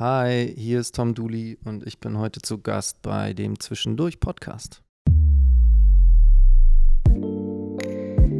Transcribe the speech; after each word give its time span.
Hi, 0.00 0.52
hier 0.56 0.80
ist 0.80 0.96
Tom 0.96 1.14
Dooley 1.14 1.56
und 1.64 1.86
ich 1.86 2.00
bin 2.00 2.18
heute 2.18 2.42
zu 2.42 2.58
Gast 2.58 3.00
bei 3.02 3.32
dem 3.32 3.60
Zwischendurch 3.60 4.18
Podcast. 4.18 4.82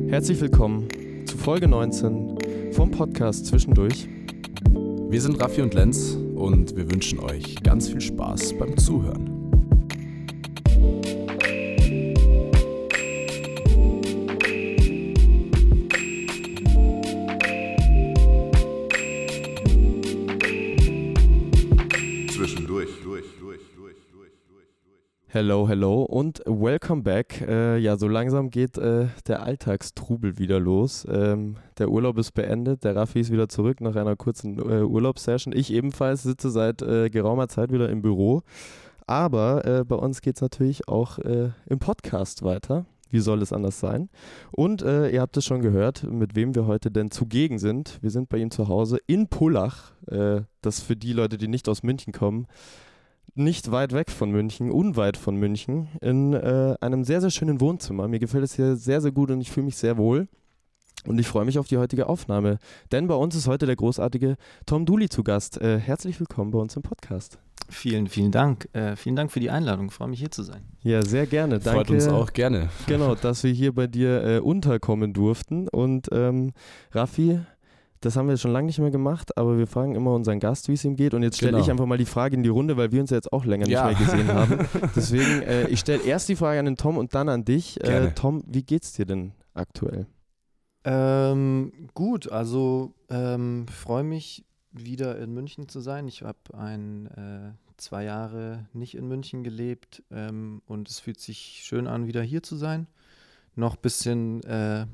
Herzlich 0.08 0.40
willkommen 0.40 0.88
zu 1.26 1.38
Folge 1.38 1.68
19 1.68 2.72
vom 2.72 2.90
Podcast 2.90 3.46
Zwischendurch. 3.46 4.08
Wir 5.08 5.20
sind 5.20 5.40
Raffi 5.40 5.62
und 5.62 5.74
Lenz 5.74 6.18
und 6.34 6.74
wir 6.74 6.90
wünschen 6.90 7.20
euch 7.20 7.62
ganz 7.62 7.88
viel 7.88 8.00
Spaß 8.00 8.58
beim 8.58 8.76
Zuhören. 8.76 9.33
Hello, 25.34 25.66
hello 25.66 26.04
und 26.04 26.44
welcome 26.46 27.02
back. 27.02 27.40
Äh, 27.40 27.78
ja, 27.78 27.96
so 27.96 28.06
langsam 28.06 28.50
geht 28.50 28.78
äh, 28.78 29.08
der 29.26 29.42
Alltagstrubel 29.42 30.38
wieder 30.38 30.60
los. 30.60 31.04
Ähm, 31.10 31.56
der 31.76 31.88
Urlaub 31.88 32.18
ist 32.18 32.34
beendet, 32.34 32.84
der 32.84 32.94
Raffi 32.94 33.18
ist 33.18 33.32
wieder 33.32 33.48
zurück 33.48 33.80
nach 33.80 33.96
einer 33.96 34.14
kurzen 34.14 34.60
äh, 34.60 34.84
Urlaubssession. 34.84 35.52
Ich 35.52 35.72
ebenfalls 35.72 36.22
sitze 36.22 36.50
seit 36.50 36.82
äh, 36.82 37.10
geraumer 37.10 37.48
Zeit 37.48 37.72
wieder 37.72 37.88
im 37.88 38.00
Büro. 38.00 38.42
Aber 39.08 39.64
äh, 39.64 39.84
bei 39.84 39.96
uns 39.96 40.22
geht 40.22 40.36
es 40.36 40.40
natürlich 40.40 40.86
auch 40.86 41.18
äh, 41.18 41.50
im 41.66 41.80
Podcast 41.80 42.44
weiter. 42.44 42.86
Wie 43.10 43.18
soll 43.18 43.42
es 43.42 43.52
anders 43.52 43.80
sein? 43.80 44.10
Und 44.52 44.82
ihr 44.82 45.20
habt 45.20 45.36
es 45.36 45.44
schon 45.44 45.62
gehört, 45.62 46.02
mit 46.02 46.34
wem 46.34 46.56
wir 46.56 46.66
heute 46.66 46.90
denn 46.90 47.12
zugegen 47.12 47.60
sind. 47.60 47.98
Wir 48.02 48.10
sind 48.10 48.28
bei 48.28 48.38
ihm 48.38 48.50
zu 48.50 48.66
Hause 48.66 48.98
in 49.06 49.28
Pullach. 49.28 49.92
Das 50.62 50.80
für 50.80 50.96
die 50.96 51.12
Leute, 51.12 51.38
die 51.38 51.46
nicht 51.46 51.68
aus 51.68 51.84
München 51.84 52.12
kommen, 52.12 52.48
nicht 53.34 53.70
weit 53.70 53.92
weg 53.92 54.10
von 54.10 54.30
München, 54.30 54.70
unweit 54.70 55.16
von 55.16 55.36
München, 55.36 55.88
in 56.00 56.32
äh, 56.32 56.76
einem 56.80 57.04
sehr, 57.04 57.20
sehr 57.20 57.30
schönen 57.30 57.60
Wohnzimmer. 57.60 58.08
Mir 58.08 58.20
gefällt 58.20 58.44
es 58.44 58.54
hier 58.54 58.76
sehr, 58.76 59.00
sehr 59.00 59.12
gut 59.12 59.30
und 59.30 59.40
ich 59.40 59.50
fühle 59.50 59.66
mich 59.66 59.76
sehr 59.76 59.96
wohl. 59.96 60.28
Und 61.06 61.18
ich 61.18 61.26
freue 61.26 61.44
mich 61.44 61.58
auf 61.58 61.68
die 61.68 61.76
heutige 61.76 62.08
Aufnahme. 62.08 62.58
Denn 62.90 63.08
bei 63.08 63.14
uns 63.14 63.34
ist 63.34 63.46
heute 63.46 63.66
der 63.66 63.76
großartige 63.76 64.36
Tom 64.64 64.86
Dooley 64.86 65.10
zu 65.10 65.22
Gast. 65.22 65.60
Äh, 65.60 65.78
herzlich 65.78 66.18
willkommen 66.18 66.50
bei 66.50 66.58
uns 66.58 66.76
im 66.76 66.82
Podcast. 66.82 67.38
Vielen, 67.68 68.08
vielen 68.08 68.30
Dank. 68.30 68.68
Äh, 68.72 68.96
vielen 68.96 69.16
Dank 69.16 69.30
für 69.30 69.40
die 69.40 69.50
Einladung. 69.50 69.86
Ich 69.86 69.92
freue 69.92 70.08
mich 70.08 70.20
hier 70.20 70.30
zu 70.30 70.42
sein. 70.42 70.62
Ja, 70.82 71.02
sehr 71.02 71.26
gerne. 71.26 71.58
Danke. 71.58 71.70
Freut 71.78 71.90
uns 71.90 72.08
auch 72.08 72.32
gerne. 72.32 72.70
Genau, 72.86 73.14
dass 73.14 73.42
wir 73.44 73.52
hier 73.52 73.74
bei 73.74 73.86
dir 73.86 74.24
äh, 74.24 74.38
unterkommen 74.38 75.12
durften. 75.12 75.68
Und 75.68 76.08
ähm, 76.12 76.52
Raffi, 76.92 77.40
das 78.04 78.16
haben 78.16 78.28
wir 78.28 78.36
schon 78.36 78.52
lange 78.52 78.66
nicht 78.66 78.78
mehr 78.78 78.90
gemacht, 78.90 79.36
aber 79.36 79.56
wir 79.58 79.66
fragen 79.66 79.94
immer 79.94 80.12
unseren 80.14 80.40
Gast, 80.40 80.68
wie 80.68 80.74
es 80.74 80.84
ihm 80.84 80.96
geht. 80.96 81.14
Und 81.14 81.22
jetzt 81.22 81.36
stelle 81.36 81.52
Genau. 81.52 81.64
ich 81.64 81.70
einfach 81.70 81.86
mal 81.86 81.98
die 81.98 82.04
Frage 82.04 82.36
in 82.36 82.42
die 82.42 82.48
Runde, 82.48 82.76
weil 82.76 82.92
wir 82.92 83.00
uns 83.00 83.10
ja 83.10 83.16
jetzt 83.16 83.32
auch 83.32 83.44
länger 83.44 83.64
nicht 83.64 83.72
Ja. 83.74 83.86
mehr 83.86 83.94
gesehen 83.94 84.28
haben. 84.34 84.58
Deswegen, 84.94 85.42
äh, 85.42 85.68
ich 85.68 85.80
stelle 85.80 86.02
erst 86.02 86.28
die 86.28 86.36
Frage 86.36 86.58
an 86.58 86.66
den 86.66 86.76
Tom 86.76 86.96
und 86.98 87.14
dann 87.14 87.28
an 87.28 87.44
dich. 87.44 87.82
Äh. 87.82 88.12
Tom, 88.14 88.42
wie 88.46 88.62
geht's 88.62 88.92
dir 88.92 89.06
denn 89.06 89.32
aktuell? 89.54 90.06
Ähm, 90.84 91.72
gut, 91.94 92.30
also 92.30 92.92
ähm, 93.08 93.66
freue 93.68 94.04
mich 94.04 94.44
wieder 94.72 95.18
in 95.18 95.32
München 95.32 95.68
zu 95.68 95.80
sein. 95.80 96.06
Ich 96.08 96.22
habe 96.22 96.38
ein 96.52 97.06
äh, 97.06 97.52
zwei 97.78 98.04
Jahre 98.04 98.66
nicht 98.72 98.94
in 98.96 99.08
München 99.08 99.44
gelebt 99.44 100.02
ähm, 100.10 100.60
und 100.66 100.88
es 100.90 101.00
fühlt 101.00 101.20
sich 101.20 101.62
schön 101.64 101.86
an, 101.86 102.06
wieder 102.06 102.22
hier 102.22 102.42
zu 102.42 102.56
sein. 102.56 102.86
Noch 103.56 103.76
ein 103.76 103.82
bisschen 103.82 104.42
äh, 104.44 104.86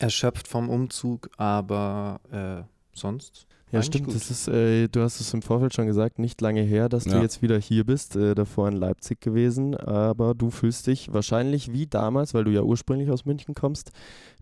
erschöpft 0.00 0.48
vom 0.48 0.68
Umzug, 0.68 1.30
aber 1.36 2.20
äh, 2.32 2.62
sonst. 2.96 3.46
Ja, 3.72 3.82
stimmt. 3.82 4.06
gut. 4.06 4.16
Das 4.16 4.30
ist, 4.32 4.48
äh, 4.48 4.88
du 4.88 5.00
hast 5.00 5.20
es 5.20 5.32
im 5.32 5.42
Vorfeld 5.42 5.72
schon 5.74 5.86
gesagt, 5.86 6.18
nicht 6.18 6.40
lange 6.40 6.62
her, 6.62 6.88
dass 6.88 7.04
du 7.04 7.10
Ja. 7.10 7.22
jetzt 7.22 7.40
wieder 7.40 7.56
hier 7.58 7.84
bist, 7.84 8.16
äh, 8.16 8.34
davor 8.34 8.66
in 8.68 8.74
Leipzig 8.76 9.20
gewesen. 9.20 9.76
Aber 9.76 10.34
du 10.34 10.50
fühlst 10.50 10.88
dich 10.88 11.12
wahrscheinlich 11.12 11.72
wie 11.72 11.86
damals, 11.86 12.34
weil 12.34 12.42
du 12.44 12.50
ja 12.50 12.62
ursprünglich 12.62 13.10
aus 13.12 13.26
München 13.26 13.54
kommst, 13.54 13.92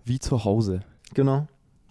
wie 0.05 0.19
zu 0.19 0.45
Hause. 0.45 0.81
Genau. 1.13 1.47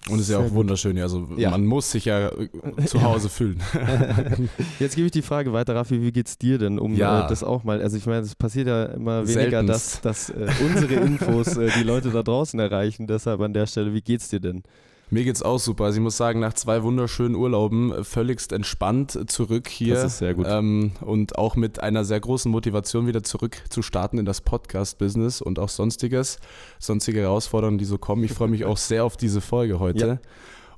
Und 0.10 0.20
es 0.20 0.26
ist 0.26 0.32
ja 0.32 0.40
auch 0.40 0.52
wunderschön. 0.52 0.96
Ja, 0.98 1.04
also 1.04 1.28
Ja. 1.38 1.50
man 1.52 1.66
muss 1.66 1.92
sich 1.92 2.06
ja 2.06 2.30
äh, 2.30 2.48
zu 2.86 3.02
Hause 3.02 3.30
fühlen. 3.30 3.62
Jetzt 4.80 4.96
gebe 4.96 5.06
ich 5.08 5.12
die 5.12 5.22
Frage 5.22 5.54
weiter, 5.54 5.76
Raffi, 5.76 6.02
wie 6.02 6.12
geht's 6.12 6.38
dir 6.38 6.58
denn, 6.58 6.80
um 6.80 6.96
Ja. 6.96 7.26
äh, 7.26 7.30
das 7.30 7.44
auch 7.44 7.64
mal, 7.64 7.82
also 7.82 7.98
ich 7.98 8.06
meine, 8.06 8.22
es 8.22 8.36
passiert 8.36 8.68
ja 8.68 8.86
immer 8.86 9.28
weniger, 9.28 9.64
dass, 9.64 9.94
Seltenst. 10.02 10.06
dass 10.06 10.30
äh, 10.30 10.48
unsere 10.64 10.94
Infos 10.96 11.58
äh, 11.58 11.70
die 11.78 11.84
Leute 11.84 12.10
da 12.12 12.24
draußen 12.24 12.60
erreichen. 12.60 13.08
Deshalb 13.08 13.42
an 13.42 13.54
der 13.54 13.68
Stelle, 13.68 13.94
wie 13.94 14.02
geht's 14.02 14.30
dir 14.30 14.40
denn? 14.40 14.64
Mir 15.10 15.24
geht's 15.24 15.42
auch 15.42 15.60
super. 15.60 15.86
Also 15.86 15.98
ich 15.98 16.04
muss 16.04 16.18
sagen, 16.18 16.42
nach 16.42 16.54
zwei 16.54 16.84
wunderschönen 16.84 17.36
Urlauben 17.36 17.94
äh, 17.94 18.04
völligst 18.04 18.52
entspannt 18.52 19.18
zurück 19.28 19.70
hier. 19.70 19.96
Das 19.96 20.04
ist 20.04 20.18
sehr 20.18 20.34
gut. 20.34 20.46
Ähm, 20.50 20.92
und 21.02 21.38
auch 21.38 21.56
mit 21.56 21.82
einer 21.82 22.04
sehr 22.04 22.20
großen 22.20 22.52
Motivation 22.52 23.08
wieder 23.08 23.24
zurück 23.24 23.62
zu 23.70 23.82
starten 23.82 24.18
in 24.18 24.26
das 24.26 24.42
Podcast-Business 24.42 25.42
und 25.42 25.60
auch 25.60 25.70
sonstiges, 25.70 26.40
sonstige 26.80 27.22
Herausforderungen, 27.22 27.78
die 27.78 27.86
so 27.86 27.98
kommen. 27.98 28.24
Ich 28.24 28.34
freue 28.34 28.50
mich 28.50 28.66
auch 28.66 28.78
sehr 28.78 29.06
auf 29.06 29.16
diese 29.16 29.40
Folge 29.40 29.80
heute. 29.80 30.08
Ja. 30.08 30.20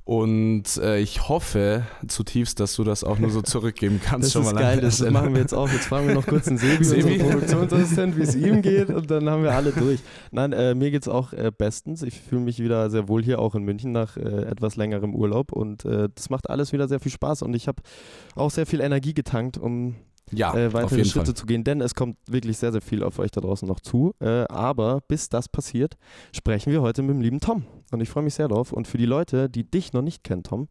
Und 0.04 0.64
äh, 0.78 0.98
ich 0.98 1.28
hoffe 1.28 1.86
zutiefst, 2.08 2.58
dass 2.58 2.74
du 2.74 2.82
das 2.84 3.04
auch 3.04 3.18
nur 3.18 3.30
so 3.30 3.42
zurückgeben 3.42 4.00
kannst. 4.04 4.26
Das 4.26 4.32
schon 4.32 4.42
ist 4.42 4.54
mal 4.54 4.60
geil, 4.60 4.80
das 4.80 4.96
Stelle. 4.96 5.10
machen 5.12 5.34
wir 5.34 5.40
jetzt 5.40 5.52
auch. 5.54 5.68
Jetzt 5.68 5.86
fragen 5.86 6.08
wir 6.08 6.14
noch 6.14 6.26
kurz 6.26 6.46
den 6.46 6.58
Sebi, 6.58 6.82
Sebi? 6.84 7.12
unseren 7.14 7.28
Produktionsassistent, 7.30 8.16
wie 8.16 8.22
es 8.22 8.34
ihm 8.34 8.62
geht 8.62 8.88
und 8.88 9.10
dann 9.10 9.28
haben 9.30 9.42
wir 9.44 9.52
alle 9.52 9.70
durch. 9.72 10.00
Nein, 10.32 10.52
äh, 10.52 10.74
mir 10.74 10.90
geht 10.90 11.02
es 11.02 11.08
auch 11.08 11.32
äh, 11.32 11.52
bestens. 11.56 12.02
Ich 12.02 12.20
fühle 12.20 12.40
mich 12.40 12.58
wieder 12.58 12.90
sehr 12.90 13.08
wohl 13.08 13.22
hier, 13.22 13.38
auch 13.38 13.54
in 13.54 13.62
München 13.62 13.92
nach 13.92 14.16
äh, 14.16 14.20
etwas 14.46 14.74
längerem 14.76 15.14
Urlaub 15.14 15.52
und 15.52 15.84
äh, 15.84 16.08
das 16.14 16.28
macht 16.30 16.50
alles 16.50 16.72
wieder 16.72 16.88
sehr 16.88 16.98
viel 16.98 17.12
Spaß 17.12 17.42
und 17.42 17.54
ich 17.54 17.68
habe 17.68 17.82
auch 18.34 18.50
sehr 18.50 18.66
viel 18.66 18.80
Energie 18.80 19.14
getankt, 19.14 19.58
um 19.58 19.94
Ja, 20.32 20.54
äh, 20.56 20.72
weitere 20.72 21.04
Schritte 21.04 21.26
Fall. 21.26 21.34
zu 21.34 21.46
gehen, 21.46 21.62
denn 21.62 21.80
es 21.80 21.94
kommt 21.94 22.16
wirklich 22.28 22.56
sehr, 22.58 22.72
sehr 22.72 22.80
viel 22.80 23.02
auf 23.04 23.18
euch 23.20 23.30
da 23.30 23.40
draußen 23.40 23.68
noch 23.68 23.80
zu. 23.80 24.14
Äh, 24.20 24.44
aber 24.48 25.02
bis 25.06 25.28
das 25.28 25.48
passiert, 25.48 25.96
sprechen 26.34 26.72
wir 26.72 26.82
heute 26.82 27.02
mit 27.02 27.14
dem 27.14 27.20
lieben 27.20 27.40
Tom. 27.40 27.64
Und 27.90 28.00
ich 28.00 28.08
freue 28.08 28.22
mich 28.22 28.34
sehr 28.34 28.48
drauf. 28.48 28.72
Und 28.72 28.86
für 28.86 28.98
die 28.98 29.06
Leute, 29.06 29.48
die 29.48 29.64
dich 29.64 29.92
noch 29.92 30.02
nicht 30.02 30.24
kennen, 30.24 30.42
Tom, 30.42 30.68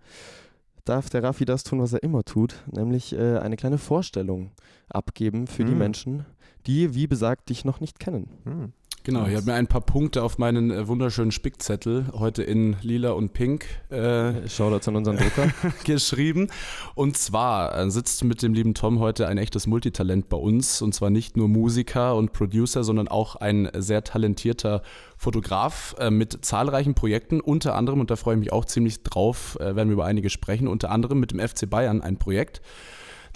darf 0.85 1.09
der 1.09 1.24
Raffi 1.24 1.46
das 1.46 1.63
tun, 1.63 1.80
was 1.80 1.94
er 1.94 2.03
immer 2.03 2.24
tut, 2.24 2.56
nämlich 2.72 3.13
äh, 3.13 3.38
eine 3.38 3.57
kleine 3.57 3.78
Vorstellung 3.78 4.52
abgeben 4.90 5.47
für 5.47 5.63
die 5.63 5.72
Hm. 5.72 5.78
Menschen, 5.78 6.25
die, 6.66 6.96
wie 6.96 7.07
besagt, 7.07 7.50
dich 7.50 7.66
noch 7.66 7.80
nicht 7.80 8.00
kennen. 8.00 8.30
Hm. 8.44 8.74
Genau, 9.09 9.25
ich 9.25 9.36
habe 9.36 9.47
mir 9.47 9.56
ein 9.56 9.66
paar 9.66 9.81
Punkte 9.81 10.22
auf 10.22 10.38
meinen 10.38 10.70
äh, 10.70 10.88
wunderschönen 10.88 11.31
Spickzettel 11.31 12.06
heute 12.14 12.44
in 12.44 12.75
lila 12.84 13.09
und 13.14 13.34
pink 13.34 13.66
äh, 13.90 14.47
Shoutouts 14.47 14.88
an 14.88 14.97
unseren 14.97 15.18
Drucker. 15.18 15.52
geschrieben. 15.84 16.50
Und 16.94 17.18
zwar 17.18 17.75
äh, 17.75 17.90
sitzt 17.90 18.24
mit 18.24 18.44
dem 18.44 18.53
lieben 18.53 18.75
Tom 18.75 19.00
heute 19.00 19.28
ein 19.28 19.40
echtes 19.40 19.66
Multitalent 19.66 20.30
bei 20.30 20.38
uns. 20.38 20.84
Und 20.84 20.94
zwar 20.94 21.09
nicht 21.09 21.38
nur 21.38 21.48
Musiker 21.48 22.16
und 22.16 22.34
Producer, 22.34 22.84
sondern 22.84 23.08
auch 23.08 23.36
ein 23.36 23.68
sehr 23.75 24.03
talentierter 24.03 24.84
Fotograf 25.18 25.96
äh, 25.98 26.12
mit 26.12 26.46
zahlreichen 26.46 26.94
Projekten. 26.94 27.42
Unter 27.42 27.74
anderem, 27.74 28.02
und 28.02 28.12
da 28.12 28.16
freue 28.16 28.36
ich 28.36 28.40
mich 28.40 28.53
auch 28.53 28.66
ziemlich 28.66 29.02
drauf, 29.02 29.58
äh, 29.59 29.75
werden 29.75 29.90
wir 29.90 29.94
über 29.94 30.06
einige 30.06 30.30
sprechen, 30.30 30.68
unter 30.68 30.92
anderem 30.92 31.19
mit 31.19 31.31
dem 31.31 31.40
FC 31.40 31.68
Bayern 31.68 32.02
ein 32.02 32.18
Projekt. 32.18 32.62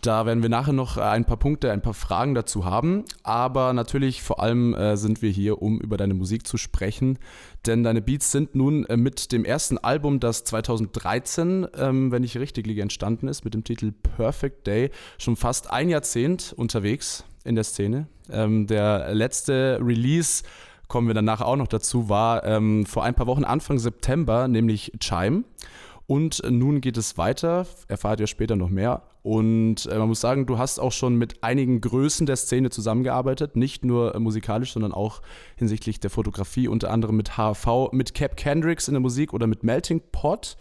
Da 0.03 0.25
werden 0.25 0.43
wir 0.43 0.49
nachher 0.49 0.73
noch 0.73 0.97
äh, 0.97 1.01
ein 1.01 1.23
paar 1.23 1.37
Punkte, 1.37 1.71
ein 1.71 1.81
paar 1.81 1.93
Fragen 1.93 2.35
dazu 2.35 2.65
haben. 2.65 3.05
Aber 3.23 3.71
natürlich 3.71 4.21
vor 4.21 4.41
allem 4.41 4.73
äh, 4.73 4.97
sind 4.97 5.21
wir 5.21 5.29
hier, 5.29 5.61
um 5.61 5.79
über 5.79 5.95
deine 5.95 6.13
Musik 6.13 6.45
zu 6.45 6.57
sprechen. 6.57 7.17
Denn 7.65 7.83
deine 7.83 8.01
Beats 8.01 8.29
sind 8.31 8.53
nun 8.53 8.85
äh, 8.87 8.97
mit 8.97 9.31
dem 9.31 9.45
ersten 9.45 9.77
Album, 9.77 10.19
das 10.19 10.43
2013, 10.43 11.67
ähm, 11.77 12.11
wenn 12.11 12.23
ich 12.23 12.37
richtig 12.37 12.67
liege, 12.67 12.81
entstanden 12.81 13.29
ist, 13.29 13.45
mit 13.45 13.53
dem 13.53 13.63
Titel 13.63 13.93
Perfect 13.93 14.67
Day, 14.67 14.91
schon 15.17 15.37
fast 15.37 15.71
ein 15.71 15.87
Jahrzehnt 15.87 16.53
unterwegs 16.57 17.23
in 17.45 17.55
der 17.55 17.63
Szene. 17.63 18.07
Ähm, 18.29 18.67
der 18.67 19.15
letzte 19.15 19.79
Release, 19.81 20.43
kommen 20.89 21.07
wir 21.07 21.13
dann 21.13 21.25
nachher 21.25 21.47
auch 21.47 21.55
noch 21.55 21.67
dazu, 21.67 22.09
war 22.09 22.43
ähm, 22.43 22.85
vor 22.85 23.05
ein 23.05 23.15
paar 23.15 23.27
Wochen, 23.27 23.45
Anfang 23.45 23.79
September, 23.79 24.49
nämlich 24.49 24.91
Chime. 24.99 25.45
Und 26.05 26.41
nun 26.49 26.81
geht 26.81 26.97
es 26.97 27.17
weiter, 27.17 27.65
erfahrt 27.87 28.19
ihr 28.19 28.27
später 28.27 28.55
noch 28.55 28.69
mehr. 28.69 29.03
Und 29.23 29.85
äh, 29.85 29.97
man 29.97 30.09
muss 30.09 30.19
sagen, 30.19 30.45
du 30.45 30.57
hast 30.57 30.79
auch 30.79 30.91
schon 30.91 31.15
mit 31.15 31.44
einigen 31.44 31.79
Größen 31.79 32.25
der 32.25 32.35
Szene 32.35 32.69
zusammengearbeitet, 32.69 33.55
nicht 33.55 33.85
nur 33.85 34.13
äh, 34.13 34.19
musikalisch, 34.19 34.73
sondern 34.73 34.91
auch 34.91 35.21
hinsichtlich 35.55 36.01
der 36.01 36.09
Fotografie, 36.09 36.67
unter 36.67 36.91
anderem 36.91 37.15
mit 37.15 37.38
HV, 37.38 37.94
mit 37.94 38.13
Cap 38.13 38.35
Kendricks 38.35 38.89
in 38.89 38.95
der 38.95 39.01
Musik 39.01 39.33
oder 39.33 39.47
mit 39.47 39.63
Melting 39.63 40.01
Pot. 40.11 40.57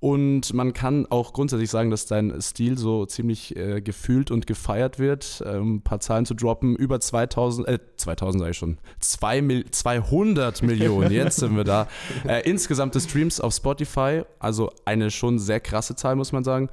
Und 0.00 0.54
man 0.54 0.74
kann 0.74 1.06
auch 1.06 1.32
grundsätzlich 1.32 1.70
sagen, 1.70 1.90
dass 1.90 2.06
dein 2.06 2.40
Stil 2.40 2.78
so 2.78 3.04
ziemlich 3.04 3.56
äh, 3.56 3.80
gefühlt 3.80 4.30
und 4.30 4.46
gefeiert 4.46 5.00
wird. 5.00 5.42
Ähm, 5.44 5.76
ein 5.76 5.82
paar 5.82 5.98
Zahlen 5.98 6.24
zu 6.24 6.34
droppen, 6.34 6.76
über 6.76 7.00
2000, 7.00 7.66
äh, 7.66 7.78
2000 7.96 8.40
sage 8.40 8.50
ich 8.52 8.56
schon, 8.56 8.78
zwei 9.00 9.42
Mil 9.42 9.68
200 9.68 10.62
Millionen, 10.62 11.10
jetzt 11.10 11.40
sind 11.40 11.56
wir 11.56 11.64
da. 11.64 11.88
Äh, 12.26 12.48
insgesamte 12.48 13.00
Streams 13.00 13.40
auf 13.40 13.52
Spotify, 13.52 14.22
also 14.38 14.70
eine 14.84 15.10
schon 15.10 15.40
sehr 15.40 15.58
krasse 15.58 15.96
Zahl, 15.96 16.14
muss 16.14 16.30
man 16.30 16.44
sagen. 16.44 16.68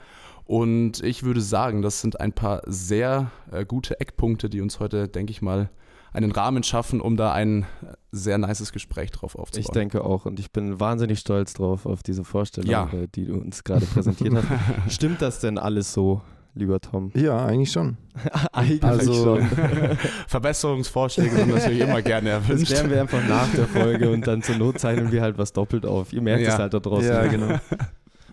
Und 0.45 1.03
ich 1.03 1.23
würde 1.23 1.41
sagen, 1.41 1.81
das 1.81 2.01
sind 2.01 2.19
ein 2.19 2.31
paar 2.31 2.61
sehr 2.67 3.31
äh, 3.51 3.65
gute 3.65 3.99
Eckpunkte, 3.99 4.51
die 4.51 4.61
uns 4.61 4.79
heute, 4.79 5.07
denke 5.07 5.31
ich 5.31 5.41
mal, 5.41 5.71
einen 6.15 6.31
Rahmen 6.31 6.63
schaffen, 6.63 7.01
um 7.01 7.17
da 7.17 7.31
ein 7.33 7.65
sehr 8.11 8.37
nices 8.37 8.71
Gespräch 8.71 9.11
drauf 9.11 9.35
aufzubauen. 9.35 9.65
Ich 9.67 9.71
denke 9.73 10.03
auch 10.03 10.25
und 10.25 10.39
ich 10.39 10.51
bin 10.51 10.79
wahnsinnig 10.79 11.19
stolz 11.19 11.53
drauf 11.53 11.85
auf 11.85 12.01
diese 12.01 12.23
Vorstellung, 12.23 12.69
Ja. 12.71 12.89
äh, 12.93 13.07
die 13.13 13.25
du 13.25 13.35
uns 13.35 13.63
gerade 13.63 13.85
präsentiert 13.85 14.33
hast. 14.35 14.47
Stimmt 14.93 15.21
das 15.21 15.39
denn 15.39 15.57
alles 15.57 15.93
so? 15.93 16.21
lieber 16.57 16.79
Tom? 16.79 17.11
Ja, 17.15 17.45
eigentlich 17.45 17.69
schon. 17.73 17.97
Eigentlich 18.53 18.81
Also- 18.81 19.13
schon. 19.13 19.45
Verbesserungsvorschläge 20.27 21.35
sind 21.35 21.49
natürlich 21.53 21.81
immer 21.81 22.01
gerne 22.01 22.29
Das 22.29 22.43
erwünscht. 22.49 22.67
klären 22.71 22.89
wir 22.89 23.01
einfach 23.01 23.27
nach 23.27 23.51
der 23.53 23.65
Folge 23.67 24.09
und 24.09 24.25
dann 24.25 24.41
zur 24.41 24.55
Not 24.55 24.79
zeichnen 24.79 25.11
wir 25.11 25.21
halt 25.21 25.37
was 25.37 25.51
doppelt 25.51 25.85
auf. 25.85 26.13
Ihr 26.13 26.21
merkt 26.21 26.43
Ja. 26.43 26.53
es 26.53 26.57
halt 26.57 26.73
da 26.73 26.79
draußen. 26.79 27.09
Ja, 27.09 27.27
genau. 27.27 27.59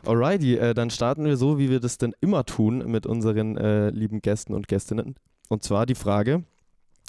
Alrighty, 0.07 0.57
äh, 0.57 0.75
dann 0.75 0.91
starten 0.91 1.25
wir 1.25 1.37
so, 1.37 1.59
wie 1.59 1.71
wir 1.71 1.81
das 1.81 1.99
denn 1.99 2.15
immer 2.21 2.45
tun 2.45 2.85
mit 2.91 3.07
unseren 3.07 3.57
äh, 3.57 3.91
lieben 3.91 4.21
Gästen 4.21 4.55
und 4.55 4.69
Gästinnen. 4.69 5.15
Und 5.49 5.63
zwar 5.63 5.87
die 5.87 5.95
Frage, 5.95 6.45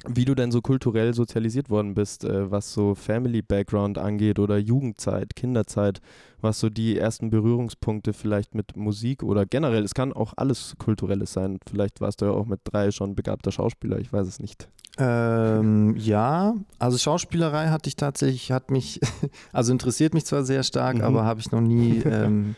wie 0.08 0.26
du 0.26 0.36
denn 0.36 0.52
so 0.52 0.62
kulturell 0.62 1.14
sozialisiert 1.14 1.70
worden 1.70 1.94
bist, 1.94 2.24
äh, 2.26 2.52
was 2.52 2.74
so 2.74 2.96
Family 2.96 3.42
Background 3.42 3.98
angeht 3.98 4.38
oder 4.40 4.58
Jugendzeit, 4.58 5.36
Kinderzeit, 5.36 6.02
was 6.42 6.60
so 6.60 6.70
die 6.70 6.98
ersten 6.98 7.30
Berührungspunkte 7.30 8.12
vielleicht 8.14 8.54
mit 8.56 8.76
Musik 8.76 9.24
oder 9.24 9.46
generell, 9.46 9.84
es 9.84 9.94
kann 9.94 10.12
auch 10.12 10.34
alles 10.36 10.76
Kulturelles 10.78 11.34
sein. 11.34 11.60
Vielleicht 11.70 12.02
warst 12.02 12.22
du 12.22 12.26
ja 12.26 12.32
auch 12.32 12.46
mit 12.46 12.60
drei 12.66 12.92
schon 12.92 13.16
begabter 13.16 13.52
Schauspieler, 13.52 14.00
ich 14.00 14.12
weiß 14.12 14.28
es 14.28 14.40
nicht. 14.40 14.68
Ähm, 14.98 15.96
ja, 15.98 16.54
also 16.80 16.98
Schauspielerei 16.98 17.70
hatte 17.70 17.88
ich 17.88 17.96
tatsächlich, 17.96 18.52
hat 18.52 18.70
mich, 18.72 19.00
also 19.54 19.72
interessiert 19.72 20.14
mich 20.14 20.26
zwar 20.26 20.44
sehr 20.44 20.64
stark, 20.64 20.98
Mhm. 20.98 21.02
aber 21.04 21.24
habe 21.24 21.40
ich 21.40 21.52
noch 21.52 21.62
nie, 21.62 22.00
ähm, 22.06 22.56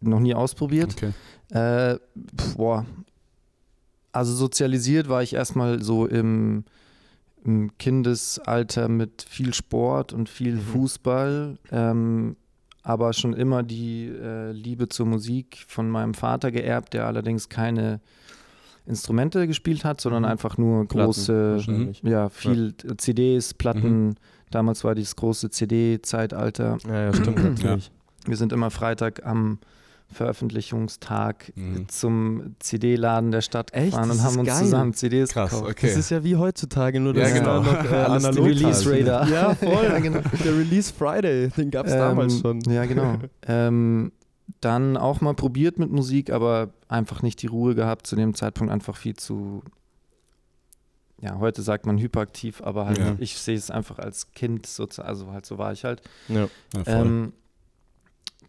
noch 0.00 0.20
nie 0.20 0.34
ausprobiert. 0.34 0.94
Okay. 0.96 1.12
Äh, 1.94 1.98
boah. 2.56 2.84
Also 4.16 4.32
sozialisiert 4.34 5.08
war 5.08 5.22
ich 5.22 5.34
erstmal 5.34 5.82
so 5.82 6.06
im, 6.06 6.64
im 7.44 7.76
Kindesalter 7.78 8.88
mit 8.88 9.26
viel 9.28 9.52
Sport 9.52 10.12
und 10.12 10.28
viel 10.28 10.54
Mhm. 10.56 10.60
Fußball, 10.60 11.58
ähm, 11.70 12.36
aber 12.82 13.12
schon 13.12 13.34
immer 13.34 13.62
die 13.62 14.06
äh, 14.06 14.52
Liebe 14.52 14.88
zur 14.88 15.06
Musik 15.06 15.64
von 15.68 15.90
meinem 15.90 16.14
Vater 16.14 16.50
geerbt, 16.50 16.94
der 16.94 17.06
allerdings 17.06 17.48
keine 17.48 18.00
Instrumente 18.86 19.46
gespielt 19.46 19.84
hat, 19.84 20.00
sondern 20.00 20.22
Mhm. 20.22 20.28
einfach 20.30 20.56
nur 20.56 20.86
Platten 20.86 21.06
große, 21.06 21.50
wahrscheinlich. 21.56 22.02
ja, 22.02 22.28
viel 22.30 22.74
CDs, 22.96 23.52
Platten. 23.54 24.14
Damals 24.50 24.82
war 24.84 24.94
dieses 24.94 25.16
große 25.16 25.50
CD-Zeitalter. 25.50 26.78
Ja, 26.86 27.02
ja 27.06 27.12
stimmt 27.12 27.36
natürlich. 27.42 27.90
Wir 28.26 28.36
sind 28.36 28.52
immer 28.52 28.70
Freitag 28.70 29.26
am 29.26 29.58
Veröffentlichungstag 30.12 31.52
Mhm. 31.56 31.88
zum 31.88 32.54
CD-Laden 32.60 33.30
der 33.32 33.40
Stadt 33.40 33.72
Echt? 33.74 33.86
gefahren 33.92 34.10
und 34.10 34.22
haben 34.22 34.38
uns 34.38 34.48
geil. 34.48 34.58
zusammen 34.62 34.94
CDs 34.94 35.30
Krass, 35.30 35.50
gekauft. 35.50 35.70
okay. 35.70 35.86
Das 35.88 35.96
ist 35.96 36.10
ja 36.10 36.22
wie 36.24 36.36
heutzutage, 36.36 37.00
nur 37.00 37.14
Ja, 37.14 37.22
dass 37.24 37.34
genau. 37.34 37.60
es 37.60 37.66
da 37.66 37.72
noch 37.82 37.90
äh, 37.90 37.94
analog 38.04 38.44
Release. 38.46 38.90
Radar. 38.90 39.28
Ja, 39.28 39.54
voll. 39.54 39.68
Ja, 39.84 39.98
genau. 39.98 40.20
Der 40.44 40.56
Release 40.58 40.92
Friday, 40.92 41.48
den 41.48 41.70
gab 41.70 41.86
es 41.86 41.92
damals 41.92 42.34
Ähm, 42.34 42.40
schon. 42.40 42.60
Ja, 42.72 42.84
genau. 42.86 43.16
ähm, 43.46 44.12
dann 44.60 44.96
auch 44.96 45.20
mal 45.20 45.34
probiert 45.34 45.78
mit 45.78 45.90
Musik, 45.90 46.30
aber 46.30 46.70
einfach 46.88 47.22
nicht 47.22 47.42
die 47.42 47.48
Ruhe 47.48 47.74
gehabt, 47.74 48.06
zu 48.06 48.14
dem 48.16 48.34
Zeitpunkt 48.34 48.72
einfach 48.72 48.96
viel 48.96 49.14
zu, 49.16 49.62
ja, 51.20 51.38
heute 51.38 51.62
sagt 51.62 51.84
man 51.86 51.98
hyperaktiv, 51.98 52.60
aber 52.62 52.86
halt, 52.86 52.98
Ja. 52.98 53.16
ich 53.18 53.36
sehe 53.38 53.56
es 53.56 53.70
einfach 53.70 53.98
als 53.98 54.32
Kind, 54.32 54.66
sozusagen, 54.66 55.08
also 55.08 55.32
halt 55.32 55.46
so 55.46 55.58
war 55.58 55.72
ich 55.72 55.84
halt. 55.84 56.00
Ja. 56.28 56.46
Ja, 56.74 56.84
voll. 56.84 57.06
Ähm, 57.06 57.32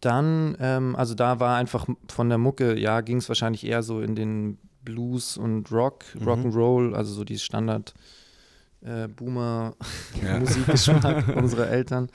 dann, 0.01 0.55
ähm, 0.59 0.95
also 0.95 1.15
da 1.15 1.39
war 1.39 1.57
einfach 1.57 1.85
von 2.09 2.29
der 2.29 2.37
Mucke, 2.37 2.77
ja, 2.79 3.01
ging 3.01 3.17
es 3.17 3.29
wahrscheinlich 3.29 3.65
eher 3.65 3.83
so 3.83 4.01
in 4.01 4.15
den 4.15 4.57
Blues 4.83 5.37
und 5.37 5.71
Rock, 5.71 6.05
Mhm. 6.19 6.27
Rock'n'Roll, 6.27 6.93
also 6.93 7.13
so 7.13 7.23
die 7.23 7.39
Standard 7.39 7.93
äh, 8.81 9.07
Boomer 9.07 9.75
Ja. 10.23 10.39
Musikgeschmack 10.39 11.27
unserer 11.35 11.67
Eltern. 11.67 12.09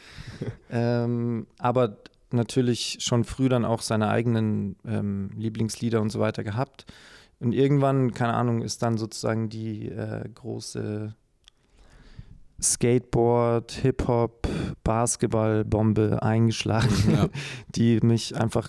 Ähm, 0.70 1.46
aber 1.58 1.96
natürlich 2.30 2.98
schon 3.00 3.24
früh 3.24 3.48
dann 3.48 3.64
auch 3.64 3.82
seine 3.82 4.08
eigenen 4.08 4.76
ähm, 4.86 5.30
Lieblingslieder 5.36 6.00
und 6.00 6.10
so 6.10 6.18
weiter 6.20 6.44
gehabt. 6.44 6.86
Und 7.40 7.52
irgendwann, 7.52 8.12
keine 8.14 8.34
Ahnung, 8.34 8.62
ist 8.62 8.82
dann 8.82 8.96
sozusagen 8.96 9.48
die 9.48 9.88
äh, 9.88 10.26
große 10.34 11.14
Skateboard, 12.62 13.72
Hip-Hop, 13.72 14.48
Basketball-Bombe 14.84 16.22
eingeschlagen, 16.22 16.94
Ja. 17.12 17.28
die 17.74 17.98
mich 18.02 18.36
einfach 18.40 18.68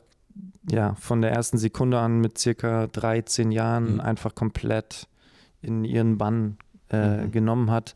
ja, 0.69 0.95
von 0.95 1.22
der 1.22 1.31
ersten 1.31 1.57
Sekunde 1.57 2.00
an 2.00 2.19
mit 2.22 2.38
circa 2.38 2.88
13 2.88 3.51
Jahren 3.51 3.95
Mhm. 3.95 4.00
einfach 4.01 4.34
komplett 4.34 5.07
in 5.62 5.84
ihren 5.84 6.18
Bann 6.18 6.57
äh, 6.90 7.24
Mhm. 7.25 7.31
genommen 7.31 7.72
hat. 7.72 7.94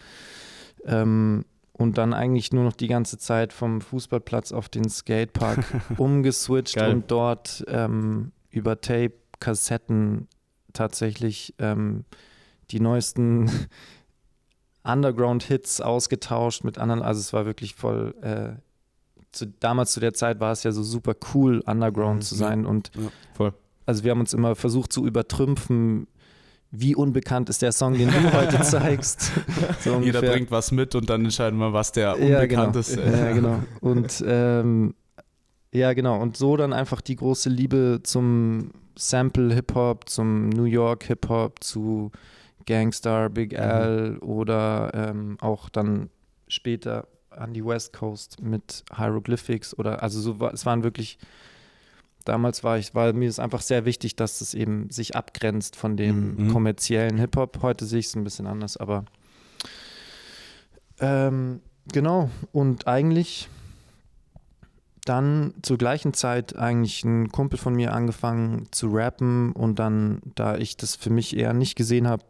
Ähm, 0.85 1.45
und 1.73 1.97
dann 1.99 2.13
eigentlich 2.13 2.51
nur 2.51 2.63
noch 2.63 2.73
die 2.73 2.87
ganze 2.87 3.17
Zeit 3.19 3.53
vom 3.53 3.81
Fußballplatz 3.81 4.51
auf 4.51 4.67
den 4.67 4.89
Skatepark 4.89 5.59
umgeswitcht 5.97 6.81
und 6.81 7.11
dort 7.11 7.63
ähm, 7.67 8.31
über 8.49 8.81
Tape, 8.81 9.13
Kassetten 9.39 10.27
tatsächlich 10.73 11.53
ähm, 11.59 12.03
die 12.71 12.79
neuesten 12.79 13.49
Underground-Hits 14.87 15.81
ausgetauscht 15.81 16.63
mit 16.63 16.77
anderen. 16.77 17.01
Also 17.01 17.19
es 17.19 17.33
war 17.33 17.45
wirklich 17.45 17.75
voll. 17.75 18.15
Äh, 18.21 18.59
zu, 19.31 19.45
damals 19.59 19.91
zu 19.91 19.99
der 19.99 20.13
Zeit 20.13 20.39
war 20.39 20.51
es 20.51 20.63
ja 20.63 20.71
so 20.71 20.81
super 20.83 21.13
cool, 21.33 21.61
Underground 21.65 22.17
Mhm, 22.17 22.21
zu 22.21 22.35
ja. 22.35 22.39
sein. 22.39 22.65
Und 22.65 22.91
Ja. 22.95 23.09
Voll. 23.33 23.53
also 23.85 24.03
wir 24.03 24.11
haben 24.11 24.19
uns 24.21 24.33
immer 24.33 24.55
versucht 24.55 24.91
zu 24.93 25.05
übertrümpfen, 25.05 26.07
wie 26.71 26.95
unbekannt 26.95 27.49
ist 27.49 27.61
der 27.61 27.71
Song, 27.71 27.93
den 27.93 28.09
du 28.09 28.33
heute 28.33 28.61
zeigst. 28.61 29.31
So 29.81 29.99
Jeder 29.99 30.21
bringt 30.21 30.51
was 30.51 30.71
mit 30.71 30.95
und 30.95 31.09
dann 31.09 31.23
entscheiden 31.25 31.59
wir, 31.59 31.71
was 31.73 31.91
der 31.91 32.17
Ja, 32.17 32.35
unbekannteste 32.41 33.01
genau. 33.01 33.17
Ja, 33.17 33.31
genau. 33.33 33.59
Und 33.81 34.23
ähm, 34.27 34.93
ja, 35.73 35.93
genau. 35.93 36.19
Und 36.21 36.35
so 36.37 36.57
dann 36.57 36.73
einfach 36.73 37.01
die 37.01 37.15
große 37.15 37.49
Liebe 37.49 37.99
zum 38.03 38.71
Sample 38.97 39.53
Hip-Hop, 39.53 40.09
zum 40.09 40.49
New 40.49 40.63
York 40.63 41.03
Hip-Hop, 41.05 41.63
zu 41.63 42.11
Gangstar, 42.67 43.29
Big 43.29 43.53
Mhm. 43.53 43.57
L 43.57 44.17
oder 44.19 44.91
ähm, 44.93 45.37
auch 45.41 45.69
dann 45.69 46.09
später 46.47 47.07
an 47.31 47.53
die 47.53 47.65
West 47.65 47.93
Coast 47.93 48.41
mit 48.41 48.83
Hieroglyphics 48.95 49.77
oder 49.77 50.03
also 50.03 50.19
so 50.21 50.39
war, 50.39 50.53
es 50.53 50.65
waren 50.65 50.83
wirklich 50.83 51.17
damals 52.25 52.63
war 52.63 52.77
ich 52.77 52.93
war 52.95 53.13
mir 53.13 53.29
ist 53.29 53.39
einfach 53.39 53.61
sehr 53.61 53.85
wichtig, 53.85 54.15
dass 54.15 54.41
es 54.41 54.53
eben 54.53 54.89
sich 54.89 55.15
abgrenzt 55.15 55.75
von 55.75 55.97
dem 55.97 56.35
Mhm. 56.35 56.51
kommerziellen 56.53 57.17
Hip 57.17 57.35
Hop. 57.37 57.59
Heute 57.61 57.85
sehe 57.85 57.99
ich 57.99 58.07
es 58.07 58.15
ein 58.15 58.23
bisschen 58.23 58.47
anders, 58.47 58.75
aber 58.77 59.05
ähm, 60.99 61.61
genau 61.91 62.29
und 62.51 62.87
eigentlich 62.87 63.49
dann 65.05 65.53
zur 65.61 65.77
gleichen 65.77 66.13
Zeit 66.13 66.57
eigentlich 66.57 67.03
ein 67.05 67.31
Kumpel 67.31 67.57
von 67.57 67.73
mir 67.75 67.93
angefangen 67.93 68.67
zu 68.71 68.87
rappen 68.89 69.53
und 69.53 69.79
dann, 69.79 70.21
da 70.35 70.57
ich 70.57 70.75
das 70.75 70.95
für 70.97 71.09
mich 71.09 71.37
eher 71.37 71.53
nicht 71.53 71.75
gesehen 71.75 72.07
habe, 72.07 72.25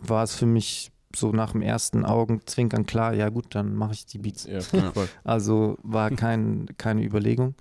war 0.00 0.24
es 0.24 0.34
für 0.34 0.46
mich 0.46 0.90
so 1.14 1.32
nach 1.32 1.52
dem 1.52 1.62
ersten 1.62 2.04
Augenzwinkern 2.04 2.86
klar, 2.86 3.14
ja 3.14 3.28
gut, 3.28 3.54
dann 3.54 3.74
mache 3.74 3.92
ich 3.92 4.06
die 4.06 4.18
Beats. 4.18 4.44
Ja, 4.44 4.60
voll. 4.60 5.08
Also 5.24 5.76
war 5.82 6.10
kein, 6.10 6.66
keine 6.78 7.02
Überlegung. 7.02 7.54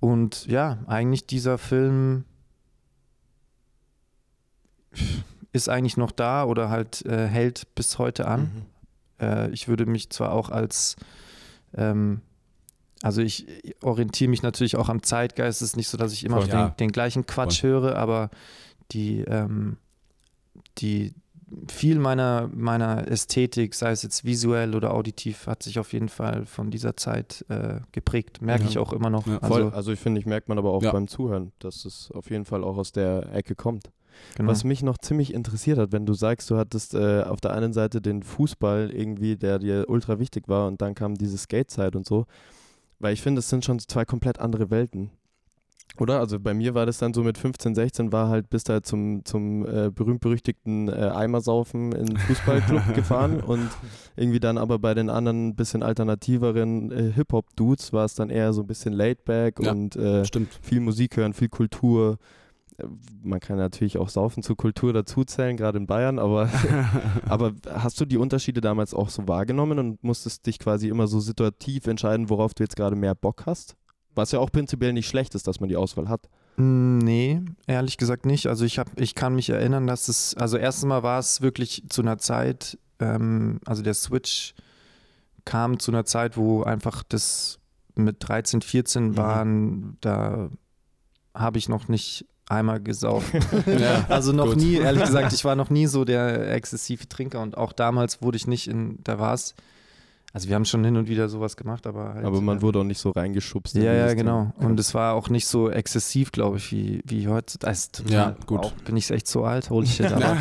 Und 0.00 0.46
ja, 0.46 0.78
eigentlich 0.86 1.26
dieser 1.26 1.58
Film 1.58 2.24
ist 5.52 5.68
eigentlich 5.68 5.96
noch 5.96 6.10
da 6.12 6.44
oder 6.44 6.68
halt 6.68 7.04
äh, 7.06 7.26
hält 7.26 7.74
bis 7.74 7.98
heute 7.98 8.26
an. 8.26 8.40
Mhm. 8.40 9.26
Äh, 9.26 9.50
ich 9.50 9.68
würde 9.68 9.86
mich 9.86 10.10
zwar 10.10 10.32
auch 10.32 10.50
als, 10.50 10.96
ähm, 11.74 12.20
also 13.02 13.22
ich 13.22 13.46
orientiere 13.82 14.30
mich 14.30 14.42
natürlich 14.42 14.76
auch 14.76 14.88
am 14.88 15.02
Zeitgeist. 15.02 15.62
Es 15.62 15.70
ist 15.70 15.76
nicht 15.76 15.88
so, 15.88 15.96
dass 15.96 16.12
ich 16.12 16.24
immer 16.24 16.38
Voll, 16.38 16.48
den, 16.48 16.58
ja. 16.58 16.68
den 16.70 16.92
gleichen 16.92 17.26
Quatsch 17.26 17.62
höre, 17.62 17.96
aber 17.96 18.30
die, 18.92 19.20
ähm, 19.20 19.78
die 20.78 21.14
viel 21.68 21.98
meiner, 22.00 22.50
meiner 22.52 23.06
Ästhetik, 23.08 23.74
sei 23.74 23.92
es 23.92 24.02
jetzt 24.02 24.24
visuell 24.24 24.74
oder 24.74 24.92
auditiv, 24.92 25.46
hat 25.46 25.62
sich 25.62 25.78
auf 25.78 25.92
jeden 25.92 26.08
Fall 26.08 26.44
von 26.44 26.70
dieser 26.72 26.96
Zeit 26.96 27.44
äh, 27.48 27.80
geprägt. 27.92 28.42
Merke 28.42 28.64
Ja. 28.64 28.68
ich 28.70 28.78
auch 28.78 28.92
immer 28.92 29.10
noch. 29.10 29.26
Ja, 29.28 29.38
Voll. 29.40 29.62
also, 29.64 29.76
Also 29.76 29.92
ich 29.92 30.00
finde, 30.00 30.18
ich 30.20 30.26
merkt 30.26 30.48
man 30.48 30.58
aber 30.58 30.72
auch 30.72 30.82
Ja. 30.82 30.90
beim 30.92 31.06
Zuhören, 31.06 31.52
dass 31.60 31.84
es 31.84 32.10
auf 32.12 32.30
jeden 32.30 32.44
Fall 32.44 32.64
auch 32.64 32.76
aus 32.78 32.90
der 32.90 33.32
Ecke 33.32 33.54
kommt. 33.54 33.90
genau. 34.34 34.50
Was 34.50 34.64
mich 34.64 34.82
noch 34.82 34.98
ziemlich 34.98 35.32
interessiert 35.34 35.78
hat, 35.78 35.92
wenn 35.92 36.04
du 36.04 36.14
sagst, 36.14 36.50
du 36.50 36.56
hattest 36.56 36.94
äh, 36.94 37.22
auf 37.22 37.40
der 37.40 37.52
einen 37.52 37.72
Seite 37.72 38.00
den 38.02 38.22
Fußball 38.24 38.90
irgendwie, 38.90 39.36
der 39.36 39.58
dir 39.60 39.84
ultra 39.88 40.18
wichtig 40.18 40.48
war 40.48 40.66
und 40.66 40.80
dann 40.82 40.94
kam 40.96 41.14
diese 41.14 41.38
Skate-Zeit 41.38 41.94
und 41.94 42.06
so, 42.06 42.24
weil 42.98 43.12
ich 43.12 43.22
finde, 43.22 43.38
es 43.38 43.48
sind 43.50 43.64
schon 43.64 43.78
zwei 43.78 44.04
komplett 44.04 44.40
andere 44.40 44.70
Welten. 44.70 45.10
Oder? 45.98 46.18
Also 46.20 46.38
bei 46.38 46.52
mir 46.52 46.74
war 46.74 46.84
das 46.84 46.98
dann 46.98 47.14
so 47.14 47.22
mit 47.22 47.38
15, 47.38 47.74
16 47.74 48.12
war 48.12 48.28
halt 48.28 48.50
bis 48.50 48.64
da 48.64 48.82
zum, 48.82 49.24
zum 49.24 49.64
äh, 49.66 49.90
berühmt-berüchtigten 49.90 50.88
äh, 50.88 50.92
Eimersaufen 50.92 51.92
in 51.92 52.06
den 52.06 52.16
Fußballclub 52.18 52.82
gefahren 52.94 53.40
und 53.40 53.70
irgendwie 54.14 54.40
dann 54.40 54.58
aber 54.58 54.78
bei 54.78 54.92
den 54.92 55.08
anderen 55.08 55.54
bisschen 55.56 55.82
alternativeren 55.82 56.90
äh, 56.92 57.12
Hip-Hop-Dudes 57.12 57.92
war 57.94 58.04
es 58.04 58.14
dann 58.14 58.28
eher 58.28 58.52
so 58.52 58.60
ein 58.62 58.66
bisschen 58.66 58.92
laid-back 58.92 59.58
Ja. 59.60 59.72
und 59.72 59.96
äh, 59.96 60.22
viel 60.60 60.80
Musik 60.80 61.16
hören, 61.16 61.32
viel 61.32 61.48
Kultur. 61.48 62.18
Äh, 62.76 62.84
Man 63.22 63.40
kann 63.40 63.56
natürlich 63.56 63.96
auch 63.96 64.10
Saufen 64.10 64.42
zur 64.42 64.56
Kultur 64.58 64.92
dazuzählen, 64.92 65.56
gerade 65.56 65.78
in 65.78 65.86
Bayern, 65.86 66.18
aber, 66.18 66.50
aber 67.26 67.52
hast 67.72 67.98
du 68.02 68.04
die 68.04 68.18
Unterschiede 68.18 68.60
damals 68.60 68.92
auch 68.92 69.08
so 69.08 69.26
wahrgenommen 69.28 69.78
und 69.78 70.04
musstest 70.04 70.44
dich 70.46 70.58
quasi 70.58 70.88
immer 70.88 71.06
so 71.06 71.20
situativ 71.20 71.86
entscheiden, 71.86 72.28
worauf 72.28 72.52
du 72.52 72.64
jetzt 72.64 72.76
gerade 72.76 72.96
mehr 72.96 73.14
Bock 73.14 73.44
hast? 73.46 73.76
Was 74.16 74.32
ja 74.32 74.40
auch 74.40 74.50
prinzipiell 74.50 74.92
nicht 74.92 75.06
schlecht 75.08 75.34
ist, 75.36 75.46
dass 75.46 75.60
man 75.60 75.68
die 75.68 75.76
Auswahl 75.76 76.08
hat. 76.08 76.28
Nee, 76.56 77.42
ehrlich 77.66 77.98
gesagt 77.98 78.24
nicht. 78.26 78.46
Also 78.48 78.64
ich 78.64 78.78
habe, 78.78 78.90
ich 78.96 79.14
kann 79.14 79.34
mich 79.34 79.50
erinnern, 79.50 79.86
dass 79.86 80.08
es, 80.08 80.34
also 80.34 80.56
erstens 80.56 80.86
mal 80.88 81.02
war 81.02 81.18
es 81.20 81.42
wirklich 81.42 81.84
zu 81.90 82.00
einer 82.02 82.16
Zeit, 82.18 82.78
ähm, 82.98 83.60
also 83.66 83.82
der 83.82 83.94
Switch 83.94 84.54
kam 85.44 85.78
zu 85.78 85.92
einer 85.92 86.04
Zeit, 86.06 86.36
wo 86.36 86.62
einfach 86.62 87.02
das 87.08 87.58
mit 87.94 88.16
13, 88.20 88.62
14 88.62 89.08
Mhm. 89.10 89.16
waren, 89.16 89.96
da 90.00 90.48
habe 91.34 91.58
ich 91.58 91.68
noch 91.68 91.88
nicht 91.88 92.24
einmal 92.48 92.80
gesauft. 92.80 93.26
Ja, 93.66 94.06
Also 94.08 94.32
noch 94.32 94.46
gut. 94.46 94.56
nie, 94.56 94.74
ehrlich 94.76 95.04
gesagt, 95.04 95.32
ich 95.34 95.44
war 95.44 95.56
noch 95.56 95.68
nie 95.70 95.86
so 95.86 96.04
der 96.04 96.52
exzessive 96.52 97.08
Trinker 97.08 97.42
und 97.42 97.56
auch 97.58 97.72
damals 97.72 98.22
wurde 98.22 98.36
ich 98.36 98.46
nicht 98.46 98.66
in, 98.68 98.98
da 99.04 99.18
war 99.18 99.34
es, 99.34 99.54
also 100.36 100.48
wir 100.50 100.54
haben 100.54 100.66
schon 100.66 100.84
hin 100.84 100.98
und 100.98 101.08
wieder 101.08 101.30
sowas 101.30 101.56
gemacht, 101.56 101.86
aber 101.86 102.12
halt, 102.12 102.26
Aber 102.26 102.42
man 102.42 102.58
äh, 102.58 102.60
wurde 102.62 102.80
auch 102.80 102.84
nicht 102.84 102.98
so 103.00 103.10
reingeschubst. 103.10 103.74
in 103.74 103.82
ja, 103.84 103.94
ja, 103.94 104.12
genau. 104.12 104.52
Thema. 104.58 104.68
Und 104.68 104.78
es 104.78 104.92
war 104.92 105.14
auch 105.14 105.30
nicht 105.30 105.46
so 105.46 105.70
exzessiv, 105.70 106.30
glaube 106.30 106.58
ich, 106.58 106.70
wie, 106.72 107.00
wie 107.06 107.26
heute. 107.26 107.56
Das 107.58 107.78
ist 107.78 107.94
total, 107.96 108.12
Ja, 108.12 108.36
gut. 108.44 108.60
Auch 108.60 108.72
bin 108.84 108.98
ich 108.98 109.10
echt 109.10 109.28
so 109.28 109.44
alt, 109.44 109.70
holy 109.70 109.86
shit. 109.86 110.12
Aber 110.12 110.36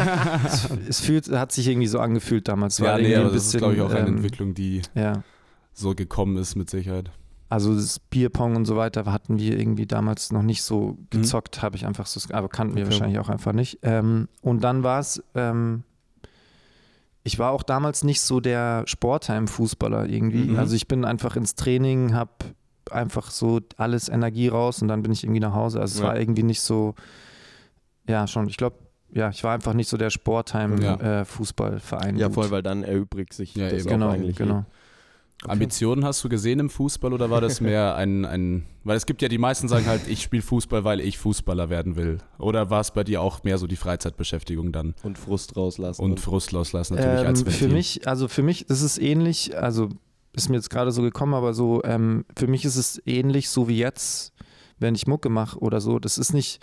es, 0.46 0.68
es 0.90 1.00
fühlt, 1.00 1.32
hat 1.32 1.54
sich 1.54 1.70
irgendwie 1.70 1.88
so 1.88 2.00
angefühlt 2.00 2.50
damals. 2.50 2.78
Ja, 2.80 2.88
war 2.88 2.98
nee, 2.98 3.16
aber 3.16 3.28
ein 3.28 3.34
das 3.34 3.44
ist, 3.44 3.54
bisschen, 3.54 3.60
glaube 3.60 3.76
ich, 3.76 3.82
auch 3.82 3.90
eine 3.92 4.00
ähm, 4.10 4.16
Entwicklung, 4.18 4.54
die 4.54 4.82
Ja, 4.96 5.24
so 5.72 5.96
gekommen 5.96 6.36
ist, 6.36 6.56
mit 6.56 6.70
Sicherheit. 6.70 7.10
also 7.48 7.74
das 7.74 8.00
Bierpong 8.00 8.58
und 8.58 8.66
so 8.66 8.76
weiter 8.76 9.06
hatten 9.06 9.40
wir 9.40 9.58
irgendwie 9.58 9.86
damals 9.86 10.34
noch 10.34 10.44
nicht 10.44 10.62
so 10.64 10.98
Mhm. 11.14 11.22
gezockt, 11.22 11.62
habe 11.62 11.78
ich 11.78 11.86
einfach 11.86 12.06
so, 12.06 12.20
aber 12.34 12.50
kannten 12.50 12.76
wir 12.76 12.84
Okay. 12.84 12.92
wahrscheinlich 12.92 13.20
auch 13.20 13.30
einfach 13.30 13.54
nicht. 13.54 13.80
Ähm, 13.82 14.28
und 14.42 14.62
dann 14.66 14.84
war 14.84 15.00
es, 15.00 15.24
ähm, 15.36 15.84
ich 17.26 17.38
war 17.40 17.52
auch 17.52 17.64
damals 17.64 18.04
nicht 18.06 18.22
so 18.22 18.40
der 18.40 18.84
Sportheim-Fußballer 18.88 20.06
irgendwie. 20.08 20.52
Mhm. 20.52 20.58
Also 20.60 20.76
ich 20.76 20.88
bin 20.88 21.04
einfach 21.04 21.36
ins 21.36 21.56
Training, 21.56 22.14
habe 22.14 22.32
einfach 22.92 23.32
so 23.32 23.60
alles 23.78 24.08
Energie 24.10 24.48
raus 24.48 24.82
und 24.82 24.88
dann 24.88 25.02
bin 25.02 25.12
ich 25.12 25.24
irgendwie 25.24 25.40
nach 25.42 25.54
Hause. 25.56 25.82
Also 25.82 25.96
es 25.96 26.02
Ja. 26.02 26.08
war 26.08 26.18
irgendwie 26.20 26.44
nicht 26.44 26.62
so, 26.62 26.94
ja 28.08 28.28
schon, 28.28 28.48
ich 28.48 28.58
glaube, 28.58 28.78
ja, 29.12 29.30
ich 29.30 29.44
war 29.44 29.54
einfach 29.56 29.74
nicht 29.74 29.90
so 29.90 29.98
der 29.98 30.08
Ja. 30.08 30.12
Sportheim-Fußballverein. 30.12 32.18
Ja, 32.18 32.30
voll, 32.30 32.52
weil 32.52 32.62
dann 32.62 32.84
erübrigt 32.84 33.34
sich 33.34 33.56
Ja, 33.56 33.70
das 33.70 33.80
eben. 33.82 33.88
auch 33.88 33.92
Genau, 33.94 34.10
eigentlich. 34.10 34.36
genau. 34.36 34.66
Ambitionen 35.50 36.04
hast 36.06 36.24
du 36.24 36.30
gesehen 36.30 36.60
im 36.60 36.70
Fußball 36.70 37.14
oder 37.14 37.30
war 37.30 37.42
das 37.42 37.62
mehr 37.62 37.96
ein, 37.96 38.26
ein, 38.26 38.66
weil 38.84 38.98
es 38.98 39.06
gibt 39.06 39.22
ja 39.22 39.28
die 39.28 39.38
meisten 39.38 39.68
sagen 39.68 39.86
halt, 39.86 40.08
ich 40.08 40.22
spiele 40.22 40.42
Fußball, 40.44 40.84
weil 40.84 41.00
ich 41.02 41.18
Fußballer 41.18 41.70
werden 41.70 41.96
will. 41.96 42.20
Oder 42.38 42.70
war 42.70 42.82
es 42.82 42.92
bei 42.92 43.04
dir 43.04 43.22
auch 43.22 43.44
mehr 43.44 43.58
so 43.58 43.68
die 43.68 43.76
Freizeitbeschäftigung 43.76 44.72
dann 44.72 44.96
Und 45.04 45.18
Frust 45.18 45.56
rauslassen. 45.58 46.02
und 46.04 46.20
Frust 46.20 46.52
loslassen 46.52 46.96
natürlich 46.96 47.26
als 47.26 47.40
Ähm, 47.42 47.46
für 47.46 47.52
Ventil? 47.62 47.70
mich, 47.70 48.08
also 48.08 48.28
für 48.28 48.44
mich, 48.44 48.70
ist 48.70 48.98
ähnlich, 48.98 49.58
also 49.58 49.90
ist 50.34 50.50
mir 50.50 50.56
jetzt 50.58 50.70
gerade 50.70 50.92
so 50.92 51.02
gekommen, 51.02 51.34
aber 51.34 51.54
so, 51.54 51.82
ähm, 51.84 52.26
für 52.36 52.48
mich 52.48 52.66
ist 52.66 52.76
es 52.76 53.02
ähnlich 53.06 53.50
so 53.50 53.68
wie 53.68 53.78
jetzt, 53.78 54.34
wenn 54.80 54.94
ich 54.96 55.08
Mucke 55.08 55.30
mache 55.30 55.58
oder 55.60 55.80
so. 55.80 55.98
Das 56.00 56.18
ist 56.18 56.34
nicht, 56.34 56.60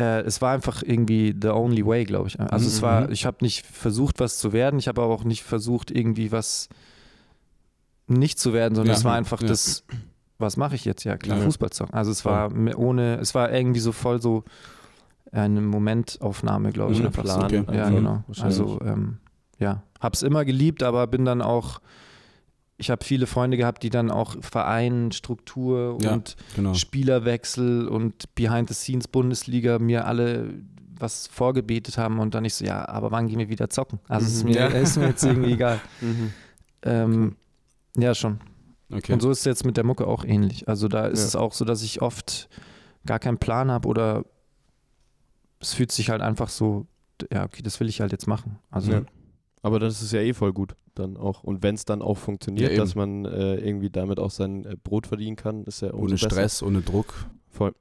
äh, 0.00 0.20
es 0.22 0.40
war 0.40 0.52
einfach 0.52 0.82
irgendwie 0.84 1.34
the 1.40 1.48
only 1.48 1.84
way, 1.86 2.04
glaube 2.04 2.28
ich. 2.28 2.38
Also 2.40 2.68
es 2.68 2.78
Mhm. 2.80 2.82
war, 2.84 3.10
ich 3.10 3.26
habe 3.26 3.38
nicht 3.40 3.64
versucht, 3.66 4.20
was 4.20 4.38
zu 4.38 4.52
werden, 4.52 4.78
ich 4.78 4.88
habe 4.88 5.02
aber 5.02 5.12
auch 5.14 5.24
nicht 5.24 5.42
versucht, 5.42 5.90
irgendwie 5.90 6.32
was 6.32 6.68
nicht 8.06 8.38
zu 8.38 8.52
werden, 8.52 8.74
sondern 8.74 8.92
Ja. 8.94 8.98
es 8.98 9.04
war 9.04 9.14
einfach 9.14 9.40
Ja. 9.40 9.48
das, 9.48 9.84
was 10.38 10.56
mache 10.56 10.74
ich 10.74 10.84
jetzt? 10.84 11.04
Ja, 11.04 11.16
klar, 11.16 11.38
Ja. 11.38 11.44
Fußball 11.44 11.70
zocken. 11.70 11.94
Also 11.94 12.10
es 12.10 12.24
war 12.24 12.50
ohne, 12.76 13.16
es 13.20 13.34
war 13.34 13.52
irgendwie 13.52 13.80
so 13.80 13.92
voll 13.92 14.20
so 14.20 14.44
eine 15.32 15.60
Momentaufnahme, 15.60 16.70
glaube 16.72 16.92
ich. 16.92 17.04
Einfach 17.04 17.22
Plan 17.24 17.50
So. 17.50 17.56
Ja, 17.56 17.60
einfach, 17.86 17.90
genau. 17.90 18.24
wahrscheinlich. 18.26 18.60
Also 18.60 18.80
ähm, 18.84 19.18
ja, 19.58 19.82
hab's 20.00 20.22
immer 20.22 20.44
geliebt, 20.44 20.82
aber 20.82 21.06
bin 21.06 21.24
dann 21.24 21.40
auch, 21.42 21.80
ich 22.76 22.90
habe 22.90 23.04
viele 23.04 23.26
Freunde 23.26 23.56
gehabt, 23.56 23.82
die 23.82 23.90
dann 23.90 24.10
auch 24.10 24.36
Verein, 24.40 25.10
Struktur 25.12 25.98
Ja. 26.02 26.12
und 26.14 26.36
Genau. 26.56 26.74
Spielerwechsel 26.74 27.88
und 27.88 28.34
Behind 28.34 28.68
the 28.68 28.74
Scenes 28.74 29.08
Bundesliga 29.08 29.78
mir 29.78 30.06
alle 30.06 30.50
was 30.98 31.26
vorgebetet 31.26 31.98
haben 31.98 32.18
und 32.20 32.34
dann 32.34 32.44
ich 32.44 32.54
so, 32.54 32.64
ja, 32.64 32.88
aber 32.88 33.10
wann 33.10 33.26
gehen 33.26 33.38
wir 33.40 33.48
wieder 33.48 33.68
zocken? 33.70 33.98
Also 34.08 34.26
es 34.26 34.34
ist 34.34 34.44
Mhm. 34.44 34.50
mir, 34.50 34.56
Ja. 34.56 34.66
ist 34.68 34.96
mir 34.96 35.06
jetzt 35.08 35.24
irgendwie 35.24 35.52
egal. 35.52 35.80
Mhm. 36.00 36.32
Ähm, 36.82 37.36
ja, 37.96 38.14
schon. 38.14 38.40
Okay. 38.92 39.12
Und 39.12 39.22
so 39.22 39.30
ist 39.30 39.40
es 39.40 39.44
jetzt 39.44 39.64
mit 39.64 39.76
der 39.76 39.84
Mucke 39.84 40.06
auch 40.06 40.24
ähnlich. 40.24 40.68
Also 40.68 40.88
da 40.88 41.06
ist 41.06 41.20
Ja. 41.20 41.26
es 41.26 41.36
auch 41.36 41.52
so, 41.52 41.64
dass 41.64 41.82
ich 41.82 42.02
oft 42.02 42.48
gar 43.06 43.18
keinen 43.18 43.38
Plan 43.38 43.70
habe 43.70 43.88
oder 43.88 44.24
es 45.60 45.72
fühlt 45.74 45.90
sich 45.92 46.10
halt 46.10 46.20
einfach 46.22 46.48
so, 46.48 46.86
ja, 47.32 47.44
okay, 47.44 47.62
das 47.62 47.80
will 47.80 47.88
ich 47.88 48.00
halt 48.00 48.12
jetzt 48.12 48.26
machen. 48.26 48.58
Also 48.70 48.92
Ja. 48.92 49.02
Aber 49.62 49.78
das 49.80 50.02
ist 50.02 50.12
ja 50.12 50.20
eh 50.20 50.34
voll 50.34 50.52
gut 50.52 50.74
dann 50.94 51.16
auch. 51.16 51.42
Und 51.42 51.62
wenn 51.62 51.74
es 51.74 51.84
dann 51.86 52.02
auch 52.02 52.18
funktioniert, 52.18 52.72
Ja, 52.72 52.76
dass 52.78 52.94
man 52.94 53.24
äh, 53.24 53.56
irgendwie 53.56 53.90
damit 53.90 54.18
auch 54.20 54.30
sein 54.30 54.64
äh, 54.66 54.76
Brot 54.82 55.06
verdienen 55.06 55.36
kann, 55.36 55.64
ist 55.64 55.80
ja 55.80 55.92
ohne 55.92 56.12
besser. 56.12 56.30
Stress, 56.30 56.62
ohne 56.62 56.82
Druck. 56.82 57.14
Voll. 57.48 57.74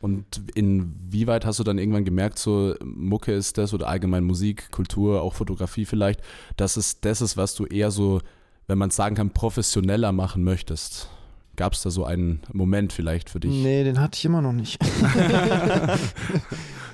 Und 0.00 0.42
inwieweit 0.54 1.44
hast 1.46 1.58
du 1.60 1.64
dann 1.64 1.78
irgendwann 1.78 2.04
gemerkt, 2.04 2.38
so 2.38 2.74
Mucke 2.84 3.32
ist 3.32 3.56
das 3.58 3.72
oder 3.72 3.88
allgemein 3.88 4.24
Musik, 4.24 4.70
Kultur, 4.70 5.22
auch 5.22 5.34
Fotografie 5.34 5.84
vielleicht, 5.86 6.20
dass 6.56 6.76
es 6.76 7.00
das 7.00 7.20
ist, 7.20 7.36
was 7.36 7.54
du 7.54 7.64
eher 7.66 7.90
so, 7.90 8.20
wenn 8.68 8.78
man 8.78 8.90
es 8.90 8.96
sagen 8.96 9.16
kann, 9.16 9.30
professioneller 9.30 10.12
machen 10.12 10.44
möchtest? 10.44 11.08
Gab 11.56 11.72
es 11.72 11.82
da 11.82 11.90
so 11.90 12.04
einen 12.04 12.40
Moment 12.52 12.92
vielleicht 12.92 13.28
für 13.30 13.40
dich? 13.40 13.50
Nee, 13.50 13.82
den 13.82 13.98
hatte 14.00 14.16
ich 14.16 14.24
immer 14.24 14.40
noch 14.40 14.52
nicht. 14.52 14.78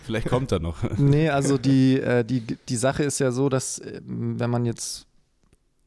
Vielleicht 0.05 0.29
kommt 0.29 0.53
er 0.53 0.61
noch. 0.61 0.77
nee, 0.99 1.31
also 1.31 1.57
die, 1.59 1.99
äh, 2.01 2.25
die, 2.25 2.41
die 2.41 2.77
Sache 2.77 3.03
ist 3.05 3.19
ja 3.21 3.31
so, 3.31 3.49
dass 3.49 3.81
ähm, 3.81 4.39
wenn 4.39 4.51
man 4.51 4.67
jetzt, 4.67 5.07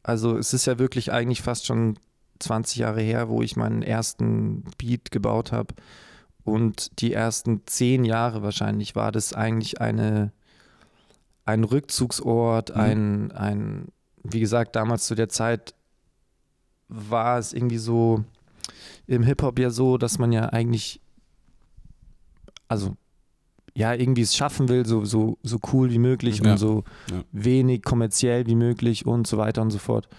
also 0.04 0.38
es 0.38 0.54
ist 0.54 0.66
ja 0.66 0.80
wirklich 0.80 1.12
eigentlich 1.12 1.42
fast 1.42 1.66
schon 1.68 1.98
20 2.40 2.78
Jahre 2.78 3.02
her, 3.02 3.30
wo 3.30 3.42
ich 3.42 3.56
meinen 3.56 3.82
ersten 3.84 4.64
Beat 4.78 5.12
gebaut 5.12 5.52
habe. 5.52 5.74
Und 6.44 7.00
die 7.02 7.14
ersten 7.14 7.62
zehn 7.66 8.06
Jahre 8.06 8.42
wahrscheinlich 8.42 8.96
war 8.96 9.12
das 9.12 9.34
eigentlich 9.34 9.82
eine, 9.82 10.32
ein 11.46 11.64
Rückzugsort, 11.64 12.76
Mhm. 12.76 12.82
ein, 12.82 13.32
ein, 13.34 13.88
wie 14.24 14.40
gesagt, 14.40 14.76
damals 14.76 15.06
zu 15.06 15.14
der 15.16 15.30
Zeit 15.30 15.74
war 16.90 17.38
es 17.40 17.54
irgendwie 17.54 17.78
so 17.78 18.24
im 19.08 19.24
Hip-Hop 19.24 19.60
ja 19.60 19.70
so, 19.70 19.98
dass 19.98 20.20
man 20.20 20.32
ja 20.32 20.50
eigentlich, 20.50 21.02
also 22.68 22.96
ja, 23.76 23.94
irgendwie 23.94 24.22
es 24.24 24.36
schaffen 24.36 24.70
will, 24.70 24.86
so, 24.86 25.06
so, 25.06 25.38
so 25.44 25.60
cool 25.72 25.92
wie 25.92 26.00
möglich 26.00 26.40
Ja. 26.40 26.52
und 26.54 26.58
so 26.58 26.84
Ja. 27.12 27.24
wenig 27.32 27.84
kommerziell 27.84 28.48
wie 28.48 28.56
möglich 28.56 29.06
und 29.06 29.28
so 29.28 29.38
weiter 29.38 29.62
und 29.62 29.70
so 29.72 29.78
fort. 29.78 30.10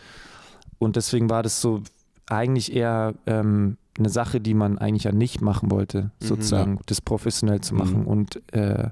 Und 0.78 0.94
deswegen 0.96 1.28
war 1.28 1.42
das 1.42 1.60
so 1.60 1.82
eigentlich 2.28 2.72
eher 2.72 3.14
ähm, 3.26 3.76
eine 3.98 4.10
Sache, 4.10 4.40
die 4.40 4.54
man 4.54 4.78
eigentlich 4.78 5.04
ja 5.04 5.12
nicht 5.12 5.40
machen 5.40 5.70
wollte, 5.72 6.02
Mhm, 6.20 6.26
sozusagen, 6.26 6.78
das 6.87 7.00
professionell 7.00 7.60
zu 7.60 7.75
machen. 7.75 8.02
Mhm. 8.02 8.06
Und 8.06 8.52
äh, 8.54 8.90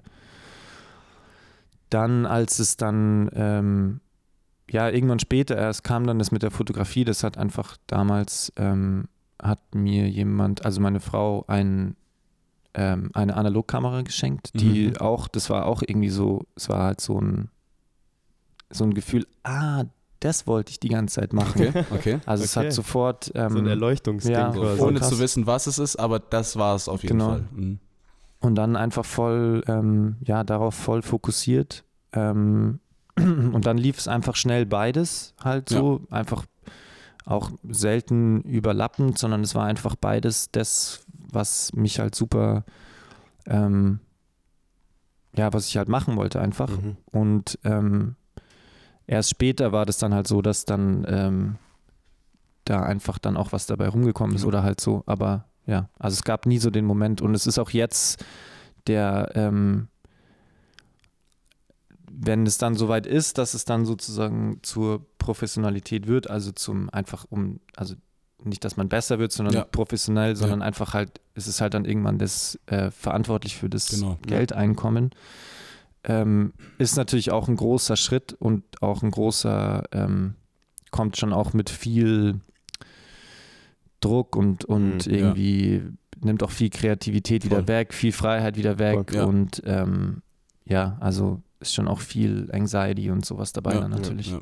dann, 1.90 2.26
als 2.26 2.58
es 2.58 2.76
dann, 2.76 3.30
ähm, 3.34 4.00
ja, 4.70 4.88
irgendwann 4.88 5.18
später 5.20 5.56
erst 5.56 5.84
kam 5.84 6.06
dann 6.06 6.18
das 6.18 6.32
mit 6.32 6.42
der 6.42 6.50
Fotografie, 6.50 7.04
das 7.04 7.22
hat 7.22 7.38
einfach 7.38 7.76
damals, 7.86 8.52
ähm, 8.56 9.08
hat 9.40 9.60
mir 9.74 10.08
jemand, 10.08 10.64
also 10.64 10.80
meine 10.80 11.00
Frau, 11.00 11.44
ein, 11.46 11.94
ähm, 12.74 13.10
eine 13.14 13.36
Analogkamera 13.36 14.02
geschenkt, 14.02 14.50
die 14.54 14.88
Mhm. 14.88 14.96
auch, 14.96 15.28
das 15.28 15.50
war 15.50 15.66
auch 15.66 15.82
irgendwie 15.86 16.08
so, 16.08 16.46
es 16.56 16.68
war 16.68 16.84
halt 16.84 17.00
so 17.00 17.20
ein, 17.20 17.50
so 18.70 18.84
ein 18.84 18.94
Gefühl, 18.94 19.26
ah, 19.44 19.84
das 20.20 20.46
wollte 20.46 20.70
ich 20.70 20.80
die 20.80 20.88
ganze 20.88 21.20
Zeit 21.20 21.32
machen. 21.32 21.60
Okay, 21.68 21.84
okay. 21.90 22.18
Also 22.26 22.42
es 22.44 22.56
Okay. 22.56 22.66
hat 22.66 22.72
sofort, 22.72 23.30
ähm, 23.34 23.50
so 23.50 23.58
ein 23.58 23.66
Erleuchtungsding 23.66 24.32
ja, 24.32 24.50
quasi. 24.50 24.78
voll 24.78 24.88
Ohne 24.88 24.98
krass. 25.00 25.10
zu 25.10 25.18
wissen, 25.20 25.46
was 25.46 25.66
es 25.66 25.78
ist, 25.78 25.96
aber 25.96 26.18
das 26.18 26.56
war 26.56 26.74
es 26.74 26.88
auf 26.88 27.02
jeden 27.02 27.18
Genau. 27.18 27.30
Fall. 27.32 27.48
Mhm. 27.52 27.78
und 28.40 28.54
dann 28.56 28.76
einfach 28.76 29.04
voll, 29.04 29.62
ähm, 29.68 30.16
ja, 30.24 30.42
darauf 30.44 30.74
voll 30.74 31.02
fokussiert. 31.02 31.84
Ähm, 32.12 32.80
und 33.52 33.64
dann 33.66 33.78
lief 33.78 33.98
es 33.98 34.08
einfach 34.08 34.36
schnell 34.36 34.66
beides 34.66 35.34
halt 35.42 35.68
so, 35.68 36.00
einfach 36.10 36.44
auch 37.24 37.50
selten 37.68 38.42
überlappend, 38.42 39.18
sondern 39.18 39.42
es 39.42 39.54
war 39.54 39.64
einfach 39.64 39.96
beides 39.96 40.50
das, 40.52 41.04
was 41.32 41.72
mich 41.72 41.98
halt 41.98 42.14
super, 42.14 42.64
ähm, 43.46 43.98
ja, 45.34 45.52
was 45.52 45.66
ich 45.68 45.76
halt 45.76 45.88
machen 45.88 46.16
wollte 46.16 46.40
einfach. 46.40 46.70
Mhm. 46.70 46.96
Und 47.10 47.58
ähm, 47.64 48.14
erst 49.06 49.30
später 49.30 49.72
war 49.72 49.86
das 49.86 49.98
dann 49.98 50.14
halt 50.14 50.28
so, 50.28 50.40
dass 50.40 50.64
dann 50.64 51.04
ähm, 51.08 51.56
da 52.64 52.82
einfach 52.82 53.18
dann 53.18 53.36
auch 53.36 53.52
was 53.52 53.66
dabei 53.66 53.88
rumgekommen 53.88 54.36
ist 54.36 54.42
Mhm. 54.42 54.48
oder 54.48 54.62
halt 54.62 54.80
so. 54.80 55.02
Aber 55.06 55.46
ja, 55.66 55.88
also 55.98 56.14
es 56.14 56.22
gab 56.22 56.46
nie 56.46 56.58
so 56.58 56.70
den 56.70 56.84
Moment 56.84 57.20
und 57.22 57.34
es 57.34 57.46
ist 57.46 57.58
auch 57.58 57.70
jetzt 57.70 58.24
der, 58.86 59.32
ähm, 59.34 59.88
wenn 62.10 62.46
es 62.46 62.58
dann 62.58 62.74
soweit 62.74 63.06
ist, 63.06 63.38
dass 63.38 63.54
es 63.54 63.64
dann 63.64 63.84
sozusagen 63.86 64.60
zur 64.62 65.04
Professionalität 65.18 66.06
wird, 66.06 66.30
also 66.30 66.52
zum 66.52 66.88
einfach 66.90 67.24
um, 67.30 67.60
also 67.76 67.94
nicht, 68.44 68.64
dass 68.64 68.76
man 68.76 68.88
besser 68.88 69.18
wird, 69.18 69.32
sondern 69.32 69.54
Ja. 69.54 69.64
professionell, 69.64 70.36
sondern 70.36 70.62
einfach 70.62 70.94
halt, 70.94 71.20
es 71.34 71.46
ist 71.48 71.60
halt 71.60 71.74
dann 71.74 71.84
irgendwann 71.84 72.18
das 72.18 72.58
äh, 72.66 72.90
verantwortlich 72.90 73.56
für 73.56 73.68
das 73.68 73.88
Genau. 73.88 74.18
Geldeinkommen. 74.26 75.10
Ähm, 76.04 76.52
ist 76.78 76.96
natürlich 76.96 77.32
auch 77.32 77.48
ein 77.48 77.56
großer 77.56 77.96
Schritt 77.96 78.34
und 78.38 78.62
auch 78.82 79.02
ein 79.02 79.10
großer, 79.10 79.84
ähm, 79.92 80.34
kommt 80.92 81.16
schon 81.16 81.32
auch 81.32 81.52
mit 81.54 81.68
viel 81.70 82.40
Druck 84.00 84.36
und, 84.36 84.64
und 84.64 85.06
Mhm, 85.06 85.12
ja. 85.12 85.18
irgendwie 85.18 85.82
nimmt 86.20 86.42
auch 86.42 86.50
viel 86.50 86.70
Kreativität 86.70 87.44
wieder 87.44 87.56
Voll. 87.58 87.68
weg, 87.68 87.94
viel 87.94 88.12
Freiheit 88.12 88.56
wieder 88.56 88.78
weg 88.78 89.10
Voll, 89.10 89.16
ja. 89.16 89.24
und 89.24 89.62
ähm, 89.66 90.22
ja, 90.64 90.96
also 91.00 91.42
ist 91.66 91.74
schon 91.74 91.88
auch 91.88 92.00
viel 92.00 92.48
Anxiety 92.52 93.10
und 93.10 93.24
sowas 93.24 93.52
dabei 93.52 93.74
Ja, 93.74 93.80
dann 93.80 93.90
natürlich. 93.90 94.30
Ja. 94.30 94.40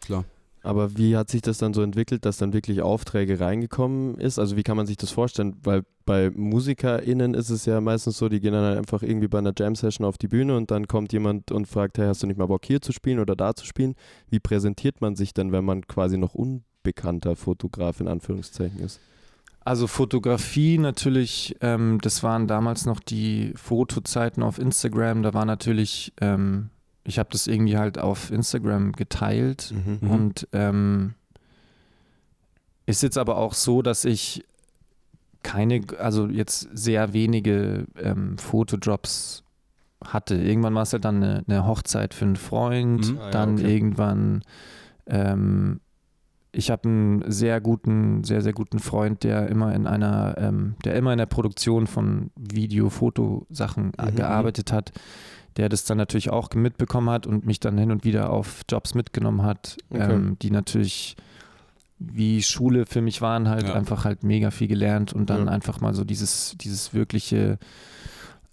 Klar. 0.00 0.24
Aber 0.62 0.96
wie 0.98 1.16
hat 1.16 1.30
sich 1.30 1.40
das 1.40 1.58
dann 1.58 1.72
so 1.72 1.82
entwickelt, 1.82 2.24
dass 2.26 2.36
dann 2.36 2.52
wirklich 2.52 2.82
Aufträge 2.82 3.40
reingekommen 3.40 4.16
ist? 4.16 4.38
Also 4.38 4.56
wie 4.56 4.62
kann 4.62 4.76
man 4.76 4.86
sich 4.86 4.98
das 4.98 5.10
vorstellen? 5.10 5.56
Weil 5.62 5.84
bei 6.04 6.30
MusikerInnen 6.30 7.32
ist 7.32 7.48
es 7.48 7.64
ja 7.64 7.80
meistens 7.80 8.18
so, 8.18 8.28
die 8.28 8.40
gehen 8.40 8.52
dann 8.52 8.64
halt 8.64 8.78
einfach 8.78 9.02
irgendwie 9.02 9.28
bei 9.28 9.38
einer 9.38 9.54
Jam-Session 9.56 10.06
auf 10.06 10.18
die 10.18 10.28
Bühne 10.28 10.56
und 10.56 10.70
dann 10.70 10.86
kommt 10.86 11.12
jemand 11.12 11.50
und 11.50 11.66
fragt, 11.66 11.96
hey, 11.96 12.06
hast 12.06 12.22
du 12.22 12.26
nicht 12.26 12.38
mal 12.38 12.46
Bock 12.46 12.64
hier 12.66 12.82
zu 12.82 12.92
spielen 12.92 13.20
oder 13.20 13.36
da 13.36 13.54
zu 13.54 13.64
spielen? 13.64 13.94
Wie 14.28 14.38
präsentiert 14.40 15.00
man 15.00 15.16
sich 15.16 15.32
denn, 15.32 15.50
wenn 15.50 15.64
man 15.64 15.86
quasi 15.86 16.18
noch 16.18 16.34
unbekannter 16.34 17.36
Fotograf 17.36 18.00
in 18.00 18.08
Anführungszeichen 18.08 18.80
ist? 18.80 19.00
Also 19.70 19.86
Fotografie 19.86 20.78
natürlich, 20.78 21.54
ähm, 21.60 22.00
das 22.02 22.24
waren 22.24 22.48
damals 22.48 22.86
noch 22.86 22.98
die 22.98 23.52
Fotozeiten 23.54 24.42
auf 24.42 24.58
Instagram. 24.58 25.22
Da 25.22 25.32
war 25.32 25.44
natürlich, 25.44 26.12
ähm, 26.20 26.70
ich 27.04 27.20
habe 27.20 27.28
das 27.30 27.46
irgendwie 27.46 27.78
halt 27.78 27.96
auf 27.96 28.32
Instagram 28.32 28.90
geteilt 28.90 29.72
Mhm. 29.72 30.10
und 30.10 30.48
ähm, 30.52 31.14
ist 32.84 33.04
jetzt 33.04 33.16
aber 33.16 33.36
auch 33.36 33.54
so, 33.54 33.80
dass 33.80 34.04
ich 34.04 34.44
keine, 35.44 35.82
also 36.00 36.26
jetzt 36.26 36.68
sehr 36.72 37.12
wenige 37.12 37.86
ähm, 37.96 38.38
Fotojobs 38.38 39.44
hatte. 40.04 40.34
Irgendwann 40.34 40.74
war 40.74 40.82
es 40.82 40.90
ja 40.90 40.98
dann 40.98 41.22
eine, 41.22 41.44
eine 41.46 41.64
Hochzeit 41.64 42.12
für 42.12 42.24
einen 42.24 42.34
Freund, 42.34 43.12
Mhm. 43.12 43.18
Ah 43.20 43.24
ja, 43.26 43.30
dann 43.30 43.54
okay. 43.54 43.72
irgendwann 43.72 44.42
ähm, 45.06 45.78
ich 46.52 46.70
habe 46.70 46.88
einen 46.88 47.30
sehr 47.30 47.60
guten, 47.60 48.24
sehr, 48.24 48.42
sehr 48.42 48.52
guten 48.52 48.78
Freund, 48.80 49.22
der 49.24 49.48
immer 49.48 49.74
in 49.74 49.86
einer, 49.86 50.34
ähm, 50.38 50.74
der 50.84 50.94
immer 50.96 51.12
in 51.12 51.18
der 51.18 51.26
Produktion 51.26 51.86
von 51.86 52.30
Video, 52.36 52.90
Fotosachen 52.90 53.92
äh, 53.98 54.10
Mhm. 54.10 54.16
gearbeitet 54.16 54.72
hat, 54.72 54.92
der 55.56 55.68
das 55.68 55.84
dann 55.84 55.98
natürlich 55.98 56.30
auch 56.30 56.48
mitbekommen 56.54 57.10
hat 57.10 57.26
und 57.26 57.46
mich 57.46 57.60
dann 57.60 57.78
hin 57.78 57.90
und 57.90 58.04
wieder 58.04 58.30
auf 58.30 58.62
Jobs 58.68 58.94
mitgenommen 58.94 59.42
hat, 59.42 59.76
Okay. 59.90 60.12
ähm, 60.14 60.36
die 60.42 60.50
natürlich 60.50 61.16
wie 61.98 62.42
Schule 62.42 62.86
für 62.86 63.02
mich 63.02 63.20
waren, 63.20 63.48
halt 63.48 63.64
Ja. 63.68 63.74
einfach 63.74 64.04
halt 64.04 64.24
mega 64.24 64.50
viel 64.50 64.68
gelernt 64.68 65.12
und 65.12 65.28
dann 65.28 65.46
Ja. 65.46 65.52
einfach 65.52 65.80
mal 65.82 65.92
so 65.94 66.02
dieses, 66.02 66.56
dieses 66.58 66.94
wirkliche 66.94 67.58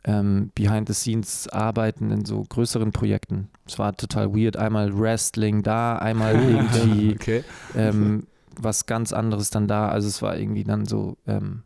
ähm, 0.07 0.51
Behind-the-Scenes-Arbeiten 0.55 2.11
in 2.11 2.25
so 2.25 2.43
größeren 2.47 2.91
Projekten. 2.91 3.49
Es 3.65 3.77
war 3.77 3.95
total 3.95 4.33
weird. 4.33 4.57
Einmal 4.57 4.97
Wrestling 4.97 5.61
da, 5.63 5.97
einmal 5.97 6.35
irgendwie 6.49 7.13
Okay. 7.15 7.43
ähm, 7.75 8.25
was 8.59 8.85
ganz 8.85 9.13
anderes 9.13 9.49
dann 9.49 9.67
da. 9.67 9.89
Also 9.89 10.07
es 10.07 10.21
war 10.21 10.37
irgendwie 10.37 10.63
dann 10.63 10.85
so, 10.85 11.17
ähm, 11.27 11.63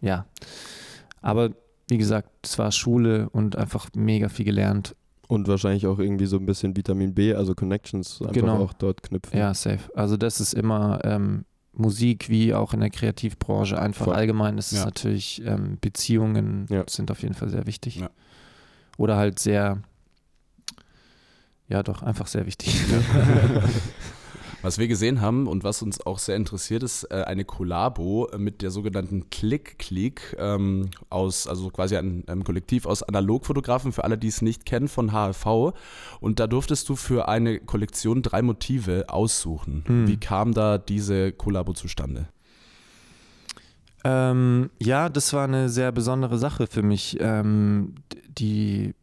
ja. 0.00 0.24
Aber 1.20 1.50
wie 1.88 1.98
gesagt, 1.98 2.30
es 2.44 2.58
war 2.58 2.70
Schule 2.72 3.28
und 3.30 3.56
einfach 3.56 3.88
mega 3.94 4.28
viel 4.28 4.44
gelernt. 4.46 4.94
Und 5.26 5.46
wahrscheinlich 5.48 5.86
auch 5.86 5.98
irgendwie 5.98 6.26
so 6.26 6.36
ein 6.38 6.46
bisschen 6.46 6.76
Vitamin 6.76 7.14
B, 7.14 7.34
also 7.34 7.54
Connections 7.54 8.20
einfach 8.20 8.34
Genau. 8.34 8.58
auch 8.64 8.72
dort 8.72 9.02
knüpfen. 9.02 9.38
Ja, 9.38 9.52
safe. 9.54 9.80
Also 9.94 10.16
das 10.16 10.40
ist 10.40 10.54
immer 10.54 11.00
ähm, 11.04 11.44
Musik 11.80 12.28
wie 12.28 12.54
auch 12.54 12.72
in 12.74 12.80
der 12.80 12.90
Kreativbranche. 12.90 13.78
Einfach 13.80 14.06
Voll. 14.06 14.14
allgemein 14.14 14.58
ist 14.58 14.72
es 14.72 14.78
Ja. 14.80 14.84
natürlich, 14.86 15.42
ähm, 15.44 15.78
Beziehungen 15.80 16.66
Ja. 16.70 16.84
sind 16.88 17.10
auf 17.10 17.22
jeden 17.22 17.34
Fall 17.34 17.48
sehr 17.48 17.66
wichtig. 17.66 17.96
Ja. 17.96 18.10
Oder 18.98 19.16
halt 19.16 19.38
sehr, 19.38 19.78
ja 21.68 21.82
doch, 21.82 22.02
einfach 22.02 22.26
sehr 22.26 22.46
wichtig. 22.46 22.74
Was 24.62 24.78
wir 24.78 24.88
gesehen 24.88 25.20
haben 25.20 25.46
und 25.46 25.64
was 25.64 25.82
uns 25.82 26.04
auch 26.04 26.18
sehr 26.18 26.36
interessiert, 26.36 26.82
ist 26.82 27.04
äh, 27.04 27.22
eine 27.22 27.44
Kollabo 27.44 28.28
mit 28.36 28.60
der 28.60 28.70
sogenannten 28.70 29.30
Click 29.30 29.78
Click 29.78 30.36
ähm, 30.38 30.90
aus, 31.08 31.46
also 31.46 31.70
quasi 31.70 31.96
ein, 31.96 32.24
ein 32.26 32.44
Kollektiv 32.44 32.84
aus 32.86 33.02
Analogfotografen, 33.02 33.92
für 33.92 34.04
alle, 34.04 34.18
die 34.18 34.28
es 34.28 34.42
nicht 34.42 34.66
kennen, 34.66 34.88
von 34.88 35.12
HFV. 35.12 35.72
Und 36.20 36.40
da 36.40 36.46
durftest 36.46 36.88
du 36.88 36.96
für 36.96 37.28
eine 37.28 37.60
Kollektion 37.60 38.22
drei 38.22 38.42
Motive 38.42 39.06
aussuchen. 39.08 39.84
Hm. 39.86 40.08
Wie 40.08 40.18
kam 40.18 40.52
da 40.52 40.78
diese 40.78 41.32
Kollabo 41.32 41.72
zustande? 41.72 42.28
Ähm, 44.04 44.70
ja, 44.78 45.08
das 45.08 45.32
war 45.32 45.44
eine 45.44 45.68
sehr 45.68 45.92
besondere 45.92 46.38
Sache 46.38 46.66
für 46.66 46.82
mich. 46.82 47.16
Ähm, 47.20 47.94
die 48.26 48.94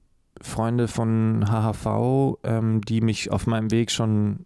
Freunde 0.41 0.87
von 0.87 1.45
HHV, 1.47 2.37
ähm, 2.43 2.81
die 2.81 3.01
mich 3.01 3.31
auf 3.31 3.47
meinem 3.47 3.71
Weg 3.71 3.91
schon 3.91 4.45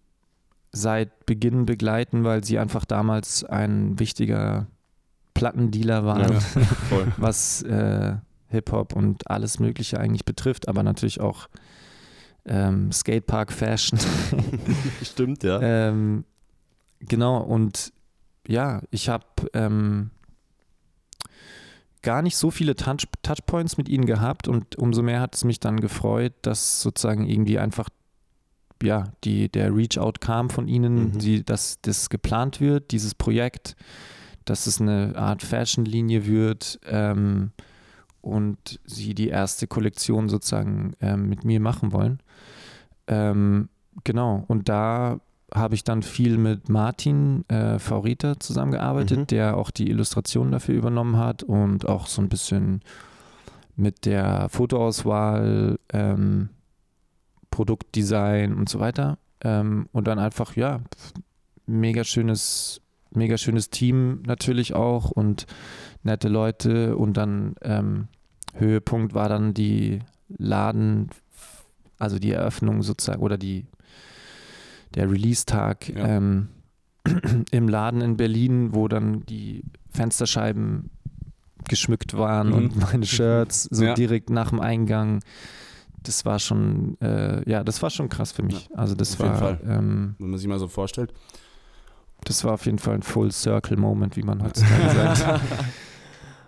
seit 0.72 1.26
Beginn 1.26 1.66
begleiten, 1.66 2.24
weil 2.24 2.44
sie 2.44 2.60
einfach 2.60 2.86
damals 2.86 3.44
ein 3.44 4.00
wichtiger 4.00 4.68
Plattendealer 5.34 6.06
waren, 6.06 6.34
Ja, 6.34 6.40
was 7.18 7.62
äh, 7.64 8.16
Hip-Hop 8.48 8.96
und 8.96 9.30
alles 9.30 9.60
Mögliche 9.60 10.00
eigentlich 10.00 10.26
betrifft, 10.26 10.68
aber 10.68 10.84
natürlich 10.84 11.20
auch 11.20 11.48
ähm, 12.46 12.92
Skatepark-Fashion. 12.92 14.00
Stimmt, 15.04 15.44
ja. 15.44 15.60
Ähm, 15.62 16.26
genau, 17.00 17.38
und 17.38 17.94
ja, 18.48 18.82
ich 18.92 19.10
habe 19.10 19.26
ähm, 19.54 20.12
gar 22.02 22.22
nicht 22.22 22.36
so 22.36 22.52
viele 22.52 22.76
Touch 22.76 23.08
Touchpoints 23.22 23.78
mit 23.78 23.88
ihnen 23.90 24.06
gehabt 24.06 24.48
und 24.48 24.76
umso 24.78 25.04
mehr 25.04 25.22
hat 25.22 25.36
es 25.36 25.44
mich 25.44 25.60
dann 25.60 25.80
gefreut, 25.80 26.34
dass 26.42 26.82
sozusagen 26.82 27.28
irgendwie 27.28 27.60
einfach 27.60 27.90
ja, 28.84 29.06
die, 29.24 29.50
der 29.50 29.76
Reach-out 29.76 30.22
kam 30.22 30.50
von 30.50 30.68
ihnen, 30.68 31.14
Mhm. 31.14 31.20
sie, 31.20 31.44
dass 31.44 31.80
das 31.82 32.10
geplant 32.10 32.60
wird, 32.62 32.92
dieses 32.92 33.16
Projekt, 33.16 33.76
dass 34.46 34.68
es 34.68 34.82
eine 34.82 35.14
Art 35.16 35.44
Fashion-Linie 35.44 36.26
wird 36.26 36.80
ähm, 36.88 37.52
und 38.22 38.80
sie 38.86 39.14
die 39.14 39.30
erste 39.30 39.68
Kollektion 39.68 40.30
sozusagen 40.30 40.94
ähm, 41.02 41.30
mit 41.30 41.44
mir 41.46 41.60
machen 41.60 41.92
wollen. 41.92 42.20
Ähm, 43.08 43.70
genau, 44.04 44.44
und 44.48 44.70
da 44.70 45.20
habe 45.54 45.76
ich 45.76 45.84
dann 45.84 46.02
viel 46.02 46.38
mit 46.38 46.70
Martin 46.70 47.44
äh, 47.50 47.78
Faurita 47.78 48.40
zusammengearbeitet, 48.40 49.18
Mhm. 49.20 49.28
der 49.28 49.58
auch 49.58 49.70
die 49.70 49.90
Illustrationen 49.90 50.52
dafür 50.54 50.76
übernommen 50.76 51.18
hat 51.18 51.44
und 51.44 51.88
auch 51.90 52.08
so 52.08 52.22
ein 52.22 52.30
bisschen 52.30 52.82
mit 53.76 54.06
der 54.06 54.48
Fotoauswahl, 54.50 55.78
ähm, 55.92 56.50
Produktdesign 57.52 58.54
und 58.56 58.68
so 58.70 58.80
weiter. 58.80 59.18
Ähm, 59.44 59.88
und 59.92 60.08
dann 60.08 60.18
einfach, 60.20 60.56
ja, 60.56 60.82
mega 61.68 62.04
schönes, 62.04 62.82
mega 63.14 63.38
schönes 63.38 63.70
Team 63.70 64.24
natürlich 64.26 64.74
auch 64.74 65.12
und 65.12 65.46
nette 66.04 66.28
Leute. 66.30 66.98
Und 66.98 67.18
dann 67.18 67.56
ähm, 67.62 68.08
Höhepunkt 68.56 69.14
war 69.14 69.30
dann 69.30 69.54
die 69.54 70.00
Laden, 70.30 71.10
also 72.00 72.18
die 72.20 72.32
Eröffnung 72.32 72.82
sozusagen 72.84 73.22
oder 73.22 73.38
die 73.38 73.66
der 74.96 75.10
Release-Tag 75.10 75.90
Ja. 75.90 76.06
ähm, 76.18 76.48
im 77.52 77.68
Laden 77.70 78.02
in 78.02 78.18
Berlin, 78.18 78.74
wo 78.76 78.88
dann 78.88 79.26
die 79.26 79.64
Fensterscheiben 79.90 80.90
geschmückt 81.68 82.14
waren 82.18 82.48
Mhm. 82.50 82.54
und 82.54 82.76
meine 82.92 83.06
Shirts 83.06 83.64
so 83.64 83.86
Ja. 83.86 83.94
direkt 83.94 84.30
nach 84.30 84.50
dem 84.50 84.60
Eingang. 84.60 85.22
Das 86.04 86.26
war 86.26 86.40
schon, 86.40 86.98
äh, 87.02 87.48
ja, 87.50 87.64
das 87.64 87.82
war 87.82 87.90
schon 87.90 88.10
krass 88.10 88.32
für 88.32 88.44
mich. 88.44 88.70
Also 88.76 88.96
das 88.96 89.14
auf 89.14 89.20
jeden 89.20 89.32
war, 89.32 89.38
Fall. 89.40 89.60
ähm, 89.68 90.16
Wenn 90.18 90.30
man 90.32 90.40
sich 90.40 90.48
mal 90.48 90.60
so 90.60 90.68
vorstellt. 90.68 91.14
das 92.24 92.44
war 92.44 92.54
auf 92.54 92.66
jeden 92.66 92.80
Fall 92.80 92.96
ein 92.96 93.04
Full 93.04 93.32
Circle 93.32 93.78
Moment, 93.78 94.18
wie 94.18 94.24
man 94.24 94.44
heutzutage 94.44 95.16
sagt. 95.16 95.42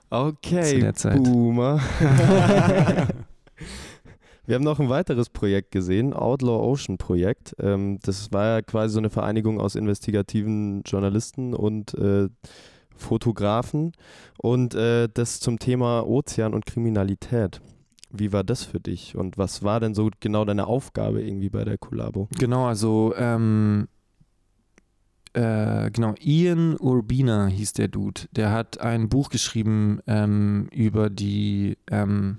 Okay. 0.09 0.91
Boomer. 1.17 1.79
Wir 4.45 4.55
haben 4.55 4.63
noch 4.63 4.79
ein 4.79 4.89
weiteres 4.89 5.29
Projekt 5.29 5.71
gesehen, 5.71 6.13
Outlaw 6.13 6.59
Ocean 6.69 6.97
Projekt. 6.97 7.55
Ähm, 7.59 7.99
das 8.03 8.31
war 8.33 8.45
ja 8.45 8.61
quasi 8.61 8.93
so 8.93 8.99
eine 8.99 9.09
Vereinigung 9.09 9.59
aus 9.59 9.75
investigativen 9.75 10.81
Journalisten 10.83 11.53
und 11.53 11.93
äh, 11.93 12.27
Fotografen 12.95 13.93
und 14.37 14.75
äh, 14.75 15.07
das 15.13 15.39
zum 15.39 15.59
Thema 15.59 16.05
Ozean 16.05 16.53
und 16.53 16.65
Kriminalität. 16.65 17.61
Wie 18.15 18.31
war 18.31 18.43
das 18.43 18.63
für 18.63 18.79
dich 18.79 19.15
und 19.15 19.37
was 19.39 19.63
war 19.63 19.79
denn 19.79 19.95
so 19.95 20.09
genau 20.19 20.45
deine 20.45 20.67
Aufgabe 20.67 21.21
irgendwie 21.23 21.49
bei 21.49 21.65
der 21.65 21.79
Kollabo? 21.79 22.29
Genau, 22.37 22.67
also 22.67 23.13
ähm, 23.17 23.87
äh, 25.33 25.89
genau, 25.89 26.13
Ian 26.19 26.77
Urbina 26.79 27.47
hieß 27.47 27.73
der 27.73 27.87
Dude. 27.87 28.21
Der 28.31 28.51
hat 28.51 28.79
ein 28.79 29.09
Buch 29.09 29.29
geschrieben 29.29 29.99
ähm, 30.05 30.67
über 30.71 31.09
die 31.09 31.77
ähm, 31.89 32.37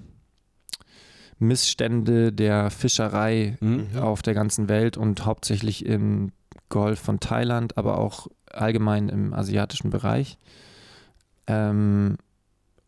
Missstände 1.40 2.32
der 2.32 2.70
Fischerei 2.70 3.58
Mhm. 3.60 3.98
auf 3.98 4.22
der 4.22 4.34
ganzen 4.34 4.68
Welt 4.68 4.96
und 4.96 5.24
hauptsächlich 5.26 5.84
im 5.84 6.30
Golf 6.68 7.00
von 7.00 7.18
Thailand, 7.18 7.76
aber 7.76 7.98
auch 7.98 8.28
allgemein 8.48 9.08
im 9.08 9.34
asiatischen 9.34 9.90
Bereich. 9.90 10.38
Ähm, 11.48 12.16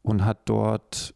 und 0.03 0.25
hat 0.25 0.49
dort 0.49 1.14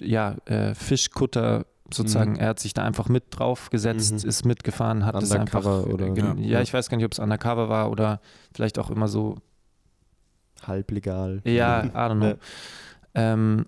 ja, 0.00 0.36
äh, 0.46 0.74
Fischkutter 0.74 1.66
sozusagen, 1.92 2.32
Mhm. 2.32 2.38
er 2.38 2.48
hat 2.50 2.60
sich 2.60 2.72
da 2.72 2.84
einfach 2.84 3.08
mit 3.08 3.24
drauf 3.30 3.70
gesetzt, 3.70 4.12
Mhm. 4.22 4.28
ist 4.28 4.44
mitgefahren, 4.44 5.04
hat 5.04 5.20
es 5.22 5.32
einfach. 5.32 5.64
Undercover 5.64 5.92
oder- 5.92 6.10
gen- 6.10 6.38
Ja. 6.38 6.50
ja, 6.58 6.60
ich 6.60 6.72
weiß 6.72 6.88
gar 6.88 6.96
nicht, 6.96 7.06
ob 7.06 7.12
es 7.12 7.18
undercover 7.18 7.68
war 7.68 7.90
oder 7.90 8.20
vielleicht 8.54 8.78
auch 8.78 8.90
immer 8.90 9.08
so 9.08 9.38
halblegal. 10.66 11.40
Ja, 11.44 11.82
I 11.84 11.88
don't 11.88 12.18
know. 12.18 12.34
Ähm, 13.14 13.66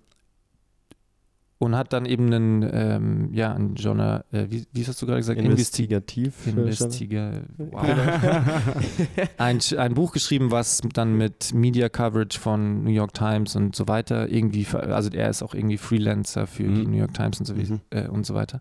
und 1.62 1.77
hat 1.77 1.92
dann 1.92 2.07
eben 2.07 2.27
einen, 2.33 2.68
ähm, 2.72 3.29
ja, 3.33 3.55
ein 3.55 3.75
Genre, 3.75 4.25
äh, 4.33 4.46
wie, 4.51 4.66
wie 4.72 4.85
hast 4.85 5.01
du 5.01 5.07
gerade 5.07 5.20
gesagt? 5.20 5.38
Investi- 5.38 5.46
Investigativ. 5.85 6.46
Investiga 6.48 7.31
wow. 7.59 7.83
ein, 9.38 9.61
ein 9.79 9.94
Buch 9.94 10.12
geschrieben, 10.12 10.51
was 10.51 10.81
dann 10.92 11.16
mit 11.16 11.55
Media 11.55 11.88
Coverage 11.88 12.38
von 12.38 12.83
New 12.83 12.90
York 12.90 13.14
Times 13.14 13.55
und 13.55 13.77
so 13.77 13.87
weiter 13.87 14.29
irgendwie, 14.29 14.66
also 14.75 15.11
er 15.11 15.31
ist 15.31 15.42
auch 15.42 15.55
irgendwie 15.55 15.79
Freelancer 15.79 16.46
für 16.48 16.64
die 16.64 16.85
Mhm. 16.85 16.90
New 16.90 16.96
York 16.98 17.14
Times 17.14 17.38
und 17.38 17.46
so, 17.46 17.55
Mhm. 17.55 17.81
äh, 17.90 18.09
und 18.09 18.27
so 18.27 18.35
weiter. 18.35 18.61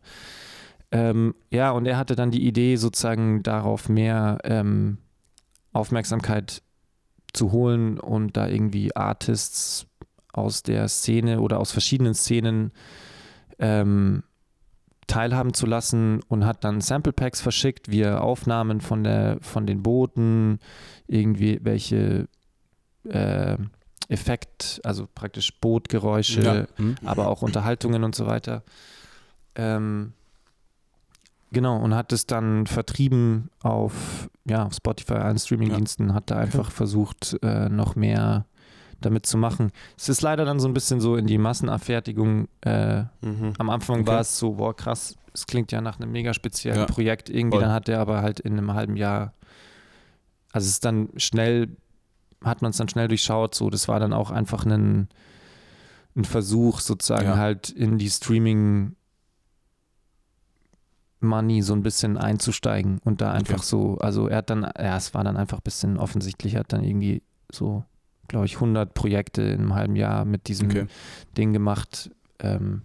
Ähm, 0.92 1.34
ja, 1.50 1.72
und 1.72 1.86
er 1.88 1.98
hatte 1.98 2.16
dann 2.16 2.30
die 2.32 2.46
Idee, 2.46 2.76
sozusagen 2.76 3.42
darauf 3.44 3.90
mehr 3.90 4.38
ähm, 4.44 4.98
Aufmerksamkeit 5.74 6.62
zu 7.34 7.52
holen 7.52 8.00
und 8.00 8.36
da 8.38 8.48
irgendwie 8.48 8.96
Artists 8.96 9.88
aus 10.34 10.63
der 10.63 10.88
Szene 10.88 11.41
oder 11.41 11.60
aus 11.60 11.72
verschiedenen 11.72 12.13
Szenen 12.13 12.72
ähm, 13.60 14.24
teilhaben 15.08 15.54
zu 15.54 15.65
lassen 15.65 16.22
und 16.28 16.46
hat 16.46 16.63
dann 16.63 16.80
Sample 16.82 17.13
Packs 17.13 17.41
verschickt, 17.41 17.91
wir 17.91 18.24
Aufnahmen 18.24 18.82
von 18.82 19.04
der 19.04 19.38
von 19.41 19.65
den 19.65 19.84
Booten, 19.84 20.60
irgendwie 21.08 21.60
welche 21.63 22.28
äh, 23.04 23.58
Effekt, 24.08 24.82
also 24.84 25.08
praktisch 25.13 25.60
Bootgeräusche, 25.60 26.41
Ja. 26.41 26.65
Hm? 26.78 26.96
aber 27.06 27.28
auch 27.28 27.41
Unterhaltungen 27.41 28.04
und 28.04 28.15
so 28.15 28.26
weiter. 28.26 28.63
Ähm, 29.56 30.13
genau, 31.52 31.78
und 31.78 31.96
hat 31.96 32.12
es 32.12 32.26
dann 32.26 32.67
vertrieben 32.67 33.50
auf, 33.62 34.30
ja, 34.46 34.65
auf 34.65 34.74
Spotify, 34.74 35.13
allen 35.13 35.39
Streamingdiensten, 35.39 36.13
hat 36.13 36.30
da 36.32 36.38
einfach 36.38 36.72
versucht, 36.72 37.38
äh, 37.41 37.70
noch 37.70 37.96
mehr 37.96 38.46
damit 39.02 39.26
zu 39.26 39.38
machen. 39.38 39.72
Es 39.98 40.10
ist 40.10 40.22
leider 40.22 40.46
dann 40.46 40.60
so 40.60 40.68
ein 40.68 40.74
bisschen 40.74 41.02
so 41.02 41.16
in 41.16 41.28
die 41.28 41.38
Massenabfertigung. 41.38 42.48
Äh, 42.62 43.04
Mhm. 43.22 43.54
am 43.58 43.70
Anfang 43.70 44.02
Okay. 44.02 44.08
war 44.08 44.22
es 44.22 44.38
so, 44.38 44.54
boah, 44.54 44.76
krass, 44.76 45.16
es 45.34 45.46
klingt 45.48 45.72
ja 45.72 45.82
nach 45.82 46.00
einem 46.00 46.12
mega 46.12 46.34
speziellen 46.34 46.80
Ja. 46.80 46.86
Projekt 46.86 47.30
irgendwie. 47.30 47.58
Voll. 47.58 47.62
Dann 47.64 47.74
hat 47.74 47.90
er 47.90 48.00
aber 48.00 48.22
halt 48.22 48.40
in 48.40 48.54
einem 48.54 48.74
halben 48.74 48.96
Jahr, 48.98 49.34
also 50.54 50.66
es 50.66 50.74
ist 50.74 50.86
dann 50.86 51.10
schnell, 51.18 51.76
hat 52.44 52.62
man 52.62 52.72
es 52.72 52.78
dann 52.78 52.90
schnell 52.90 53.08
durchschaut, 53.08 53.54
so, 53.56 53.70
das 53.70 53.88
war 53.88 54.00
dann 54.00 54.14
auch 54.14 54.32
einfach 54.32 54.66
ein, 54.66 55.08
ein 56.16 56.26
Versuch, 56.26 56.80
sozusagen 56.80 57.26
Ja. 57.30 57.38
halt 57.38 57.70
in 57.70 57.98
die 57.98 58.10
Streaming 58.10 58.96
Money 61.24 61.62
so 61.62 61.74
ein 61.74 61.84
bisschen 61.84 62.18
einzusteigen 62.18 63.00
und 63.06 63.22
da 63.22 63.32
einfach 63.32 63.60
Okay. 63.60 63.66
so, 63.66 63.98
also 64.00 64.28
er 64.28 64.38
hat 64.38 64.50
dann, 64.50 64.64
ja, 64.64 64.98
es 64.98 65.14
war 65.14 65.24
dann 65.24 65.38
einfach 65.38 65.60
ein 65.60 65.64
bisschen 65.64 65.98
offensichtlich, 65.98 66.56
er 66.56 66.62
hat 66.62 66.74
dann 66.74 66.84
irgendwie 66.84 67.22
so, 67.52 67.84
glaube 68.32 68.46
ich, 68.48 68.56
100 68.56 68.94
Projekte 68.94 69.41
in 69.44 69.60
einem 69.62 69.76
halben 69.76 69.96
Jahr 69.96 70.26
mit 70.26 70.48
diesem 70.48 70.70
Okay. 70.70 70.88
Ding 71.38 71.54
gemacht. 71.54 72.10
Ähm, 72.39 72.82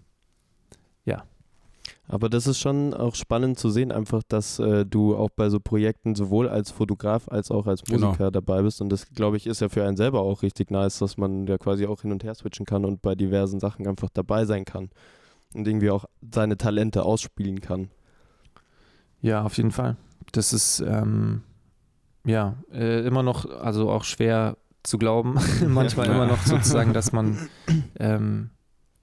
Aber 2.09 2.29
das 2.29 2.47
ist 2.47 2.61
schon 2.61 2.95
auch 2.95 3.15
spannend 3.17 3.59
zu 3.59 3.69
sehen, 3.71 3.91
einfach, 3.91 4.23
dass 4.29 4.59
äh, 4.61 4.87
du 4.87 5.17
auch 5.17 5.31
bei 5.31 5.51
so 5.51 5.59
Projekten 5.59 6.15
sowohl 6.15 6.49
als 6.49 6.71
Fotograf 6.71 7.29
als 7.29 7.51
auch 7.51 7.67
als 7.67 7.83
Genau. 7.83 8.07
Musiker 8.09 8.31
dabei 8.31 8.63
bist. 8.63 8.81
Und 8.81 8.91
das, 8.91 9.11
glaube 9.11 9.37
ich, 9.37 9.47
ist 9.47 9.61
ja 9.61 9.69
für 9.69 9.85
einen 9.85 9.97
selber 9.97 10.21
auch 10.21 10.43
richtig 10.43 10.71
nice, 10.71 10.99
dass 10.99 11.17
man 11.17 11.47
ja 11.47 11.59
quasi 11.59 11.87
auch 11.87 12.03
hin 12.03 12.13
und 12.13 12.23
her 12.23 12.35
switchen 12.35 12.65
kann 12.65 12.85
und 12.85 13.03
bei 13.03 13.15
diversen 13.17 13.59
Sachen 13.59 13.87
einfach 13.89 14.09
dabei 14.13 14.45
sein 14.45 14.65
kann. 14.65 14.91
Und 15.53 15.67
irgendwie 15.67 15.91
auch 15.91 16.05
seine 16.33 16.57
Talente 16.57 17.03
ausspielen 17.03 17.61
kann. 17.61 17.91
Ja, 19.21 19.43
auf 19.43 19.57
jeden 19.57 19.73
Fall. 19.73 19.97
Das 20.31 20.53
ist 20.53 20.81
ähm, 20.81 21.43
ja 22.25 22.55
äh, 22.73 23.05
immer 23.05 23.23
noch, 23.25 23.51
also 23.51 23.91
auch 23.91 24.05
schwer 24.05 24.57
zu 24.87 24.99
glauben, 24.99 25.35
manchmal 25.69 26.07
Ja. 26.09 26.15
immer 26.15 26.27
noch 26.27 26.43
sozusagen, 26.43 26.93
dass 26.93 27.13
man 27.13 27.49
ähm, 27.99 28.51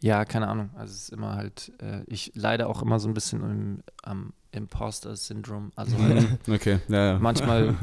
ja, 0.02 0.26
keine 0.26 0.48
Ahnung. 0.50 0.70
Also 0.76 0.92
es 0.94 1.04
ist 1.04 1.10
immer 1.14 1.36
halt, 1.36 1.72
äh, 1.82 2.04
ich 2.08 2.32
leide 2.36 2.68
auch 2.68 2.82
immer 2.82 3.00
so 3.00 3.08
ein 3.08 3.14
bisschen 3.14 3.42
im, 3.42 3.84
am 4.04 4.34
Imposter-Syndrom. 4.52 5.72
Also 5.76 5.98
halt 5.98 6.28
Okay, 6.50 6.80
ja, 6.90 7.06
ja. 7.14 7.20
manchmal, 7.20 7.76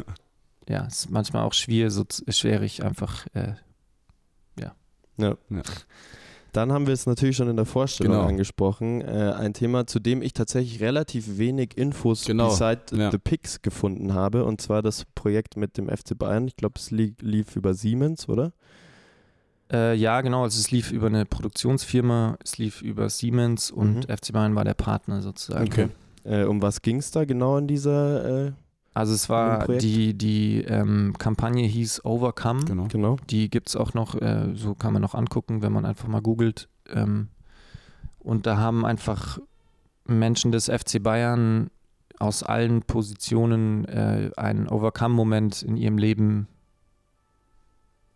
ja, 0.68 0.84
es 0.86 0.98
ist 1.06 1.10
manchmal 1.10 1.44
auch 1.44 1.54
schwierig, 1.54 1.92
so 1.92 2.04
schwierig 2.28 2.84
einfach. 2.84 3.26
Äh, 3.32 3.54
Ja. 4.58 4.74
Ja. 5.16 5.36
Dann 6.52 6.72
haben 6.72 6.86
wir 6.86 6.94
es 6.94 7.06
natürlich 7.06 7.36
schon 7.36 7.48
in 7.48 7.56
der 7.56 7.64
Vorstellung 7.66 8.12
Genau. 8.14 8.26
angesprochen. 8.26 9.00
Äh, 9.02 9.32
ein 9.36 9.54
Thema, 9.54 9.86
zu 9.86 10.00
dem 10.00 10.22
ich 10.22 10.32
tatsächlich 10.32 10.80
relativ 10.80 11.38
wenig 11.38 11.76
Infos 11.76 12.24
Genau, 12.24 12.48
beside 12.50 12.80
ja. 12.92 13.10
The 13.10 13.18
Picks 13.18 13.62
gefunden 13.62 14.14
habe. 14.14 14.44
Und 14.44 14.60
zwar 14.60 14.82
das 14.82 15.04
Projekt 15.14 15.56
mit 15.56 15.76
dem 15.78 15.88
FC 15.88 16.16
Bayern. 16.18 16.46
Ich 16.48 16.56
glaube, 16.56 16.74
es 16.78 16.90
li 16.90 17.14
lief 17.20 17.56
über 17.56 17.74
Siemens, 17.74 18.28
oder? 18.28 18.52
äh, 19.72 19.94
ja, 19.94 20.20
genau. 20.20 20.42
Also 20.42 20.58
es 20.58 20.70
lief 20.72 20.90
über 20.90 21.06
eine 21.06 21.24
Produktionsfirma, 21.26 22.36
es 22.42 22.58
lief 22.58 22.82
über 22.82 23.08
Siemens 23.08 23.70
und 23.70 24.08
Mhm. 24.08 24.16
FC 24.16 24.32
Bayern 24.32 24.54
war 24.56 24.64
der 24.64 24.74
Partner 24.74 25.22
sozusagen. 25.22 25.66
Okay. 25.66 25.88
Äh, 26.24 26.44
um 26.44 26.60
was 26.60 26.82
ging 26.82 26.96
es 26.98 27.10
da 27.12 27.24
genau 27.24 27.56
in 27.56 27.66
dieser? 27.68 28.52
Also 28.92 29.14
es 29.14 29.28
war 29.28 29.68
die, 29.68 30.14
die 30.14 30.62
ähm, 30.62 31.14
Kampagne 31.16 31.64
hieß 31.66 32.04
Overcome. 32.04 32.64
Genau. 32.64 32.88
genau. 32.88 33.16
Die 33.30 33.48
gibt 33.48 33.68
es 33.68 33.76
auch 33.76 33.94
noch, 33.94 34.14
äh, 34.20 34.48
so 34.54 34.74
kann 34.74 34.92
man 34.92 35.00
noch 35.02 35.14
angucken, 35.14 35.62
wenn 35.62 35.72
man 35.72 35.84
einfach 35.84 36.08
mal 36.08 36.20
googelt. 36.20 36.68
Ähm, 36.88 37.28
und 38.18 38.46
da 38.46 38.56
haben 38.56 38.84
einfach 38.84 39.38
Menschen 40.06 40.50
des 40.50 40.66
FC 40.66 41.02
Bayern 41.02 41.70
aus 42.18 42.42
allen 42.42 42.82
Positionen 42.82 43.84
äh, 43.86 44.30
einen 44.36 44.68
Overcome-Moment 44.68 45.62
in 45.62 45.76
ihrem 45.76 45.96
Leben 45.96 46.48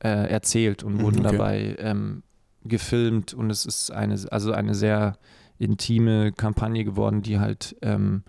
äh, 0.03 0.29
erzählt 0.31 0.83
und 0.83 0.95
Mhm, 0.95 1.01
wurden 1.03 1.21
okay. 1.27 1.37
dabei 1.37 1.77
ähm, 1.79 2.23
gefilmt. 2.65 3.33
Und 3.33 3.51
es 3.51 3.65
ist 3.65 3.91
eine, 3.91 4.19
also 4.31 4.53
eine 4.53 4.75
sehr 4.75 5.17
intime 5.59 6.33
Kampagne 6.33 6.85
geworden, 6.85 7.23
die 7.23 7.39
halt 7.39 7.77
ähm, 7.81 8.25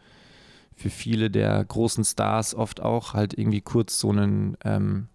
für 0.76 0.90
viele 0.90 1.30
der 1.32 1.64
großen 1.64 2.04
Stars 2.04 2.54
oft 2.54 2.82
auch 2.82 3.14
halt 3.14 3.38
irgendwie 3.38 3.62
kurz 3.62 4.00
so 4.00 4.12
einen 4.12 4.58
ähm, 4.64 5.08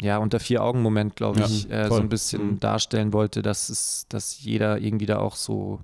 ja, 0.00 0.18
unter 0.18 0.40
vier 0.40 0.64
Augen 0.64 0.82
Moment, 0.82 1.14
glaube 1.14 1.38
Ja, 1.40 1.46
ich, 1.46 1.70
äh, 1.70 1.88
so 1.88 1.96
ein 1.98 2.08
bisschen 2.08 2.48
Mhm. 2.54 2.60
darstellen 2.60 3.12
wollte, 3.12 3.40
dass 3.42 3.68
es, 3.68 4.06
dass 4.08 4.42
jeder 4.42 4.80
irgendwie 4.80 5.06
da 5.06 5.18
auch 5.18 5.36
so 5.36 5.80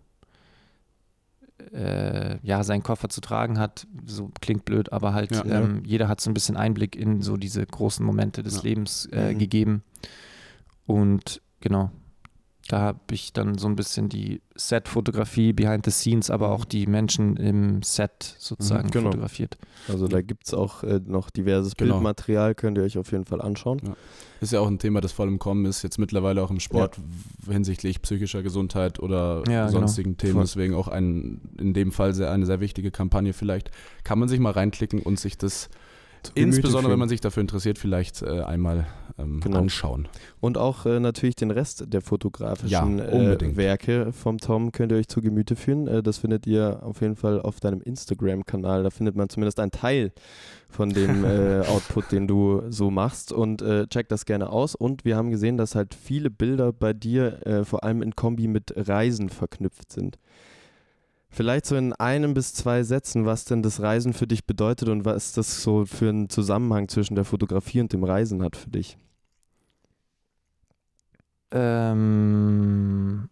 äh, 1.72 2.38
ja, 2.42 2.62
seinen 2.64 2.83
Koffer 2.83 3.09
zu 3.09 3.20
tragen 3.20 3.59
hat. 3.59 3.87
So 4.07 4.31
klingt 4.40 4.64
blöd, 4.64 4.92
aber 4.92 5.12
halt 5.12 5.31
Ja. 5.33 5.44
ähm, 5.46 5.83
jeder 5.85 6.09
hat 6.09 6.20
so 6.20 6.31
ein 6.31 6.35
bisschen 6.35 6.57
Einblick 6.57 6.96
in 6.96 7.20
so 7.20 7.37
diese 7.37 7.64
großen 7.64 8.04
Momente 8.04 8.42
des 8.42 8.57
Ja. 8.57 8.62
Lebens 8.62 9.07
äh, 9.12 9.35
Mhm. 9.35 9.38
gegeben. 9.38 9.83
Und 10.87 11.42
genau, 11.61 11.90
da 12.68 12.81
habe 12.81 12.98
ich 13.12 13.33
dann 13.33 13.57
so 13.59 13.66
ein 13.66 13.76
bisschen 13.76 14.09
die 14.11 14.40
Set-Fotografie, 14.54 15.52
Behind 15.54 15.85
the 15.85 15.90
Scenes, 15.90 16.31
aber 16.31 16.50
auch 16.50 16.64
die 16.66 16.87
Menschen 16.87 17.37
im 17.38 17.83
Set 17.83 18.37
sozusagen 18.38 18.88
Mhm, 18.88 18.90
genau. 18.90 19.11
fotografiert. 19.11 19.57
Also 19.88 20.07
da 20.07 20.20
gibt 20.20 20.46
es 20.46 20.54
auch 20.54 20.83
äh, 20.83 21.00
noch 21.04 21.31
diverses 21.31 21.74
Genau. 21.76 21.94
Bildmaterial, 21.94 22.54
könnt 22.54 22.76
ihr 22.78 22.85
euch 22.85 22.98
auf 22.98 23.11
jeden 23.12 23.24
Fall 23.24 23.40
anschauen. 23.40 23.81
Ist 24.40 24.52
ja 24.52 24.61
auch 24.61 24.66
ein 24.68 24.78
Thema, 24.78 25.00
das 25.00 25.12
voll 25.12 25.28
im 25.28 25.38
Kommen 25.38 25.64
ist, 25.64 25.83
jetzt 25.83 25.98
mittlerweile 25.98 26.42
auch 26.42 26.50
im 26.50 26.61
Sport 26.61 26.98
w- 26.98 27.52
hinsichtlich 27.52 28.02
psychischer 28.02 28.42
Gesundheit 28.42 29.00
oder 29.00 29.42
Ja, 29.48 29.66
genau. 29.66 29.81
sonstigen 29.81 30.16
Themen. 30.16 30.35
Voll. 30.35 30.42
Deswegen 30.42 30.74
auch 30.74 30.88
ein, 30.88 31.40
in 31.59 31.72
dem 31.74 31.90
Fall 31.90 32.12
sehr, 32.14 32.31
eine 32.31 32.46
sehr 32.46 32.61
wichtige 32.61 32.90
Kampagne. 32.90 33.33
Vielleicht 33.33 33.70
kann 34.04 34.18
man 34.18 34.28
sich 34.28 34.38
mal 34.40 34.52
reinklicken 34.52 35.00
und 35.00 35.18
sich 35.18 35.38
das, 35.38 35.70
insbesondere 36.35 36.92
wenn 36.92 36.98
man 36.98 37.09
sich 37.09 37.20
dafür 37.20 37.40
interessiert, 37.40 37.78
vielleicht 37.78 38.22
äh, 38.22 38.42
einmal 38.42 38.87
ähm, 39.18 39.40
Genau. 39.40 39.59
anschauen. 39.59 40.09
Und 40.40 40.59
auch 40.59 40.87
äh, 40.87 41.00
natürlich 41.00 41.37
den 41.37 41.50
Rest 41.50 41.85
der 41.92 42.00
fotografischen 42.00 42.98
Ja, 42.98 43.04
äh. 43.04 43.57
Werke 43.57 44.12
vom 44.12 44.38
Tom 44.38 44.72
könnt 44.72 44.92
ihr 44.92 44.98
euch 44.98 45.09
zu 45.09 45.20
Gemüte 45.20 45.57
führen. 45.57 45.87
Äh, 45.87 46.02
das 46.02 46.18
findet 46.18 46.46
ihr 46.46 46.81
auf 46.83 47.00
jeden 47.00 47.16
Fall 47.16 47.40
auf 47.40 47.61
deinem 47.61 47.81
Instagram-Kanal. 47.81 48.83
Da 48.83 48.90
findet 48.90 49.16
man 49.16 49.28
zumindest 49.28 49.61
einen 49.61 49.70
Teil 49.70 50.12
von 50.68 50.90
dem 50.90 51.24
äh, 51.24 51.61
Output, 51.66 52.12
den 52.12 52.26
du 52.28 52.62
so 52.70 52.90
machst. 52.90 53.33
Und 53.33 53.62
äh, 53.62 53.87
checkt 53.88 54.12
das 54.12 54.24
gerne 54.26 54.50
aus. 54.50 54.74
Und 54.74 55.04
wir 55.04 55.16
haben 55.16 55.31
gesehen, 55.31 55.57
dass 55.57 55.74
halt 55.74 55.94
viele 55.94 56.31
Bilder 56.31 56.72
bei 56.72 56.92
dir 56.92 57.46
äh, 57.46 57.64
vor 57.64 57.85
allem 57.85 58.02
in 58.02 58.14
Kombi 58.14 58.48
mit 58.48 58.72
Reisen 58.76 59.28
verknüpft 59.28 59.92
sind. 59.92 60.18
Vielleicht 61.31 61.66
so 61.66 61.76
in 61.76 61.92
einem 61.92 62.33
bis 62.33 62.54
zwei 62.54 62.83
Sätzen, 62.83 63.26
was 63.26 63.44
denn 63.44 63.62
das 63.62 63.83
Reisen 63.83 64.14
für 64.14 64.26
dich 64.26 64.46
bedeutet 64.46 64.88
und 64.88 65.04
was 65.04 65.33
das 65.33 65.62
so 65.62 65.85
für 65.85 66.09
einen 66.09 66.31
Zusammenhang 66.31 66.88
zwischen 66.88 67.16
der 67.16 67.24
Fotografie 67.26 67.81
und 67.81 67.92
dem 67.92 68.02
Reisen 68.02 68.42
hat 68.42 68.57
für 68.57 68.70
dich. 68.70 68.96
Ähm, 71.51 73.29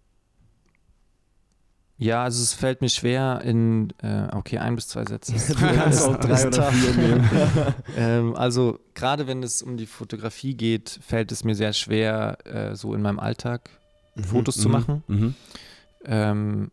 ja, 1.98 2.24
also 2.24 2.42
es 2.42 2.52
fällt 2.52 2.82
mir 2.82 2.90
schwer 2.90 3.40
in, 3.42 3.92
äh, 4.02 4.28
okay, 4.32 4.58
ein 4.58 4.74
bis 4.74 4.88
zwei 4.88 5.04
Sätze. 5.06 5.32
Du 5.32 5.54
kannst 5.54 6.02
auch 6.02 6.16
drei 6.18 6.46
oder 6.46 6.70
vier 6.70 6.94
nehmen. 6.94 7.30
ähm, 7.96 8.36
also 8.36 8.78
gerade 8.94 9.26
wenn 9.26 9.42
es 9.42 9.62
um 9.62 9.76
die 9.78 9.86
Fotografie 9.86 10.54
geht, 10.54 10.98
fällt 11.06 11.32
es 11.32 11.42
mir 11.42 11.54
sehr 11.54 11.72
schwer, 11.72 12.36
äh, 12.44 12.74
so 12.76 12.92
in 12.92 13.00
meinem 13.00 13.18
Alltag 13.18 13.70
Fotos 14.16 14.56
zu 14.56 14.68
Mhm. 14.68 14.72
machen. 14.72 15.04
Mhm. 15.08 15.34
Ähm, 16.04 16.70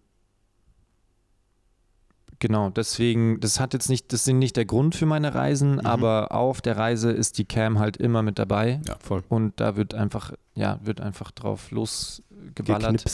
Genau, 2.44 2.70
deswegen, 2.72 3.40
das 3.40 3.62
hat 3.62 3.72
jetzt 3.74 3.88
nicht, 3.88 4.12
das 4.12 4.26
sind 4.26 4.38
nicht 4.38 4.58
der 4.58 4.66
Grund 4.66 4.96
für 4.96 5.06
meine 5.06 5.34
Reisen, 5.34 5.76
Mhm. 5.76 5.86
aber 5.86 6.34
auf 6.34 6.60
der 6.60 6.76
Reise 6.76 7.10
ist 7.10 7.38
die 7.38 7.46
Cam 7.46 7.80
halt 7.80 7.96
immer 7.96 8.22
mit 8.22 8.38
dabei. 8.38 8.82
Ja. 8.86 8.98
Voll. 9.00 9.24
Und 9.30 9.62
da 9.62 9.78
wird 9.78 9.94
einfach, 9.94 10.34
ja, 10.54 10.78
wird 10.84 11.00
einfach 11.00 11.32
drauf 11.32 11.72
losgeballert. 11.72 13.06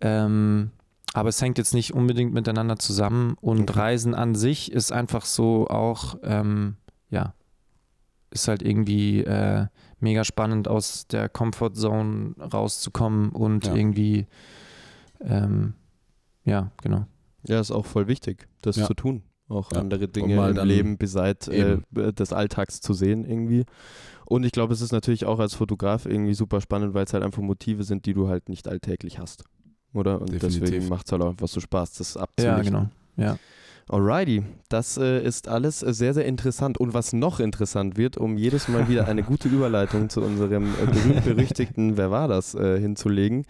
Ähm, 0.00 0.70
aber 1.14 1.30
es 1.30 1.42
hängt 1.42 1.58
jetzt 1.58 1.74
nicht 1.74 1.94
unbedingt 1.94 2.32
miteinander 2.32 2.78
zusammen 2.78 3.34
und 3.40 3.68
Okay. 3.70 3.80
Reisen 3.80 4.14
an 4.14 4.36
sich 4.36 4.70
ist 4.70 4.92
einfach 4.92 5.24
so 5.24 5.66
auch, 5.66 6.14
ähm, 6.22 6.76
ja, 7.10 7.34
ist 8.30 8.46
halt 8.46 8.62
irgendwie 8.62 9.24
äh, 9.24 9.66
mega 9.98 10.22
spannend 10.22 10.68
aus 10.68 11.08
der 11.08 11.28
Comfortzone 11.28 12.36
rauszukommen 12.38 13.30
und 13.30 13.66
Ja. 13.66 13.74
irgendwie, 13.74 14.28
ähm, 15.20 15.74
ja, 16.44 16.70
genau. 16.84 17.04
Ja, 17.46 17.60
ist 17.60 17.70
auch 17.70 17.86
voll 17.86 18.06
wichtig, 18.08 18.48
das 18.62 18.76
Ja. 18.76 18.86
zu 18.86 18.94
tun. 18.94 19.22
Auch 19.48 19.72
Ja. 19.72 19.80
andere 19.80 20.08
Dinge 20.08 20.48
im 20.48 20.66
Leben 20.66 20.96
beseit 20.98 21.48
äh, 21.48 21.78
des 21.92 22.32
Alltags 22.32 22.80
zu 22.80 22.94
sehen 22.94 23.24
irgendwie. 23.24 23.64
Und 24.24 24.44
ich 24.44 24.52
glaube, 24.52 24.72
es 24.72 24.80
ist 24.80 24.92
natürlich 24.92 25.26
auch 25.26 25.40
als 25.40 25.54
Fotograf 25.54 26.06
irgendwie 26.06 26.32
super 26.34 26.60
spannend, 26.60 26.94
weil 26.94 27.04
es 27.04 27.12
halt 27.12 27.22
einfach 27.22 27.42
Motive 27.42 27.84
sind, 27.84 28.06
die 28.06 28.14
du 28.14 28.28
halt 28.28 28.48
nicht 28.48 28.66
alltäglich 28.68 29.18
hast. 29.18 29.44
Oder? 29.92 30.20
Und 30.20 30.32
Definitiv. 30.32 30.60
deswegen 30.60 30.88
macht 30.88 31.06
es 31.06 31.12
halt 31.12 31.20
auch 31.22 31.30
einfach 31.30 31.48
so 31.48 31.60
Spaß, 31.60 31.94
das 31.94 32.16
abzulichten. 32.16 32.56
Ja, 32.56 32.62
genau. 32.62 32.88
Ja. 33.16 33.36
Alrighty, 33.88 34.44
das 34.68 34.96
äh, 34.96 35.22
ist 35.22 35.48
alles 35.48 35.82
äh, 35.82 35.92
sehr, 35.92 36.14
sehr 36.14 36.24
interessant. 36.24 36.78
Und 36.78 36.94
was 36.94 37.12
noch 37.12 37.40
interessant 37.40 37.96
wird, 37.96 38.16
um 38.16 38.36
jedes 38.36 38.68
Mal 38.68 38.88
wieder 38.88 39.08
eine 39.08 39.22
gute 39.22 39.48
Überleitung 39.50 40.08
zu 40.08 40.22
unserem 40.22 40.66
äh, 40.74 40.86
berühmt-berüchtigten 40.86 41.96
Wer 41.96 42.10
war 42.10 42.28
das 42.28 42.54
äh, 42.54 42.78
hinzulegen. 42.78 43.44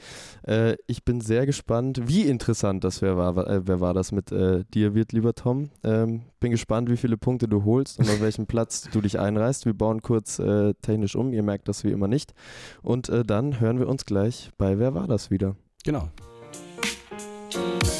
Äh, 0.46 0.76
ich 0.86 1.04
bin 1.04 1.20
sehr 1.20 1.46
gespannt, 1.46 2.02
wie 2.06 2.22
interessant 2.22 2.84
das 2.84 3.02
Wer 3.02 3.16
war, 3.16 3.46
äh, 3.46 3.66
wer 3.66 3.80
war 3.80 3.94
das 3.94 4.12
mit 4.12 4.32
äh, 4.32 4.64
dir 4.74 4.94
wird, 4.94 5.12
lieber 5.12 5.34
Tom. 5.34 5.70
Ähm, 5.84 6.22
bin 6.40 6.50
gespannt, 6.50 6.90
wie 6.90 6.96
viele 6.96 7.16
Punkte 7.16 7.46
du 7.46 7.64
holst 7.64 7.98
und 7.98 8.08
auf 8.08 8.20
welchem 8.20 8.46
Platz 8.46 8.88
du 8.92 9.00
dich 9.00 9.18
einreißt. 9.18 9.66
Wir 9.66 9.74
bauen 9.74 10.02
kurz 10.02 10.38
äh, 10.38 10.74
technisch 10.82 11.14
um, 11.14 11.32
ihr 11.32 11.42
merkt 11.42 11.68
das 11.68 11.84
wie 11.84 11.90
immer 11.90 12.08
nicht. 12.08 12.34
Und 12.82 13.08
äh, 13.08 13.22
dann 13.22 13.60
hören 13.60 13.78
wir 13.78 13.88
uns 13.88 14.04
gleich 14.04 14.50
bei 14.58 14.78
Wer 14.78 14.94
war 14.94 15.06
das 15.06 15.30
wieder. 15.30 15.56
Genau. 15.84 16.08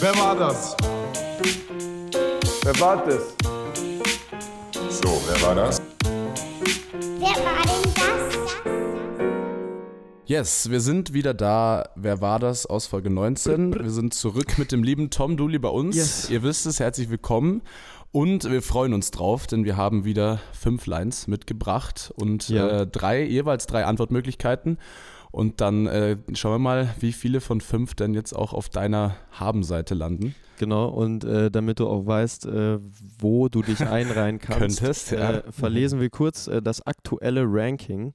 Wer 0.00 0.14
war 0.16 0.36
das? 0.36 0.76
Wer 2.64 2.78
war 2.80 3.04
das? 3.04 3.34
So, 4.90 5.20
wer 5.26 5.42
war 5.42 5.54
das? 5.54 5.82
Wer 6.04 7.28
war 7.44 7.62
denn 7.64 7.92
das? 7.94 8.54
Yes, 10.26 10.70
wir 10.70 10.80
sind 10.80 11.12
wieder 11.12 11.34
da. 11.34 11.88
Wer 11.96 12.20
war 12.20 12.38
das 12.38 12.66
aus 12.66 12.86
Folge 12.86 13.10
19? 13.10 13.74
Wir 13.82 13.90
sind 13.90 14.14
zurück 14.14 14.58
mit 14.58 14.72
dem 14.72 14.82
lieben 14.82 15.10
Tom 15.10 15.36
Dooley 15.36 15.58
bei 15.58 15.68
uns. 15.68 15.96
Yes. 15.96 16.30
Ihr 16.30 16.42
wisst 16.42 16.66
es, 16.66 16.80
herzlich 16.80 17.10
willkommen. 17.10 17.62
Und 18.12 18.50
wir 18.50 18.62
freuen 18.62 18.92
uns 18.94 19.10
drauf, 19.10 19.46
denn 19.46 19.64
wir 19.64 19.76
haben 19.76 20.04
wieder 20.04 20.38
fünf 20.52 20.86
Lines 20.86 21.26
mitgebracht 21.26 22.12
und 22.16 22.48
Ja. 22.48 22.82
äh, 22.82 22.86
drei, 22.86 23.22
jeweils 23.24 23.66
drei 23.66 23.84
Antwortmöglichkeiten. 23.86 24.78
Und 25.32 25.62
dann 25.62 25.86
äh, 25.86 26.18
schauen 26.34 26.52
wir 26.52 26.58
mal, 26.58 26.94
wie 27.00 27.12
viele 27.12 27.40
von 27.40 27.62
fünf 27.62 27.94
denn 27.94 28.12
jetzt 28.12 28.34
auch 28.34 28.52
auf 28.52 28.68
deiner 28.68 29.16
Haben-Seite 29.32 29.94
landen. 29.94 30.34
Genau, 30.58 30.88
und 30.88 31.24
äh, 31.24 31.50
damit 31.50 31.80
du 31.80 31.88
auch 31.88 32.06
weißt, 32.06 32.46
äh, 32.46 32.78
wo 33.18 33.48
du 33.48 33.62
dich 33.62 33.80
einreihen 33.86 34.38
kannst, 34.38 34.80
Könntest, 34.80 35.10
ja. 35.10 35.38
äh, 35.38 35.42
verlesen 35.50 36.00
wir 36.00 36.10
kurz 36.10 36.46
äh, 36.48 36.60
das 36.60 36.86
aktuelle 36.86 37.44
Ranking. 37.46 38.12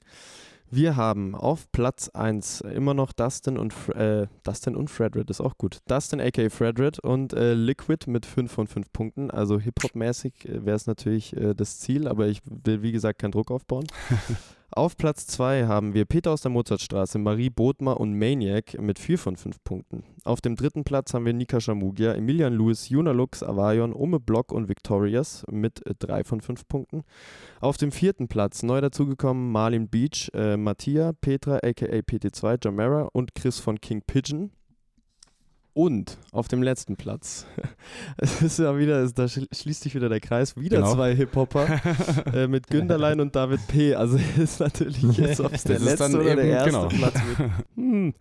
Wir 0.70 0.96
haben 0.96 1.34
auf 1.34 1.72
Platz 1.72 2.10
1 2.10 2.62
immer 2.62 2.94
noch 2.94 3.14
Dustin 3.14 3.58
und, 3.58 3.74
äh, 3.96 4.28
Dustin 4.44 4.76
und 4.76 4.90
Fredred, 4.90 5.30
ist 5.30 5.42
auch 5.42 5.58
gut. 5.58 5.80
Dustin 5.88 6.20
aka 6.20 6.50
Fredred 6.50 7.00
und 7.00 7.34
äh, 7.34 7.54
Liquid 7.54 8.10
mit 8.12 8.26
5 8.26 8.52
von 8.52 8.68
5 8.68 8.92
Punkten. 8.92 9.32
Also 9.32 9.60
Hip-Hop-mäßig 9.60 10.46
äh, 10.46 10.66
wäre 10.66 10.76
es 10.76 10.86
natürlich 10.86 11.36
äh, 11.36 11.56
das 11.56 11.80
Ziel, 11.80 12.08
aber 12.08 12.28
ich 12.28 12.42
will 12.46 12.82
wie 12.82 12.92
gesagt 12.92 13.20
keinen 13.20 13.32
Druck 13.32 13.50
aufbauen. 13.50 13.88
Auf 14.78 14.96
Platz 14.96 15.26
2 15.26 15.66
haben 15.66 15.96
wir 15.96 16.06
Peter 16.06 16.30
aus 16.30 16.42
der 16.42 16.52
Mozartstraße, 16.52 17.18
Marie 17.18 17.50
Bodmer 17.50 18.00
und 18.00 18.14
Maniac 18.14 18.80
mit 18.80 19.00
4 19.00 19.18
von 19.18 19.36
5 19.36 19.64
Punkten. 19.64 20.04
Auf 20.24 20.40
dem 20.40 20.56
dritten 20.56 20.84
Platz 20.84 21.16
haben 21.16 21.26
wir 21.26 21.34
Nika 21.34 21.60
Shamugia, 21.60 22.14
Emilian 22.14 22.54
Lewis, 22.54 22.88
Juna 22.88 23.10
Lux, 23.10 23.42
Avayon, 23.42 23.92
Ome 23.92 24.20
Block 24.20 24.52
und 24.52 24.70
Victorious 24.70 25.44
mit 25.50 25.82
3 25.98 26.24
von 26.24 26.42
5 26.42 26.68
Punkten. 26.68 27.02
Auf 27.60 27.78
dem 27.78 27.92
vierten 27.92 28.28
Platz 28.28 28.62
neu 28.62 28.80
dazugekommen 28.80 29.52
Marlin 29.52 29.90
Beach, 29.90 30.30
äh, 30.36 30.58
Mattia, 30.58 31.12
Petra 31.12 31.56
aka 31.56 31.88
PT2, 31.88 32.64
Jamera 32.64 33.10
und 33.14 33.34
Chris 33.34 33.60
von 33.60 33.82
King 33.82 34.04
Pigeon. 34.06 34.52
Und 35.78 36.18
auf 36.32 36.48
dem 36.48 36.64
letzten 36.64 36.96
Platz, 36.96 37.46
es 38.18 38.42
ist 38.42 38.58
ja 38.58 38.76
wieder, 38.80 39.04
es- 39.04 39.14
da 39.14 39.26
schl- 39.26 39.48
schließt 39.56 39.84
sich 39.84 39.94
wieder 39.94 40.10
der 40.10 40.20
Kreis, 40.20 40.56
wieder 40.58 40.78
Genau. 40.78 40.96
zwei 40.96 41.14
Hip-Hopper 41.16 41.80
äh, 42.34 42.48
mit 42.48 42.66
Günderlein 42.66 43.20
und 43.20 43.36
David 43.36 43.60
P. 43.68 43.94
Also 43.94 44.18
ist 44.42 44.60
natürlich 44.60 45.04
jetzt, 45.20 45.40
ob 45.40 45.54
es 45.54 45.66
der 45.66 45.78
letzte 45.78 46.06
oder 46.20 46.24
der 46.36 46.40
eben- 46.40 46.48
erste 46.50 46.70
genau. 46.72 46.88
Platz 46.88 47.14
wird. 47.38 47.52
Hm, 47.76 48.14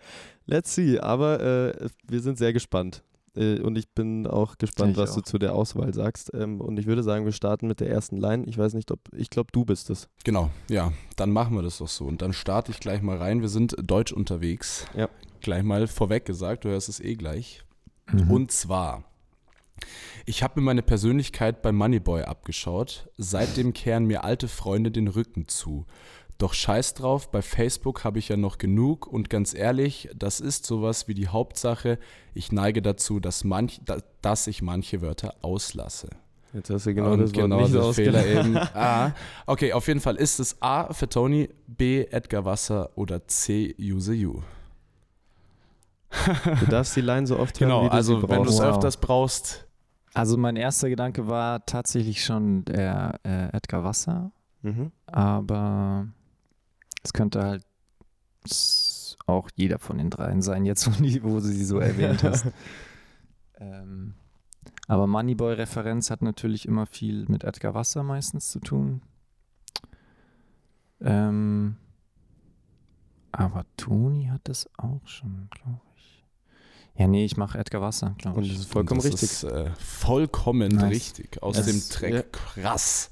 let's 0.44 0.74
see, 0.74 0.98
aber 1.00 1.40
äh, 1.40 1.88
wir 2.06 2.20
sind 2.20 2.36
sehr 2.36 2.52
gespannt. 2.52 3.02
Äh, 3.36 3.60
und 3.60 3.76
ich 3.76 3.88
bin 3.90 4.26
auch 4.26 4.58
gespannt, 4.58 4.92
Ich 4.92 4.96
was 4.96 5.14
du 5.14 5.20
auch. 5.20 5.24
zu 5.24 5.38
der 5.38 5.54
Auswahl 5.54 5.92
sagst. 5.94 6.32
Ähm, 6.34 6.60
und 6.60 6.78
ich 6.78 6.86
würde 6.86 7.02
sagen, 7.02 7.24
wir 7.24 7.32
starten 7.32 7.66
mit 7.66 7.80
der 7.80 7.90
ersten 7.90 8.16
Line. 8.16 8.44
Ich 8.46 8.58
weiß 8.58 8.74
nicht, 8.74 8.90
ob, 8.90 9.00
ich 9.12 9.30
glaube, 9.30 9.50
du 9.52 9.64
bist 9.64 9.90
es. 9.90 10.08
Genau, 10.24 10.50
ja, 10.68 10.92
dann 11.16 11.30
machen 11.30 11.54
wir 11.56 11.62
das 11.62 11.78
doch 11.78 11.88
so. 11.88 12.04
Und 12.04 12.22
dann 12.22 12.32
starte 12.32 12.70
ich 12.70 12.80
gleich 12.80 13.02
mal 13.02 13.16
rein. 13.16 13.40
Wir 13.42 13.48
sind 13.48 13.76
deutsch 13.82 14.12
unterwegs. 14.12 14.86
Ja. 14.96 15.08
Gleich 15.40 15.62
mal 15.62 15.86
vorweg 15.86 16.24
gesagt, 16.24 16.64
du 16.64 16.70
hörst 16.70 16.88
es 16.88 17.00
eh 17.00 17.14
gleich. 17.14 17.62
Mhm. 18.12 18.30
Und 18.30 18.52
zwar, 18.52 19.04
ich 20.24 20.42
habe 20.42 20.60
mir 20.60 20.64
meine 20.64 20.82
Persönlichkeit 20.82 21.62
bei 21.62 21.72
Moneyboy 21.72 22.22
abgeschaut. 22.22 23.08
Seitdem 23.16 23.72
kehren 23.72 24.06
mir 24.06 24.24
alte 24.24 24.48
Freunde 24.48 24.90
den 24.90 25.08
Rücken 25.08 25.48
zu. 25.48 25.86
Doch 26.38 26.52
scheiß 26.52 26.92
drauf, 26.94 27.30
bei 27.30 27.40
Facebook 27.40 28.04
habe 28.04 28.18
ich 28.18 28.28
ja 28.28 28.36
noch 28.36 28.58
genug 28.58 29.06
und 29.06 29.30
ganz 29.30 29.54
ehrlich, 29.54 30.10
das 30.14 30.40
ist 30.40 30.66
sowas 30.66 31.08
wie 31.08 31.14
die 31.14 31.28
Hauptsache. 31.28 31.98
Ich 32.34 32.52
neige 32.52 32.82
dazu, 32.82 33.20
dass, 33.20 33.42
manch, 33.44 33.80
da, 33.84 33.98
dass 34.20 34.46
ich 34.46 34.60
manche 34.60 35.00
Wörter 35.00 35.34
auslasse. 35.40 36.10
Jetzt 36.52 36.68
hast 36.70 36.86
du 36.86 36.94
genau 36.94 37.12
Und 37.12 37.20
das 37.20 37.30
Wort 37.34 37.42
genau 37.44 37.60
nicht 37.62 37.74
der. 37.74 37.92
Fehler 37.92 38.26
eben. 38.26 38.56
A. 38.56 39.14
Okay, 39.46 39.72
auf 39.72 39.88
jeden 39.88 40.00
Fall 40.00 40.16
ist 40.16 40.38
es 40.38 40.60
A 40.60 40.92
für 40.92 41.08
Tony, 41.08 41.48
B 41.66 42.04
Edgar 42.04 42.44
Wasser 42.44 42.90
oder 42.96 43.26
C 43.26 43.74
Use 43.78 44.12
You. 44.14 44.40
Du 46.60 46.66
darfst 46.66 46.96
die 46.96 47.00
Line 47.00 47.26
so 47.26 47.38
oft 47.38 47.58
hören, 47.60 47.68
Genau, 47.70 47.84
wie 47.84 47.88
du 47.88 47.92
also 47.94 48.20
sie 48.20 48.28
wenn 48.28 48.42
du 48.42 48.48
es 48.50 48.56
brauchst. 48.56 48.60
Wow. 48.60 48.74
öfters 48.76 48.96
brauchst. 48.98 49.66
Also 50.14 50.36
mein 50.38 50.56
erster 50.56 50.88
Gedanke 50.88 51.28
war 51.28 51.64
tatsächlich 51.66 52.24
schon 52.24 52.64
der 52.64 53.20
äh, 53.24 53.54
Edgar 53.56 53.84
Wasser, 53.84 54.30
Mhm. 54.62 54.90
aber 55.06 56.06
es 57.06 57.12
könnte 57.12 57.42
halt 57.42 57.64
auch 59.26 59.48
jeder 59.54 59.78
von 59.78 59.98
den 59.98 60.10
dreien 60.10 60.42
sein, 60.42 60.64
jetzt 60.64 60.86
wo, 60.86 61.34
du 61.34 61.40
sie 61.40 61.64
so 61.64 61.78
erwähnt 61.78 62.22
hast. 62.22 62.46
ähm, 63.58 64.14
aber 64.88 65.06
Moneyboy-Referenz 65.06 66.10
hat 66.10 66.22
natürlich 66.22 66.66
immer 66.66 66.86
viel 66.86 67.26
mit 67.28 67.44
Edgar 67.44 67.74
Wasser 67.74 68.02
meistens 68.02 68.50
zu 68.50 68.60
tun. 68.60 69.02
Ähm, 71.00 71.76
aber 73.32 73.64
Toni 73.76 74.26
hat 74.26 74.42
das 74.44 74.68
auch 74.78 75.06
schon, 75.06 75.48
glaube 75.50 75.80
ich. 75.96 76.24
Ja, 76.96 77.06
nee, 77.06 77.24
ich 77.24 77.36
mache 77.36 77.58
Edgar 77.58 77.82
Wasser, 77.82 78.14
glaube 78.18 78.38
Und 78.38 78.44
ich. 78.44 78.52
das 78.52 78.60
ist 78.62 78.72
vollkommen 78.72 79.00
Und 79.00 79.12
das 79.12 79.20
richtig. 79.22 79.30
Ist, 79.30 79.44
äh, 79.44 79.70
vollkommen 79.78 80.68
Nice. 80.68 80.90
richtig. 80.90 81.42
Aus 81.42 81.58
Es- 81.58 81.66
dem 81.66 81.80
Track 81.90 82.12
ja. 82.14 82.22
Krass. 82.62 83.10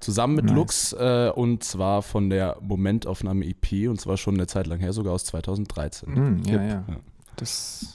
Zusammen 0.00 0.34
mit 0.36 0.46
Nice. 0.46 0.54
Lux 0.54 0.92
äh, 0.94 1.30
und 1.34 1.62
zwar 1.62 2.02
von 2.02 2.30
der 2.30 2.56
Momentaufnahme 2.60 3.44
EP 3.46 3.88
und 3.88 4.00
zwar 4.00 4.16
schon 4.16 4.34
eine 4.34 4.46
Zeit 4.46 4.66
lang 4.66 4.80
her, 4.80 4.92
sogar 4.92 5.12
aus 5.12 5.24
2013. 5.26 6.12
Mm, 6.12 6.42
ja, 6.46 6.52
Yep. 6.54 6.60
ja. 6.62 6.84
Ja. 6.88 6.96
Das. 7.36 7.94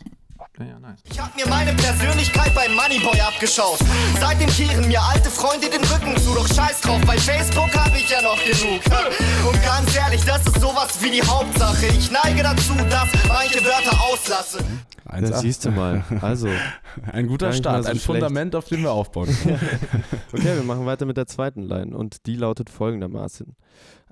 Ja, 0.60 0.66
ja, 0.66 0.80
nice. 0.80 1.00
Ich 1.10 1.20
hab 1.20 1.36
mir 1.36 1.46
meine 1.48 1.74
Persönlichkeit 1.74 2.54
beim 2.56 2.74
Moneyboy 2.76 3.20
abgeschaut. 3.20 3.80
Seitdem 4.20 4.50
kehren 4.50 4.88
mir 4.88 5.02
alte 5.02 5.30
Freunde 5.30 5.70
den 5.70 5.84
Rücken 5.84 6.16
zu. 6.22 6.34
Doch 6.34 6.48
scheiß 6.48 6.82
drauf, 6.82 7.02
bei 7.06 7.18
Facebook 7.18 7.74
hab 7.76 7.94
ich 7.96 8.10
ja 8.10 8.22
noch 8.22 8.42
genug. 8.44 8.82
Und 9.48 9.64
ganz 9.64 9.96
ehrlich, 9.96 10.24
das 10.24 10.46
ist 10.48 10.62
sowas 10.62 10.98
wie 11.02 11.12
die 11.12 11.22
Hauptsache. 11.22 11.88
Ich 11.88 12.10
neige 12.10 12.42
dazu, 12.42 12.74
dass 12.90 13.10
manche 13.28 13.64
Wörter 13.66 14.00
auslasse. 14.02 14.60
Das 15.22 15.42
siehst 15.42 15.66
du 15.66 15.72
mal. 15.72 16.04
Also, 16.22 16.50
Ein 17.12 17.28
guter 17.28 17.54
Start, 17.54 17.84
so 17.84 17.90
ein 17.90 17.96
schlecht. 17.96 18.06
Fundament, 18.06 18.56
auf 18.56 18.66
dem 18.66 18.82
wir 18.82 18.92
aufbauen 18.92 19.36
können. 19.44 19.60
okay, 20.34 20.56
wir 20.56 20.64
machen 20.64 20.86
weiter 20.86 21.06
mit 21.06 21.18
der 21.18 21.28
zweiten 21.28 21.62
Line 21.62 21.96
und 21.96 22.26
die 22.26 22.36
lautet 22.36 22.70
folgendermaßen. 22.70 23.56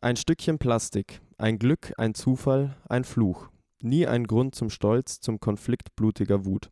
Ein 0.01 0.17
Stückchen 0.17 0.60
Plastik, 0.60 1.21
ein 1.38 1.58
Glück, 1.58 1.93
ein 1.97 2.13
Zufall, 2.13 2.75
ein 2.89 3.06
Fluch. 3.06 3.49
Nie 3.84 4.08
ein 4.08 4.28
Grund 4.28 4.56
zum 4.56 4.69
Stolz, 4.69 5.19
zum 5.19 5.41
Konflikt 5.41 5.93
blutiger 5.98 6.46
Wut. 6.46 6.72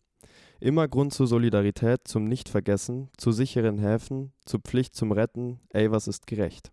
Immer 0.62 0.88
Grund 0.88 1.14
zur 1.14 1.28
Solidarität, 1.28 2.08
zum 2.08 2.24
Nichtvergessen, 2.24 3.10
zu 3.18 3.34
sicheren 3.34 3.80
Häfen, 3.80 4.32
zur 4.46 4.62
Pflicht 4.62 4.96
zum 4.96 5.12
Retten, 5.12 5.60
ey, 5.72 5.92
was 5.92 6.08
ist 6.08 6.26
gerecht? 6.26 6.72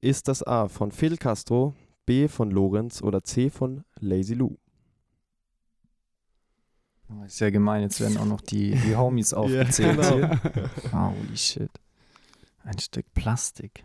Ist 0.00 0.28
das 0.28 0.42
A 0.42 0.68
von 0.68 0.90
Fidel 0.90 1.18
Castro, 1.18 1.74
B 2.06 2.28
von 2.28 2.50
Lorenz 2.50 3.02
oder 3.02 3.24
C 3.24 3.50
von 3.50 3.84
Lazy 4.00 4.32
Lou? 4.32 4.56
Oh, 7.10 7.22
ist 7.24 7.40
ja 7.40 7.50
gemein, 7.50 7.82
jetzt 7.82 8.00
werden 8.00 8.16
auch 8.16 8.24
noch 8.24 8.40
die, 8.40 8.70
die 8.70 8.96
Homies 8.96 9.34
aufgezählt 9.34 10.00
genau. 10.00 10.16
hier. 10.16 10.92
Holy 10.92 11.36
shit. 11.36 11.70
Ein 12.64 12.78
Stück 12.78 13.12
Plastik. 13.12 13.84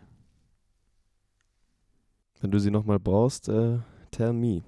Wenn 2.40 2.52
du 2.52 2.58
sie 2.58 2.70
nochmal 2.70 2.98
brauchst, 2.98 3.50
äh, 3.50 3.80
tell 4.10 4.32
me. 4.32 4.62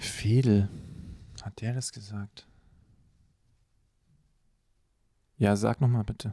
Fedel. 0.00 0.68
Hat 1.42 1.60
der 1.60 1.74
das 1.74 1.92
gesagt? 1.92 2.46
Ja, 5.38 5.54
sag 5.56 5.80
nochmal 5.80 6.04
bitte. 6.04 6.32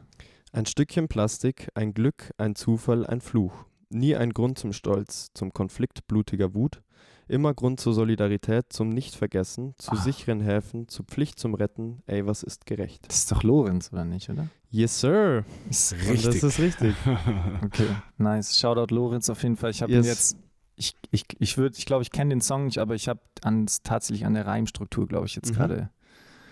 Ein 0.52 0.66
Stückchen 0.66 1.08
Plastik, 1.08 1.68
ein 1.74 1.92
Glück, 1.94 2.32
ein 2.38 2.54
Zufall, 2.54 3.06
ein 3.06 3.20
Fluch. 3.20 3.52
Nie 3.90 4.16
ein 4.16 4.32
Grund 4.32 4.58
zum 4.58 4.72
Stolz, 4.72 5.28
zum 5.34 5.52
Konflikt 5.52 6.06
blutiger 6.06 6.54
Wut. 6.54 6.80
Immer 7.26 7.54
Grund 7.54 7.80
zur 7.80 7.94
Solidarität, 7.94 8.66
zum 8.72 8.88
Nichtvergessen, 8.90 9.74
zu 9.78 9.92
Ah. 9.92 9.96
sicheren 9.96 10.40
Häfen, 10.40 10.88
zur 10.88 11.06
Pflicht 11.06 11.38
zum 11.38 11.54
Retten. 11.54 12.02
Ey, 12.06 12.26
was 12.26 12.42
ist 12.42 12.66
gerecht? 12.66 13.06
Das 13.08 13.18
ist 13.18 13.32
doch 13.32 13.42
Lorenz, 13.42 13.92
oder 13.92 14.04
nicht, 14.04 14.28
oder? 14.30 14.48
Yes, 14.70 15.00
sir. 15.00 15.44
Ist 15.70 15.92
Und 15.92 16.24
das 16.24 16.42
ist 16.42 16.58
richtig. 16.58 16.94
Okay, 17.64 17.86
nice. 18.18 18.58
Shoutout 18.58 18.94
Lorenz 18.94 19.30
auf 19.30 19.42
jeden 19.42 19.56
Fall. 19.56 19.70
Ich 19.70 19.82
habe 19.82 19.92
Yes. 19.92 20.04
ihn 20.04 20.08
jetzt. 20.08 20.36
Ich, 20.76 20.94
ich, 21.10 21.24
ich 21.38 21.56
würde, 21.56 21.76
ich 21.78 21.86
glaube, 21.86 22.02
ich 22.02 22.10
kenne 22.10 22.30
den 22.30 22.40
Song 22.40 22.64
nicht, 22.66 22.78
aber 22.78 22.94
ich 22.94 23.08
habe 23.08 23.20
ans 23.42 23.82
tatsächlich 23.82 24.26
an 24.26 24.34
der 24.34 24.46
Reimstruktur, 24.46 25.06
glaube 25.06 25.26
ich, 25.26 25.36
jetzt 25.36 25.50
Mhm. 25.52 25.54
gerade. 25.54 25.90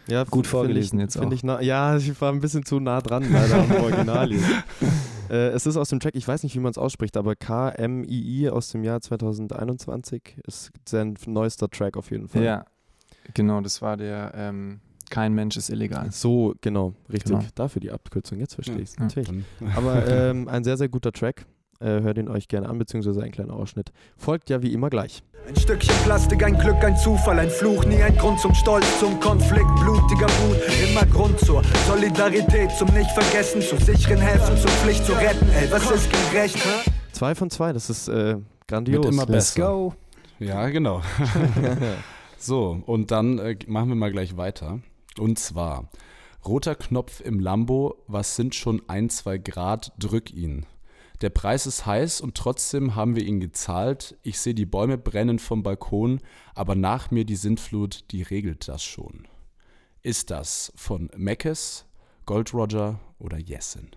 Ja, 0.09 0.25
Gut 0.25 0.47
vorgelesen 0.49 0.99
ich, 0.99 1.03
jetzt 1.05 1.17
auch. 1.19 1.31
Ich 1.31 1.45
na, 1.45 1.61
ja, 1.63 1.97
ich 1.97 2.21
war 2.21 2.33
ein 2.33 2.41
bisschen 2.41 2.65
zu 2.65 2.81
nah 2.81 3.01
dran 3.01 3.25
leider 3.33 3.55
am 3.63 3.71
Original 3.71 4.29
hier. 4.33 4.43
äh, 5.31 5.49
es 5.51 5.65
ist 5.67 5.77
aus 5.77 5.91
dem 5.91 6.01
Track, 6.01 6.17
ich 6.17 6.27
weiß 6.27 6.43
nicht, 6.43 6.55
wie 6.57 6.61
man 6.61 6.71
es 6.73 6.79
ausspricht, 6.79 7.17
aber 7.17 7.37
KMII 7.37 8.51
aus 8.51 8.71
dem 8.71 8.83
Jahr 8.83 9.01
2021 9.01 10.39
ist 10.47 10.71
sein 10.89 11.15
neuester 11.27 11.69
Track 11.69 11.97
auf 11.97 12.11
jeden 12.11 12.29
Fall. 12.29 12.43
Ja, 12.43 12.65
genau, 13.35 13.61
das 13.61 13.81
war 13.83 13.97
der 13.97 14.33
ähm, 14.35 14.81
Kein 15.11 15.35
Mensch 15.35 15.57
ist 15.57 15.69
illegal. 15.71 16.11
So, 16.11 16.55
genau, 16.63 16.95
richtig. 17.13 17.33
Genau. 17.39 17.45
Dafür 17.55 17.81
die 17.81 17.93
Abkürzung, 17.93 18.39
jetzt 18.41 18.55
verstehe 18.55 18.79
ich 18.81 18.91
es 18.91 18.97
Ja. 18.97 19.03
natürlich. 19.05 19.29
Dann- 19.29 19.45
Aber 19.77 20.07
ähm, 20.09 20.49
ein 20.49 20.65
sehr, 20.65 20.77
sehr 20.77 20.89
guter 20.89 21.13
Track. 21.13 21.47
Äh, 21.83 22.03
hört 22.03 22.17
ihn 22.17 22.29
euch 22.29 22.47
gerne 22.47 22.69
an, 22.69 22.79
beziehungsweise 22.79 23.23
ein 23.23 23.33
kleiner 23.33 23.55
Ausschnitt. 23.55 23.93
Folgt 24.17 24.51
ja 24.51 24.63
wie 24.63 24.73
immer 24.73 24.89
gleich. 24.89 25.23
Ein 25.49 25.57
Stückchen 25.57 25.95
Plastik, 26.05 26.45
ein 26.45 26.57
Glück, 26.57 26.77
ein 26.85 26.97
Zufall, 26.97 27.41
ein 27.41 27.51
Fluch, 27.51 27.85
nie 27.85 28.01
ein 28.01 28.17
Grund 28.17 28.39
zum 28.39 28.55
Stolz, 28.55 28.87
zum 29.01 29.19
Konflikt, 29.19 29.67
blutiger 29.81 30.29
Wut, 30.29 30.59
immer 30.89 31.05
Grund 31.07 31.41
zur 31.41 31.65
Solidarität, 31.89 32.71
zum 32.71 32.89
Nicht-Vergessen, 32.95 33.63
zu 33.63 33.77
sicheren 33.79 34.19
Helfen, 34.19 34.57
zur 34.57 34.71
Pflicht 34.71 35.05
zu 35.05 35.13
retten, 35.13 35.49
ey, 35.51 35.69
was 35.73 35.91
ist 35.91 36.09
gerecht, 36.11 36.57
hä? 36.57 36.91
Zwei 37.11 37.35
von 37.35 37.51
zwei, 37.51 37.73
das 37.73 37.91
ist 37.91 38.07
äh, 38.07 38.37
grandios. 38.69 39.03
Wird 39.05 39.15
immer 39.15 39.27
Let's 39.27 39.55
besser. 39.55 39.69
go. 39.69 39.95
Ja, 40.39 40.69
genau. 40.69 41.03
so, 42.39 42.81
und 42.87 43.11
dann 43.11 43.41
äh, 43.41 43.57
machen 43.67 43.89
wir 43.89 43.97
mal 43.97 44.13
gleich 44.13 44.37
weiter. 44.37 44.79
Und 45.19 45.41
zwar, 45.41 45.89
roter 46.47 46.77
Knopf 46.77 47.21
im 47.21 47.41
Lambo, 47.41 47.97
was 48.07 48.37
sind 48.37 48.55
schon 48.55 48.83
ein, 48.87 49.11
zwei 49.11 49.39
Grad, 49.39 49.93
drück 49.99 50.33
ihn. 50.33 50.67
Der 51.23 51.31
Preis 51.31 51.67
ist 51.67 51.87
heiß 51.87 52.21
und 52.21 52.37
trotzdem 52.37 52.97
haben 52.97 53.15
wir 53.15 53.23
ihn 53.23 53.39
gezahlt. 53.39 54.19
Ich 54.23 54.41
sehe 54.41 54.55
die 54.55 54.67
Bäume 54.67 54.99
brennen 54.99 55.39
vom 55.39 55.63
Balkon, 55.63 56.21
aber 56.53 56.75
nach 56.75 57.13
mir 57.13 57.25
die 57.25 57.37
Sintflut, 57.37 58.11
die 58.11 58.23
regelt 58.23 58.67
das 58.67 58.83
schon. 58.83 59.29
Ist 60.03 60.33
das 60.33 60.73
von 60.75 61.11
Meckes, 61.17 61.87
Gold 62.27 62.53
Roger 62.53 62.99
oder 63.21 63.39
Jessin? 63.39 63.93